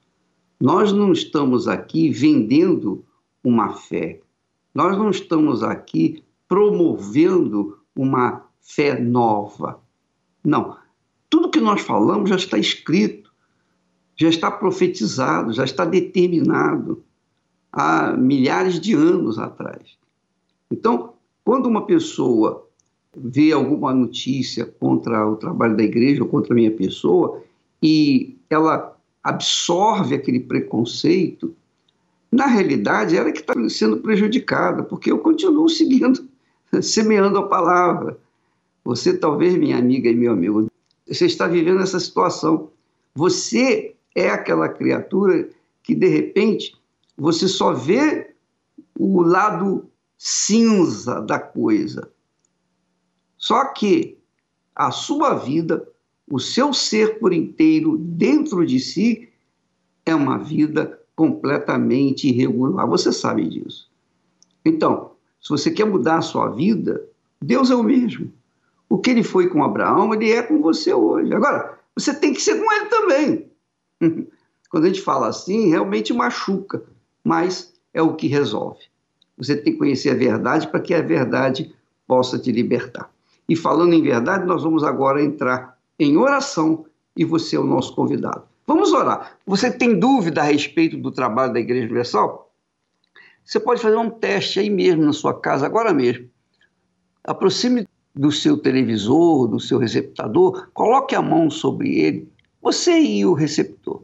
Nós 0.62 0.92
não 0.92 1.10
estamos 1.10 1.66
aqui 1.66 2.08
vendendo 2.08 3.04
uma 3.42 3.74
fé, 3.74 4.20
nós 4.72 4.96
não 4.96 5.10
estamos 5.10 5.60
aqui 5.64 6.22
promovendo 6.48 7.78
uma 7.96 8.46
fé 8.60 8.96
nova. 9.00 9.80
Não. 10.44 10.76
Tudo 11.28 11.50
que 11.50 11.58
nós 11.60 11.80
falamos 11.80 12.30
já 12.30 12.36
está 12.36 12.56
escrito 12.56 13.32
já 14.14 14.28
está 14.28 14.52
profetizado, 14.52 15.52
já 15.52 15.64
está 15.64 15.84
determinado 15.84 17.02
há 17.72 18.12
milhares 18.12 18.78
de 18.78 18.94
anos 18.94 19.36
atrás. 19.36 19.96
Então, 20.70 21.14
quando 21.44 21.66
uma 21.66 21.86
pessoa 21.86 22.68
vê 23.16 23.50
alguma 23.50 23.92
notícia 23.92 24.64
contra 24.64 25.28
o 25.28 25.34
trabalho 25.34 25.76
da 25.76 25.82
igreja 25.82 26.22
ou 26.22 26.28
contra 26.28 26.52
a 26.52 26.54
minha 26.54 26.70
pessoa 26.70 27.42
e 27.82 28.38
ela 28.48 28.96
absorve 29.22 30.14
aquele 30.14 30.40
preconceito, 30.40 31.54
na 32.30 32.46
realidade 32.46 33.16
ela 33.16 33.28
é 33.28 33.32
que 33.32 33.40
está 33.40 33.54
sendo 33.68 33.98
prejudicada, 33.98 34.82
porque 34.82 35.12
eu 35.12 35.18
continuo 35.18 35.68
seguindo, 35.68 36.26
semeando 36.82 37.38
a 37.38 37.46
palavra. 37.46 38.18
Você, 38.84 39.16
talvez, 39.16 39.54
minha 39.54 39.78
amiga 39.78 40.08
e 40.08 40.14
meu 40.14 40.32
amigo, 40.32 40.68
você 41.06 41.26
está 41.26 41.46
vivendo 41.46 41.82
essa 41.82 42.00
situação. 42.00 42.70
Você 43.14 43.94
é 44.14 44.30
aquela 44.30 44.68
criatura 44.68 45.48
que, 45.82 45.94
de 45.94 46.08
repente, 46.08 46.74
você 47.16 47.46
só 47.46 47.72
vê 47.72 48.34
o 48.98 49.22
lado 49.22 49.88
cinza 50.16 51.20
da 51.20 51.38
coisa. 51.38 52.10
Só 53.36 53.66
que 53.66 54.18
a 54.74 54.90
sua 54.90 55.34
vida, 55.34 55.86
o 56.32 56.38
seu 56.38 56.72
ser 56.72 57.18
por 57.18 57.30
inteiro 57.30 57.98
dentro 57.98 58.64
de 58.64 58.80
si, 58.80 59.28
é 60.06 60.14
uma 60.14 60.38
vida 60.38 60.98
completamente 61.14 62.26
irregular. 62.26 62.86
Você 62.86 63.12
sabe 63.12 63.46
disso. 63.46 63.86
Então, 64.64 65.10
se 65.42 65.50
você 65.50 65.70
quer 65.70 65.84
mudar 65.84 66.16
a 66.16 66.22
sua 66.22 66.48
vida, 66.48 67.04
Deus 67.38 67.70
é 67.70 67.74
o 67.74 67.82
mesmo. 67.82 68.32
O 68.88 68.96
que 68.96 69.10
ele 69.10 69.22
foi 69.22 69.46
com 69.50 69.62
Abraão, 69.62 70.14
ele 70.14 70.30
é 70.30 70.40
com 70.42 70.62
você 70.62 70.94
hoje. 70.94 71.34
Agora, 71.34 71.78
você 71.94 72.14
tem 72.14 72.32
que 72.32 72.40
ser 72.40 72.58
com 72.58 72.72
ele 72.72 72.86
também. 72.86 73.50
Quando 74.70 74.84
a 74.84 74.86
gente 74.86 75.02
fala 75.02 75.28
assim, 75.28 75.68
realmente 75.68 76.14
machuca, 76.14 76.82
mas 77.22 77.74
é 77.92 78.00
o 78.00 78.14
que 78.14 78.26
resolve. 78.26 78.80
Você 79.36 79.54
tem 79.54 79.74
que 79.74 79.78
conhecer 79.78 80.08
a 80.08 80.14
verdade 80.14 80.66
para 80.66 80.80
que 80.80 80.94
a 80.94 81.02
verdade 81.02 81.74
possa 82.06 82.38
te 82.38 82.50
libertar. 82.50 83.10
E 83.46 83.54
falando 83.54 83.92
em 83.92 84.02
verdade, 84.02 84.46
nós 84.46 84.62
vamos 84.62 84.82
agora 84.82 85.22
entrar 85.22 85.71
em 86.04 86.16
oração 86.16 86.86
e 87.16 87.24
você 87.24 87.56
é 87.56 87.60
o 87.60 87.64
nosso 87.64 87.94
convidado. 87.94 88.44
Vamos 88.66 88.92
orar. 88.92 89.36
Você 89.46 89.70
tem 89.70 89.98
dúvida 89.98 90.40
a 90.40 90.44
respeito 90.44 90.96
do 90.96 91.10
trabalho 91.10 91.52
da 91.52 91.60
Igreja 91.60 91.84
Universal? 91.84 92.52
Você 93.44 93.58
pode 93.58 93.82
fazer 93.82 93.96
um 93.96 94.10
teste 94.10 94.60
aí 94.60 94.70
mesmo 94.70 95.04
na 95.04 95.12
sua 95.12 95.38
casa, 95.38 95.66
agora 95.66 95.92
mesmo. 95.92 96.28
Aproxime 97.24 97.86
do 98.14 98.30
seu 98.30 98.56
televisor, 98.56 99.48
do 99.48 99.58
seu 99.58 99.78
receptador, 99.78 100.68
coloque 100.72 101.14
a 101.14 101.22
mão 101.22 101.50
sobre 101.50 101.98
ele, 101.98 102.28
você 102.60 102.98
e 102.98 103.26
o 103.26 103.32
receptor. 103.32 104.02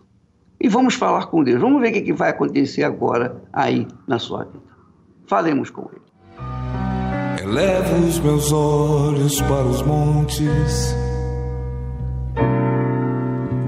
E 0.60 0.68
vamos 0.68 0.94
falar 0.94 1.26
com 1.26 1.44
Deus. 1.44 1.60
Vamos 1.60 1.80
ver 1.80 1.90
o 1.90 2.04
que 2.04 2.12
vai 2.12 2.30
acontecer 2.30 2.82
agora 2.82 3.40
aí 3.52 3.86
na 4.06 4.18
sua 4.18 4.44
vida. 4.44 4.68
Falemos 5.26 5.70
com 5.70 5.88
Ele. 5.92 6.08
Elevo 7.42 8.06
os 8.06 8.18
meus 8.18 8.50
olhos 8.50 9.40
para 9.42 9.64
os 9.64 9.82
montes, 9.82 10.94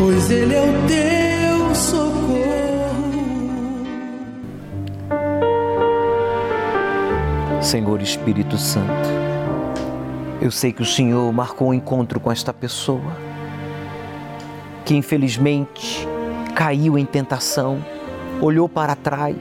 Pois 0.00 0.30
ele 0.30 0.54
é 0.54 0.62
o 0.62 0.72
teu 0.88 1.74
socorro. 1.74 2.30
Senhor 7.60 8.00
Espírito 8.00 8.56
Santo, 8.56 9.10
eu 10.40 10.50
sei 10.50 10.72
que 10.72 10.80
o 10.80 10.86
Senhor 10.86 11.30
marcou 11.34 11.68
um 11.68 11.74
encontro 11.74 12.18
com 12.18 12.32
esta 12.32 12.50
pessoa, 12.50 13.14
que 14.86 14.96
infelizmente 14.96 16.08
caiu 16.54 16.96
em 16.96 17.04
tentação, 17.04 17.84
olhou 18.40 18.70
para 18.70 18.96
trás 18.96 19.36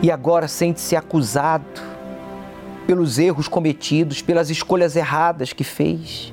e 0.00 0.10
agora 0.10 0.48
sente-se 0.48 0.96
acusado 0.96 1.66
pelos 2.86 3.18
erros 3.18 3.48
cometidos, 3.48 4.22
pelas 4.22 4.48
escolhas 4.48 4.96
erradas 4.96 5.52
que 5.52 5.62
fez, 5.62 6.32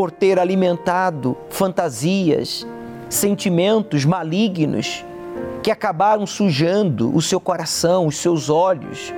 por 0.00 0.10
ter 0.10 0.38
alimentado 0.38 1.36
fantasias, 1.50 2.66
sentimentos 3.10 4.06
malignos 4.06 5.04
que 5.62 5.70
acabaram 5.70 6.26
sujando 6.26 7.14
o 7.14 7.20
seu 7.20 7.38
coração, 7.38 8.06
os 8.06 8.16
seus 8.16 8.48
olhos, 8.48 9.12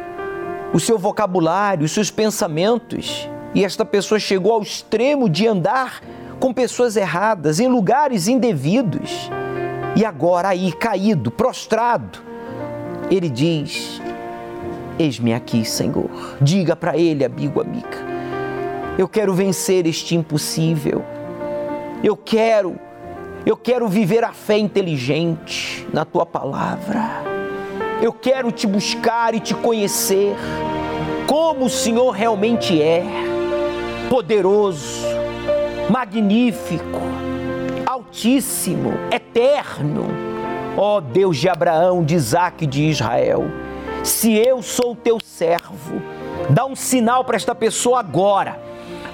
o 0.75 0.81
seu 0.81 0.99
vocabulário, 0.99 1.85
os 1.85 1.93
seus 1.93 2.11
pensamentos. 2.11 3.31
E 3.55 3.65
esta 3.65 3.85
pessoa 3.85 4.19
chegou 4.19 4.55
ao 4.55 4.63
extremo 4.63 5.31
de 5.31 5.47
andar 5.47 6.01
com 6.41 6.53
pessoas 6.53 6.97
erradas, 6.97 7.61
em 7.61 7.69
lugares 7.69 8.27
indevidos. 8.27 9.31
E 9.95 10.05
agora, 10.05 10.49
aí, 10.49 10.73
caído, 10.73 11.31
prostrado, 11.31 12.19
ele 13.09 13.31
diz: 13.31 14.03
Eis-me 14.99 15.33
aqui, 15.33 15.65
Senhor. 15.65 16.11
Diga 16.41 16.75
para 16.75 16.97
ele, 16.97 17.25
amigo, 17.25 17.61
amiga, 17.61 18.12
eu 18.99 19.09
quero 19.09 19.33
vencer 19.33 19.87
este 19.87 20.15
impossível. 20.15 21.05
Eu 22.05 22.17
quero, 22.17 22.79
eu 23.47 23.57
quero 23.57 23.89
viver 23.89 24.25
a 24.25 24.33
fé 24.33 24.59
inteligente 24.59 25.87
na 25.93 26.05
tua 26.05 26.27
palavra. 26.27 27.23
Eu 28.03 28.13
quero 28.13 28.51
te 28.51 28.67
buscar 28.67 29.35
e 29.35 29.41
te 29.41 29.55
conhecer 29.55 30.37
como 31.27 31.67
o 31.67 31.71
Senhor 31.71 32.11
realmente 32.11 32.83
é, 32.83 33.05
poderoso, 34.11 35.07
magnífico, 35.89 37.01
altíssimo, 37.87 38.93
eterno. 39.11 40.07
Ó 40.77 40.97
oh, 40.97 41.01
Deus 41.01 41.37
de 41.37 41.49
Abraão, 41.49 42.03
de 42.03 42.15
Isaac 42.15 42.65
e 42.65 42.67
de 42.67 42.83
Israel, 42.83 43.45
se 44.03 44.35
eu 44.35 44.63
sou 44.63 44.97
teu 44.97 45.19
servo, 45.23 46.03
dá 46.51 46.65
um 46.65 46.75
sinal 46.75 47.25
para 47.25 47.37
esta 47.37 47.55
pessoa 47.55 48.01
agora, 48.01 48.59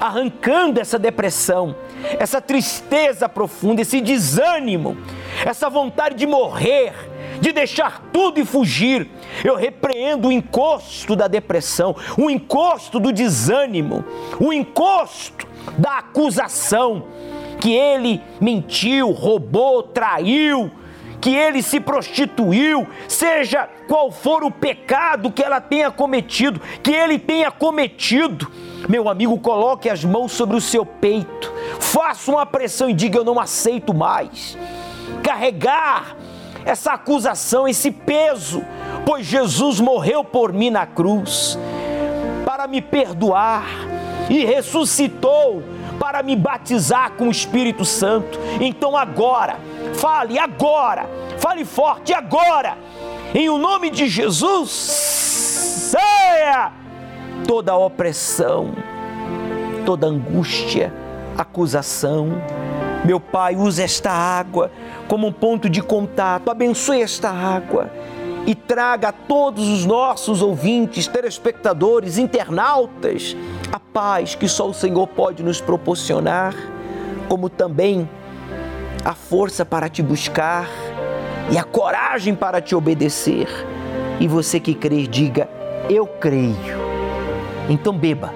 arrancando 0.01 0.81
essa 0.81 0.99
depressão, 0.99 1.75
essa 2.19 2.41
tristeza 2.41 3.29
profunda, 3.29 3.83
esse 3.83 4.01
desânimo, 4.01 4.97
essa 5.45 5.69
vontade 5.69 6.15
de 6.15 6.27
morrer, 6.27 6.93
de 7.41 7.53
deixar 7.53 8.03
tudo 8.13 8.41
e 8.41 8.45
fugir. 8.45 9.09
Eu 9.45 9.57
repreendo 9.57 10.29
o 10.29 10.33
encosto 10.33 11.15
da 11.15 11.29
depressão, 11.29 11.95
o 12.17 12.31
encosto 12.31 12.99
do 12.99 13.13
desânimo, 13.13 14.05
o 14.39 14.53
encosto 14.53 15.47
da 15.77 15.99
acusação 15.99 17.05
que 17.61 17.73
ele 17.73 18.23
mentiu, 18.41 19.11
roubou, 19.11 19.83
traiu, 19.83 20.71
que 21.21 21.35
ele 21.35 21.63
se 21.63 21.81
prostituiu, 21.81 22.87
seja 23.09 23.69
qual 23.89 24.11
for 24.11 24.45
o 24.45 24.51
pecado 24.51 25.33
que 25.33 25.43
ela 25.43 25.61
tenha 25.61 25.91
cometido, 25.91 26.61
que 26.83 26.93
ele 26.93 27.19
tenha 27.19 27.51
cometido. 27.51 28.51
Meu 28.89 29.07
amigo, 29.07 29.39
coloque 29.39 29.91
as 29.91 30.03
mãos 30.03 30.33
sobre 30.33 30.57
o 30.57 30.61
seu 30.63 30.87
peito, 30.87 31.53
faça 31.79 32.31
uma 32.31 32.47
pressão 32.47 32.89
e 32.89 32.95
diga: 32.95 33.19
Eu 33.19 33.25
não 33.25 33.39
aceito 33.39 33.93
mais. 33.93 34.57
Carregar 35.23 36.17
essa 36.65 36.93
acusação, 36.93 37.69
esse 37.69 37.91
peso, 37.91 38.65
pois 39.05 39.27
Jesus 39.27 39.79
morreu 39.79 40.25
por 40.25 40.55
mim 40.55 40.71
na 40.71 40.87
cruz 40.87 41.59
para 42.47 42.67
me 42.67 42.81
perdoar 42.81 43.67
e 44.31 44.43
ressuscitou 44.45 45.63
para 46.01 46.23
me 46.23 46.35
batizar 46.35 47.13
com 47.13 47.29
o 47.29 47.31
Espírito 47.31 47.85
Santo. 47.85 48.39
Então 48.59 48.97
agora, 48.97 49.59
fale 49.97 50.39
agora, 50.39 51.09
fale 51.37 51.67
forte 51.67 52.15
agora, 52.15 52.79
em 53.35 53.51
o 53.51 53.59
nome 53.59 53.91
de 53.91 54.09
Jesus, 54.09 54.71
saia 55.91 56.78
toda 57.47 57.77
opressão, 57.77 58.75
toda 59.85 60.07
angústia, 60.07 60.93
acusação. 61.37 62.43
Meu 63.05 63.21
Pai, 63.21 63.57
use 63.57 63.83
esta 63.83 64.11
água 64.11 64.71
como 65.07 65.27
um 65.27 65.33
ponto 65.33 65.69
de 65.69 65.81
contato. 65.81 66.51
Abençoe 66.51 67.03
esta 67.03 67.31
água 67.31 67.91
e 68.47 68.55
traga 68.55 69.09
a 69.09 69.13
todos 69.13 69.69
os 69.69 69.85
nossos 69.85 70.41
ouvintes, 70.41 71.07
telespectadores, 71.07 72.19
internautas, 72.19 73.37
a 73.71 73.79
paz 73.79 74.35
que 74.35 74.49
só 74.49 74.69
o 74.69 74.75
Senhor 74.75 75.07
pode 75.07 75.43
nos 75.43 75.61
proporcionar, 75.61 76.55
como 77.29 77.49
também 77.49 78.09
a 79.05 79.15
força 79.15 79.65
para 79.65 79.89
te 79.89 80.03
buscar 80.03 80.67
e 81.51 81.59
a 81.59 81.65
coragem 81.65 82.35
para 82.35 82.61
te 82.61 82.75
obedecer. 82.75 83.49
E 84.21 84.27
você 84.27 84.59
que 84.59 84.75
crê, 84.75 85.07
diga: 85.07 85.49
Eu 85.89 86.07
creio. 86.07 86.88
Então 87.69 87.93
beba, 87.93 88.33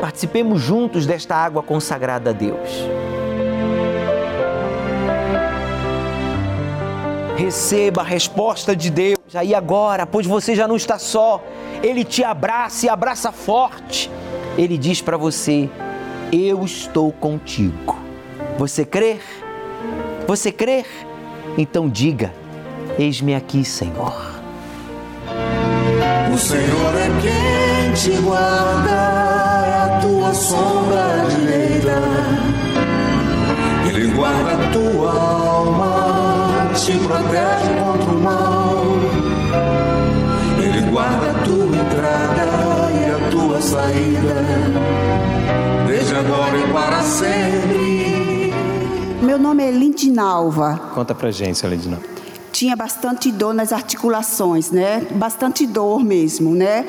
participemos 0.00 0.60
juntos 0.60 1.06
desta 1.06 1.36
água 1.36 1.62
consagrada 1.62 2.30
a 2.30 2.32
Deus. 2.32 2.68
Receba 7.36 8.02
a 8.02 8.04
resposta 8.04 8.74
de 8.74 8.90
Deus 8.90 9.34
aí 9.34 9.54
agora, 9.54 10.06
pois 10.06 10.26
você 10.26 10.54
já 10.54 10.68
não 10.68 10.76
está 10.76 10.98
só. 10.98 11.42
Ele 11.82 12.04
te 12.04 12.22
abraça 12.22 12.86
e 12.86 12.88
abraça 12.88 13.32
forte. 13.32 14.10
Ele 14.56 14.76
diz 14.76 15.00
para 15.00 15.16
você: 15.16 15.68
Eu 16.32 16.64
estou 16.64 17.10
contigo. 17.12 17.96
Você 18.58 18.84
crê? 18.84 19.18
Você 20.26 20.52
crê? 20.52 20.84
Então 21.56 21.88
diga: 21.88 22.32
Eis-me 22.98 23.34
aqui, 23.34 23.64
Senhor. 23.64 24.32
O 26.32 26.38
Senhor 26.38 26.94
é 26.96 27.20
quem 27.20 27.41
te 28.02 28.10
guarda, 28.16 29.84
a 29.84 30.00
tua 30.00 30.34
sombra 30.34 31.24
direita. 31.28 32.02
Ele 33.88 34.08
guarda 34.08 34.54
a 34.54 34.72
tua 34.72 35.12
alma, 35.12 36.70
te 36.74 36.98
protege 36.98 37.70
contra 37.78 38.10
o 38.10 38.20
mal. 38.20 38.82
Ele 40.60 40.90
guarda 40.90 41.30
a 41.30 41.34
tua 41.44 41.76
entrada 41.76 42.90
e 42.90 43.04
a 43.08 43.30
tua 43.30 43.60
saída, 43.62 44.42
desde 45.86 46.16
agora 46.16 46.58
e 46.58 46.72
para 46.72 47.02
sempre. 47.02 48.52
Meu 49.22 49.38
nome 49.38 49.62
é 49.62 49.70
Lindinalva. 49.70 50.90
Conta 50.92 51.14
pra 51.14 51.30
gente, 51.30 51.56
senhora 51.56 51.76
Lindinalva. 51.76 52.06
Tinha 52.50 52.74
bastante 52.74 53.30
dor 53.30 53.54
nas 53.54 53.72
articulações, 53.72 54.72
né? 54.72 55.06
Bastante 55.12 55.66
dor 55.66 56.00
mesmo, 56.04 56.54
né? 56.54 56.84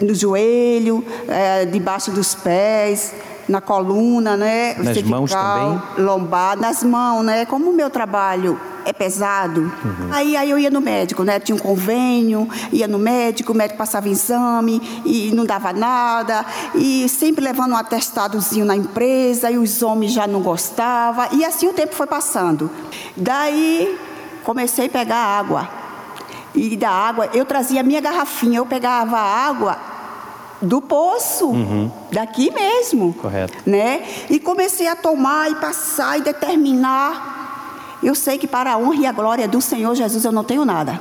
No 0.00 0.14
joelho, 0.14 1.04
é, 1.28 1.64
debaixo 1.66 2.10
dos 2.10 2.34
pés, 2.34 3.12
na 3.48 3.60
coluna, 3.60 4.36
né? 4.36 4.74
Nas 4.78 4.94
Cervical, 4.94 5.10
mãos 5.10 5.32
também? 5.32 5.82
Lombar, 5.98 6.56
nas 6.56 6.82
mãos, 6.82 7.22
né? 7.24 7.44
Como 7.44 7.70
o 7.70 7.72
meu 7.72 7.90
trabalho 7.90 8.58
é 8.84 8.92
pesado, 8.94 9.60
Uhum. 9.84 10.08
aí, 10.10 10.36
aí 10.38 10.50
eu 10.50 10.58
ia 10.58 10.70
no 10.70 10.80
médico, 10.80 11.22
né? 11.22 11.38
Tinha 11.38 11.54
um 11.54 11.58
convênio, 11.58 12.48
ia 12.72 12.88
no 12.88 12.98
médico, 12.98 13.52
o 13.52 13.54
médico 13.54 13.76
passava 13.76 14.08
exame 14.08 15.02
e 15.04 15.30
não 15.34 15.44
dava 15.44 15.70
nada, 15.72 16.46
e 16.74 17.06
sempre 17.08 17.44
levando 17.44 17.72
um 17.72 17.76
atestadozinho 17.76 18.64
na 18.64 18.74
empresa, 18.74 19.50
e 19.50 19.58
os 19.58 19.82
homens 19.82 20.12
já 20.12 20.26
não 20.26 20.40
gostavam, 20.40 21.26
e 21.32 21.44
assim 21.44 21.68
o 21.68 21.74
tempo 21.74 21.94
foi 21.94 22.06
passando. 22.06 22.70
Daí 23.14 23.98
comecei 24.44 24.86
a 24.86 24.88
pegar 24.88 25.16
água. 25.16 25.68
E 26.54 26.74
da 26.76 26.90
água, 26.90 27.28
eu 27.34 27.44
trazia 27.44 27.80
a 27.80 27.84
minha 27.84 28.00
garrafinha, 28.00 28.58
eu 28.58 28.66
pegava 28.66 29.16
água 29.18 29.89
do 30.62 30.80
poço, 30.82 31.46
Uhum. 31.48 31.90
daqui 32.12 32.50
mesmo 32.52 33.12
Correto. 33.14 33.56
né? 33.66 34.02
E 34.28 34.38
comecei 34.38 34.86
a 34.88 34.94
tomar 34.96 35.50
e 35.50 35.54
passar 35.56 36.18
e 36.18 36.22
determinar. 36.22 37.98
Eu 38.02 38.14
sei 38.14 38.38
que 38.38 38.46
para 38.46 38.72
a 38.72 38.78
honra 38.78 38.96
e 38.96 39.06
a 39.06 39.12
glória 39.12 39.46
do 39.48 39.60
Senhor 39.60 39.94
Jesus 39.94 40.24
eu 40.24 40.32
não 40.32 40.44
tenho 40.44 40.64
nada. 40.64 41.00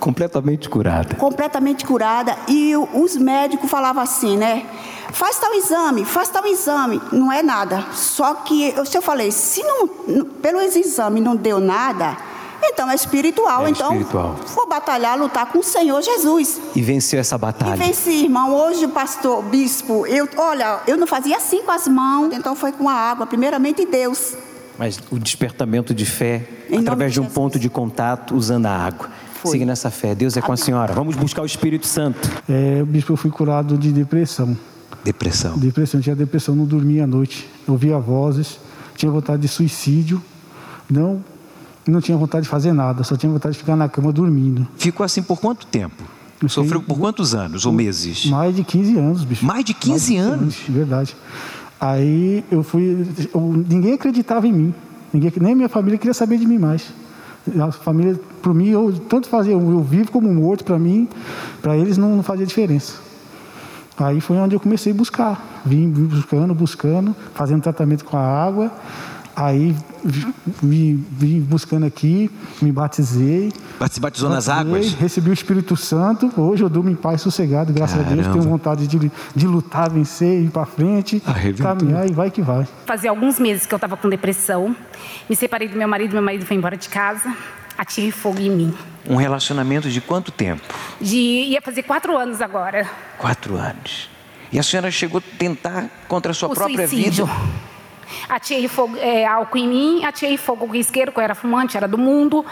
Completamente 0.00 0.68
curada. 0.68 1.14
Completamente 1.16 1.84
curada. 1.86 2.36
E 2.48 2.74
os 2.92 3.16
médicos 3.16 3.70
falavam 3.70 4.02
assim, 4.02 4.36
né? 4.36 4.66
Faz 5.12 5.38
tal 5.38 5.54
exame, 5.54 6.04
faz 6.04 6.28
tal 6.28 6.44
exame. 6.46 7.00
Não 7.12 7.32
é 7.32 7.42
nada. 7.42 7.86
Só 7.92 8.34
que 8.34 8.74
eu, 8.76 8.84
se 8.84 8.98
eu 8.98 9.02
falei, 9.02 9.30
se 9.30 9.62
não- 9.62 9.88
pelo 10.42 10.60
exame 10.60 11.20
não 11.20 11.36
deu 11.36 11.58
nada, 11.60 12.16
então 12.64 12.90
é 12.90 12.94
espiritual. 12.94 13.66
É 13.66 13.70
então 13.70 13.92
espiritual. 13.92 14.36
vou 14.54 14.68
batalhar, 14.68 15.18
lutar 15.18 15.46
com 15.46 15.58
o 15.58 15.62
Senhor 15.62 16.00
Jesus. 16.02 16.60
E 16.74 16.82
venceu 16.82 17.20
essa 17.20 17.36
E 17.36 17.38
batalha. 17.38 17.76
venci, 17.76 18.24
irmão. 18.24 18.54
Hoje, 18.54 18.86
pastor, 18.88 19.42
bispo, 19.42 20.06
eu, 20.06 20.28
olha, 20.36 20.80
eu 20.86 20.96
não 20.96 21.06
fazia 21.06 21.36
assim 21.36 21.62
com 21.62 21.70
as 21.70 21.86
mãos, 21.88 22.32
então 22.32 22.54
foi 22.54 22.72
com 22.72 22.88
a 22.88 22.94
água, 22.94 23.26
primeiramente 23.26 23.84
Deus. 23.86 24.34
Mas 24.78 24.98
o 25.10 25.18
despertamento 25.18 25.94
de 25.94 26.04
fé, 26.04 26.46
Em 26.68 26.78
através 26.78 27.12
de 27.12 27.20
de 27.20 27.26
um 27.26 27.30
ponto 27.30 27.58
de 27.58 27.68
contato, 27.70 28.34
usando 28.34 28.66
a 28.66 28.72
água. 28.76 29.08
Siga 29.44 29.66
nessa 29.66 29.90
fé. 29.90 30.14
Deus 30.14 30.36
é 30.38 30.40
com 30.40 30.52
a 30.52 30.56
senhora. 30.56 30.94
Vamos 30.94 31.16
buscar 31.16 31.42
o 31.42 31.46
Espírito 31.46 31.86
Santo. 31.86 32.18
É, 32.48 32.82
bispo, 32.82 33.12
eu 33.12 33.16
fui 33.16 33.30
curado 33.30 33.76
de 33.76 33.92
depressão. 33.92 34.56
Depressão. 35.04 35.58
Depressão, 35.58 36.00
tinha 36.00 36.16
depressão, 36.16 36.54
não 36.56 36.64
dormia 36.64 37.04
à 37.04 37.06
noite. 37.06 37.46
Ouvia 37.68 37.98
vozes, 37.98 38.58
tinha 38.96 39.12
vontade 39.12 39.42
de 39.42 39.48
suicídio. 39.48 40.20
Não, 40.90 41.22
não 41.90 42.00
tinha 42.00 42.16
vontade 42.16 42.44
de 42.44 42.48
fazer 42.48 42.72
nada, 42.72 43.02
só 43.04 43.16
tinha 43.16 43.30
vontade 43.30 43.52
de 43.54 43.58
ficar 43.58 43.76
na 43.76 43.88
cama 43.88 44.12
dormindo. 44.12 44.66
Ficou 44.76 45.04
assim 45.04 45.22
por 45.22 45.40
quanto 45.40 45.66
tempo? 45.66 46.02
Sofreu 46.48 46.82
por 46.82 46.98
quantos 46.98 47.34
anos 47.34 47.64
ou 47.64 47.72
meses? 47.72 48.26
Mais 48.26 48.54
de 48.54 48.62
15 48.64 48.98
anos, 48.98 49.24
bicho. 49.24 49.46
Mais 49.46 49.64
de 49.64 49.72
15 49.72 50.16
anos? 50.16 50.56
Verdade. 50.68 51.16
Aí 51.80 52.44
eu 52.50 52.62
fui. 52.62 53.06
eu- 53.32 53.64
ninguém 53.68 53.94
acreditava 53.94 54.46
em 54.46 54.52
mim. 54.52 54.74
Ninguém, 55.12 55.32
nem 55.40 55.54
minha 55.54 55.68
família 55.68 55.96
queria 55.98 56.12
saber 56.12 56.36
de 56.38 56.46
mim 56.46 56.58
mais. 56.58 56.92
A 57.60 57.70
família, 57.72 58.18
para 58.42 58.52
mim, 58.52 58.68
eu 58.68 58.92
tanto 59.08 59.28
fazia, 59.28 59.52
eu, 59.52 59.60
eu 59.60 59.82
vivo 59.82 60.10
como 60.10 60.32
morto, 60.32 60.64
para 60.64 60.78
mim, 60.78 61.08
para 61.62 61.76
eles 61.76 61.96
não, 61.96 62.16
não 62.16 62.22
fazia 62.22 62.44
diferença. 62.46 62.94
Aí 63.96 64.20
foi 64.20 64.36
onde 64.38 64.56
eu 64.56 64.60
comecei 64.60 64.92
a 64.92 64.94
buscar. 64.94 65.62
Vim 65.64 65.88
buscando, 65.88 66.54
buscando, 66.54 67.14
fazendo 67.34 67.62
tratamento 67.62 68.04
com 68.04 68.16
a 68.16 68.20
água. 68.20 68.72
Aí 69.36 69.74
vi- 70.04 70.94
vim, 71.10 71.40
buscando 71.40 71.84
aqui, 71.86 72.30
me 72.62 72.70
batizei. 72.70 73.52
Se 73.90 73.98
batizou 74.00 74.30
nas 74.30 74.46
Batizei, 74.46 74.74
águas? 74.76 74.92
Recebi 74.94 75.30
o 75.30 75.32
Espírito 75.32 75.76
Santo. 75.76 76.30
Hoje 76.40 76.62
eu 76.62 76.68
durmo 76.68 76.88
em 76.90 76.94
paz 76.94 77.20
sossegado, 77.22 77.72
graças 77.72 77.98
a 77.98 78.02
Deus. 78.02 78.20
Caramba. 78.20 78.32
Tenho 78.38 78.48
vontade 78.50 78.86
de, 78.86 79.10
de 79.34 79.46
lutar, 79.46 79.90
vencer, 79.90 80.40
ir 80.42 80.50
para 80.50 80.64
frente, 80.66 81.20
Arrebentou. 81.26 81.66
caminhar 81.66 82.08
e 82.08 82.12
vai 82.12 82.30
que 82.30 82.40
vai. 82.42 82.66
Fazia 82.86 83.10
alguns 83.10 83.38
meses 83.40 83.66
que 83.66 83.74
eu 83.74 83.76
estava 83.76 83.96
com 83.96 84.08
depressão. 84.08 84.74
Me 85.28 85.34
separei 85.34 85.68
do 85.68 85.76
meu 85.76 85.88
marido, 85.88 86.12
meu 86.12 86.22
marido 86.22 86.46
foi 86.46 86.56
embora 86.56 86.76
de 86.76 86.88
casa. 86.88 87.34
Atirei 87.76 88.12
fogo 88.12 88.38
em 88.40 88.50
mim. 88.50 88.74
Um 89.08 89.16
relacionamento 89.16 89.90
de 89.90 90.00
quanto 90.00 90.30
tempo? 90.30 90.62
De, 91.00 91.16
ia 91.16 91.60
fazer 91.60 91.82
quatro 91.82 92.16
anos 92.16 92.40
agora. 92.40 92.88
Quatro 93.18 93.56
anos. 93.56 94.08
E 94.52 94.58
a 94.60 94.62
senhora 94.62 94.88
chegou 94.92 95.18
a 95.18 95.36
tentar 95.38 95.90
contra 96.06 96.30
a 96.30 96.34
sua 96.34 96.48
O 96.48 96.54
própria 96.54 96.86
suicídio. 96.86 97.26
vida? 97.26 97.38
Atirei 98.28 98.68
fogo, 98.68 98.96
é, 98.96 99.24
álcool 99.26 99.58
em 99.58 99.68
mim, 99.68 100.04
atirei 100.04 100.36
fogo 100.36 100.66
com 100.66 100.74
isqueiro, 100.74 101.12
que 101.12 101.18
eu 101.18 101.22
era 101.22 101.34
fumante, 101.34 101.76
era 101.76 101.88
do 101.88 101.98
mundo. 101.98 102.44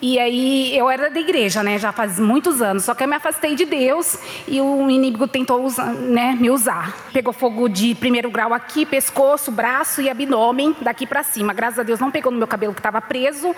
E 0.00 0.18
aí 0.18 0.76
eu 0.76 0.90
era 0.90 1.10
da 1.10 1.18
igreja, 1.18 1.62
né? 1.62 1.78
Já 1.78 1.90
faz 1.90 2.18
muitos 2.18 2.60
anos. 2.60 2.84
Só 2.84 2.94
que 2.94 3.02
eu 3.02 3.08
me 3.08 3.16
afastei 3.16 3.54
de 3.54 3.64
Deus 3.64 4.18
e 4.46 4.60
o 4.60 4.90
inimigo 4.90 5.26
tentou 5.26 5.64
usar, 5.64 5.92
né, 5.94 6.36
me 6.38 6.50
usar. 6.50 6.94
Pegou 7.12 7.32
fogo 7.32 7.68
de 7.68 7.94
primeiro 7.94 8.30
grau 8.30 8.52
aqui, 8.52 8.84
pescoço, 8.84 9.50
braço 9.50 10.02
e 10.02 10.10
abdômen, 10.10 10.76
daqui 10.80 11.06
pra 11.06 11.22
cima. 11.22 11.54
Graças 11.54 11.78
a 11.78 11.82
Deus 11.82 11.98
não 11.98 12.10
pegou 12.10 12.30
no 12.30 12.38
meu 12.38 12.46
cabelo 12.46 12.74
que 12.74 12.80
estava 12.80 13.00
preso. 13.00 13.54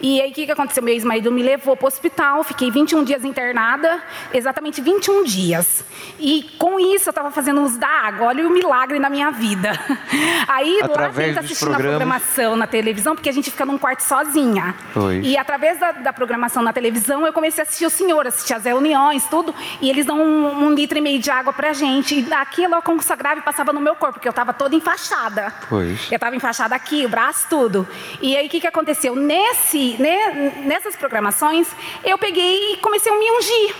E 0.00 0.20
aí 0.20 0.30
o 0.30 0.34
que, 0.34 0.46
que 0.46 0.52
aconteceu? 0.52 0.82
Meu 0.82 0.94
ex-marido 0.94 1.32
me 1.32 1.42
levou 1.42 1.76
para 1.76 1.86
o 1.86 1.88
hospital, 1.88 2.44
fiquei 2.44 2.70
21 2.70 3.04
dias 3.04 3.24
internada, 3.24 4.02
exatamente 4.32 4.80
21 4.80 5.24
dias. 5.24 5.84
E 6.18 6.42
com 6.58 6.78
isso 6.78 7.08
eu 7.08 7.12
estava 7.12 7.30
fazendo 7.30 7.62
uso 7.62 7.78
da 7.78 7.88
água. 7.88 8.26
Olha 8.26 8.46
o 8.46 8.50
milagre 8.50 8.98
na 8.98 9.08
minha 9.08 9.30
vida. 9.30 9.72
Aí 10.46 10.78
lá 10.80 10.86
Através 10.86 11.28
dentro 11.28 11.42
dos 11.42 11.52
assistindo 11.52 11.74
a 11.74 11.76
programação 11.76 12.56
na 12.56 12.66
televisão, 12.66 13.14
porque 13.14 13.28
a 13.28 13.32
gente 13.32 13.50
fica 13.50 13.64
num 13.64 13.78
quarto 13.78 14.00
sozinha. 14.00 14.74
Pois. 14.92 15.24
E 15.24 15.36
através 15.36 15.77
da, 15.78 15.92
da 15.92 16.12
programação 16.12 16.62
na 16.62 16.72
televisão, 16.72 17.26
eu 17.26 17.32
comecei 17.32 17.62
a 17.62 17.66
assistir 17.66 17.86
o 17.86 17.90
senhor, 17.90 18.26
assistir 18.26 18.54
as 18.54 18.64
reuniões, 18.64 19.26
tudo. 19.26 19.54
E 19.80 19.88
eles 19.88 20.06
dão 20.06 20.20
um, 20.20 20.66
um 20.66 20.74
litro 20.74 20.98
e 20.98 21.00
meio 21.00 21.18
de 21.18 21.30
água 21.30 21.52
pra 21.52 21.72
gente. 21.72 22.20
E 22.20 22.32
aquilo 22.32 22.74
a 22.74 22.82
concussão 22.82 23.16
grave 23.16 23.40
passava 23.40 23.72
no 23.72 23.80
meu 23.80 23.94
corpo, 23.94 24.14
porque 24.14 24.28
eu 24.28 24.30
estava 24.30 24.52
toda 24.52 24.74
enfaixada. 24.74 25.52
Pois. 25.68 26.10
Eu 26.10 26.16
estava 26.16 26.36
enfaixada 26.36 26.74
aqui, 26.74 27.04
o 27.06 27.08
braço, 27.08 27.46
tudo. 27.48 27.86
E 28.20 28.36
aí, 28.36 28.46
o 28.46 28.50
que, 28.50 28.60
que 28.60 28.66
aconteceu? 28.66 29.14
Nesse, 29.14 29.96
né, 29.98 30.52
nessas 30.64 30.96
programações, 30.96 31.68
eu 32.04 32.18
peguei 32.18 32.72
e 32.72 32.76
comecei 32.78 33.12
a 33.12 33.18
me 33.18 33.30
ungir. 33.32 33.74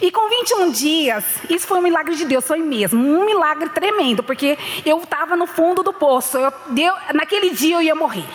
E 0.00 0.10
com 0.10 0.28
21 0.28 0.70
dias, 0.70 1.24
isso 1.48 1.66
foi 1.66 1.78
um 1.78 1.82
milagre 1.82 2.14
de 2.14 2.24
Deus, 2.24 2.46
foi 2.46 2.58
mesmo, 2.58 3.00
um 3.00 3.24
milagre 3.24 3.68
tremendo, 3.70 4.22
porque 4.22 4.58
eu 4.84 4.98
estava 4.98 5.36
no 5.36 5.46
fundo 5.46 5.82
do 5.82 5.92
poço. 5.92 6.36
Eu, 6.36 6.52
deu, 6.68 6.92
naquele 7.14 7.50
dia 7.50 7.76
eu 7.76 7.82
ia 7.82 7.94
morrer. 7.94 8.26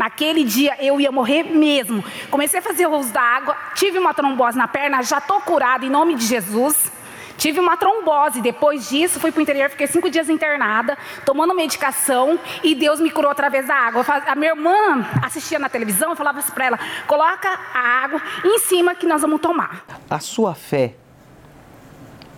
Naquele 0.00 0.44
dia 0.44 0.74
eu 0.80 0.98
ia 0.98 1.12
morrer 1.12 1.42
mesmo. 1.42 2.02
Comecei 2.30 2.58
a 2.58 2.62
fazer 2.62 2.86
o 2.86 2.96
uso 2.96 3.12
da 3.12 3.20
água, 3.20 3.54
tive 3.74 3.98
uma 3.98 4.14
trombose 4.14 4.56
na 4.56 4.66
perna, 4.66 5.02
já 5.02 5.18
estou 5.18 5.42
curada 5.42 5.84
em 5.84 5.90
nome 5.90 6.14
de 6.14 6.24
Jesus. 6.24 6.90
Tive 7.36 7.60
uma 7.60 7.76
trombose. 7.76 8.40
Depois 8.40 8.88
disso, 8.88 9.20
fui 9.20 9.30
para 9.30 9.40
o 9.40 9.42
interior, 9.42 9.68
fiquei 9.68 9.86
cinco 9.86 10.08
dias 10.08 10.30
internada, 10.30 10.96
tomando 11.26 11.54
medicação 11.54 12.38
e 12.62 12.74
Deus 12.74 12.98
me 12.98 13.10
curou 13.10 13.30
através 13.30 13.66
da 13.66 13.74
água. 13.74 14.02
A 14.26 14.34
minha 14.34 14.52
irmã 14.52 15.06
assistia 15.22 15.58
na 15.58 15.68
televisão, 15.68 16.08
eu 16.08 16.16
falava 16.16 16.42
para 16.44 16.64
ela: 16.64 16.78
coloca 17.06 17.48
a 17.74 18.04
água 18.04 18.22
em 18.42 18.58
cima 18.58 18.94
que 18.94 19.04
nós 19.06 19.20
vamos 19.20 19.38
tomar. 19.38 19.84
A 20.08 20.18
sua 20.18 20.54
fé 20.54 20.94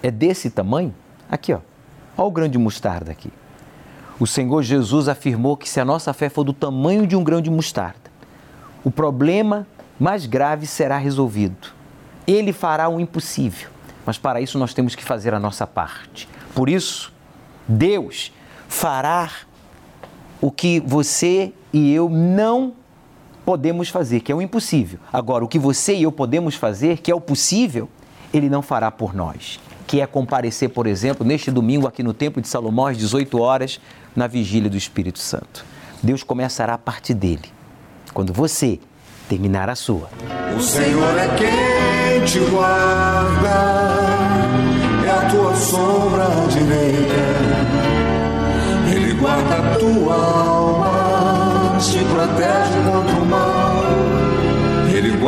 é 0.03 0.11
desse 0.11 0.51
tamanho? 0.51 0.93
Aqui, 1.31 1.53
ó. 1.53 1.61
Olha 2.19 2.27
o 2.27 2.31
grão 2.33 2.49
de 2.49 2.59
mostarda 2.59 3.13
aqui. 3.13 3.33
O 4.19 4.27
Senhor 4.27 4.63
Jesus 4.63 5.09
afirmou 5.09 5.57
que 5.57 5.69
se 5.69 5.81
a 5.81 5.85
nossa 5.85 6.13
fé 6.13 6.29
for 6.29 6.45
do 6.45 6.53
tamanho 6.53 7.07
de 7.07 7.17
um 7.17 7.25
grão 7.25 7.41
de 7.41 7.51
mostarda, 7.51 8.11
o 8.85 8.91
problema 8.91 9.67
mais 9.99 10.27
grave 10.27 10.67
será 10.67 10.99
resolvido. 10.99 11.69
Ele 12.27 12.53
fará 12.53 12.89
o 12.89 13.01
impossível. 13.01 13.71
Mas 14.05 14.19
para 14.19 14.41
isso 14.41 14.59
nós 14.59 14.75
temos 14.75 14.95
que 14.95 15.05
fazer 15.05 15.33
a 15.33 15.39
nossa 15.39 15.67
parte. 15.67 16.29
Por 16.55 16.69
isso, 16.69 17.13
Deus 17.67 18.33
fará 18.69 19.31
o 20.41 20.51
que 20.51 20.81
você 20.81 21.53
e 21.73 21.93
eu 21.93 22.09
não 22.09 22.75
podemos 23.45 23.89
fazer, 23.89 24.21
que 24.21 24.33
é 24.33 24.35
o 24.35 24.43
impossível. 24.43 24.99
Agora, 25.13 25.45
o 25.45 25.49
que 25.49 25.59
você 25.59 25.95
e 25.95 26.03
eu 26.03 26.13
podemos 26.13 26.55
fazer, 26.55 26.99
que 26.99 27.11
é 27.11 27.15
o 27.15 27.21
possível, 27.21 27.89
ele 28.33 28.49
não 28.49 28.63
fará 28.63 28.91
por 28.91 29.15
nós. 29.15 29.61
Que 29.87 30.01
é 30.01 30.07
comparecer, 30.07 30.71
por 30.71 30.87
exemplo, 30.87 31.27
neste 31.27 31.51
domingo 31.51 31.87
aqui 31.87 32.03
no 32.03 32.15
Templo 32.15 32.41
de 32.41 32.49
Salomão, 32.49 32.87
às 32.87 32.97
18 32.97 33.39
horas, 33.41 33.81
na 34.15 34.27
vigília 34.27 34.71
do 34.71 34.77
Espírito 34.77 35.19
Santo. 35.19 35.65
Deus 36.03 36.23
começará 36.23 36.75
a 36.75 36.79
partir 36.79 37.15
dele, 37.15 37.53
quando 38.13 38.33
você 38.33 38.81
terminar 39.29 39.71
a 39.71 39.75
sua. 39.75 40.09
O 40.57 40.61
Senhor 40.61 41.19
é 41.19 41.29
quem 41.37 42.25
te 42.25 42.39
guarda, 42.51 43.49
é 45.07 45.11
a 45.11 45.31
tua 45.31 45.55
sombra 45.55 46.27
direita. 46.51 47.23
Ele 48.95 49.15
guarda 49.15 49.57
a 49.57 49.79
tua 49.79 50.15
alma, 50.15 51.79
te 51.79 51.99
protege 52.05 52.79
contra 52.85 53.17
o 53.17 53.27
mal. 53.27 53.62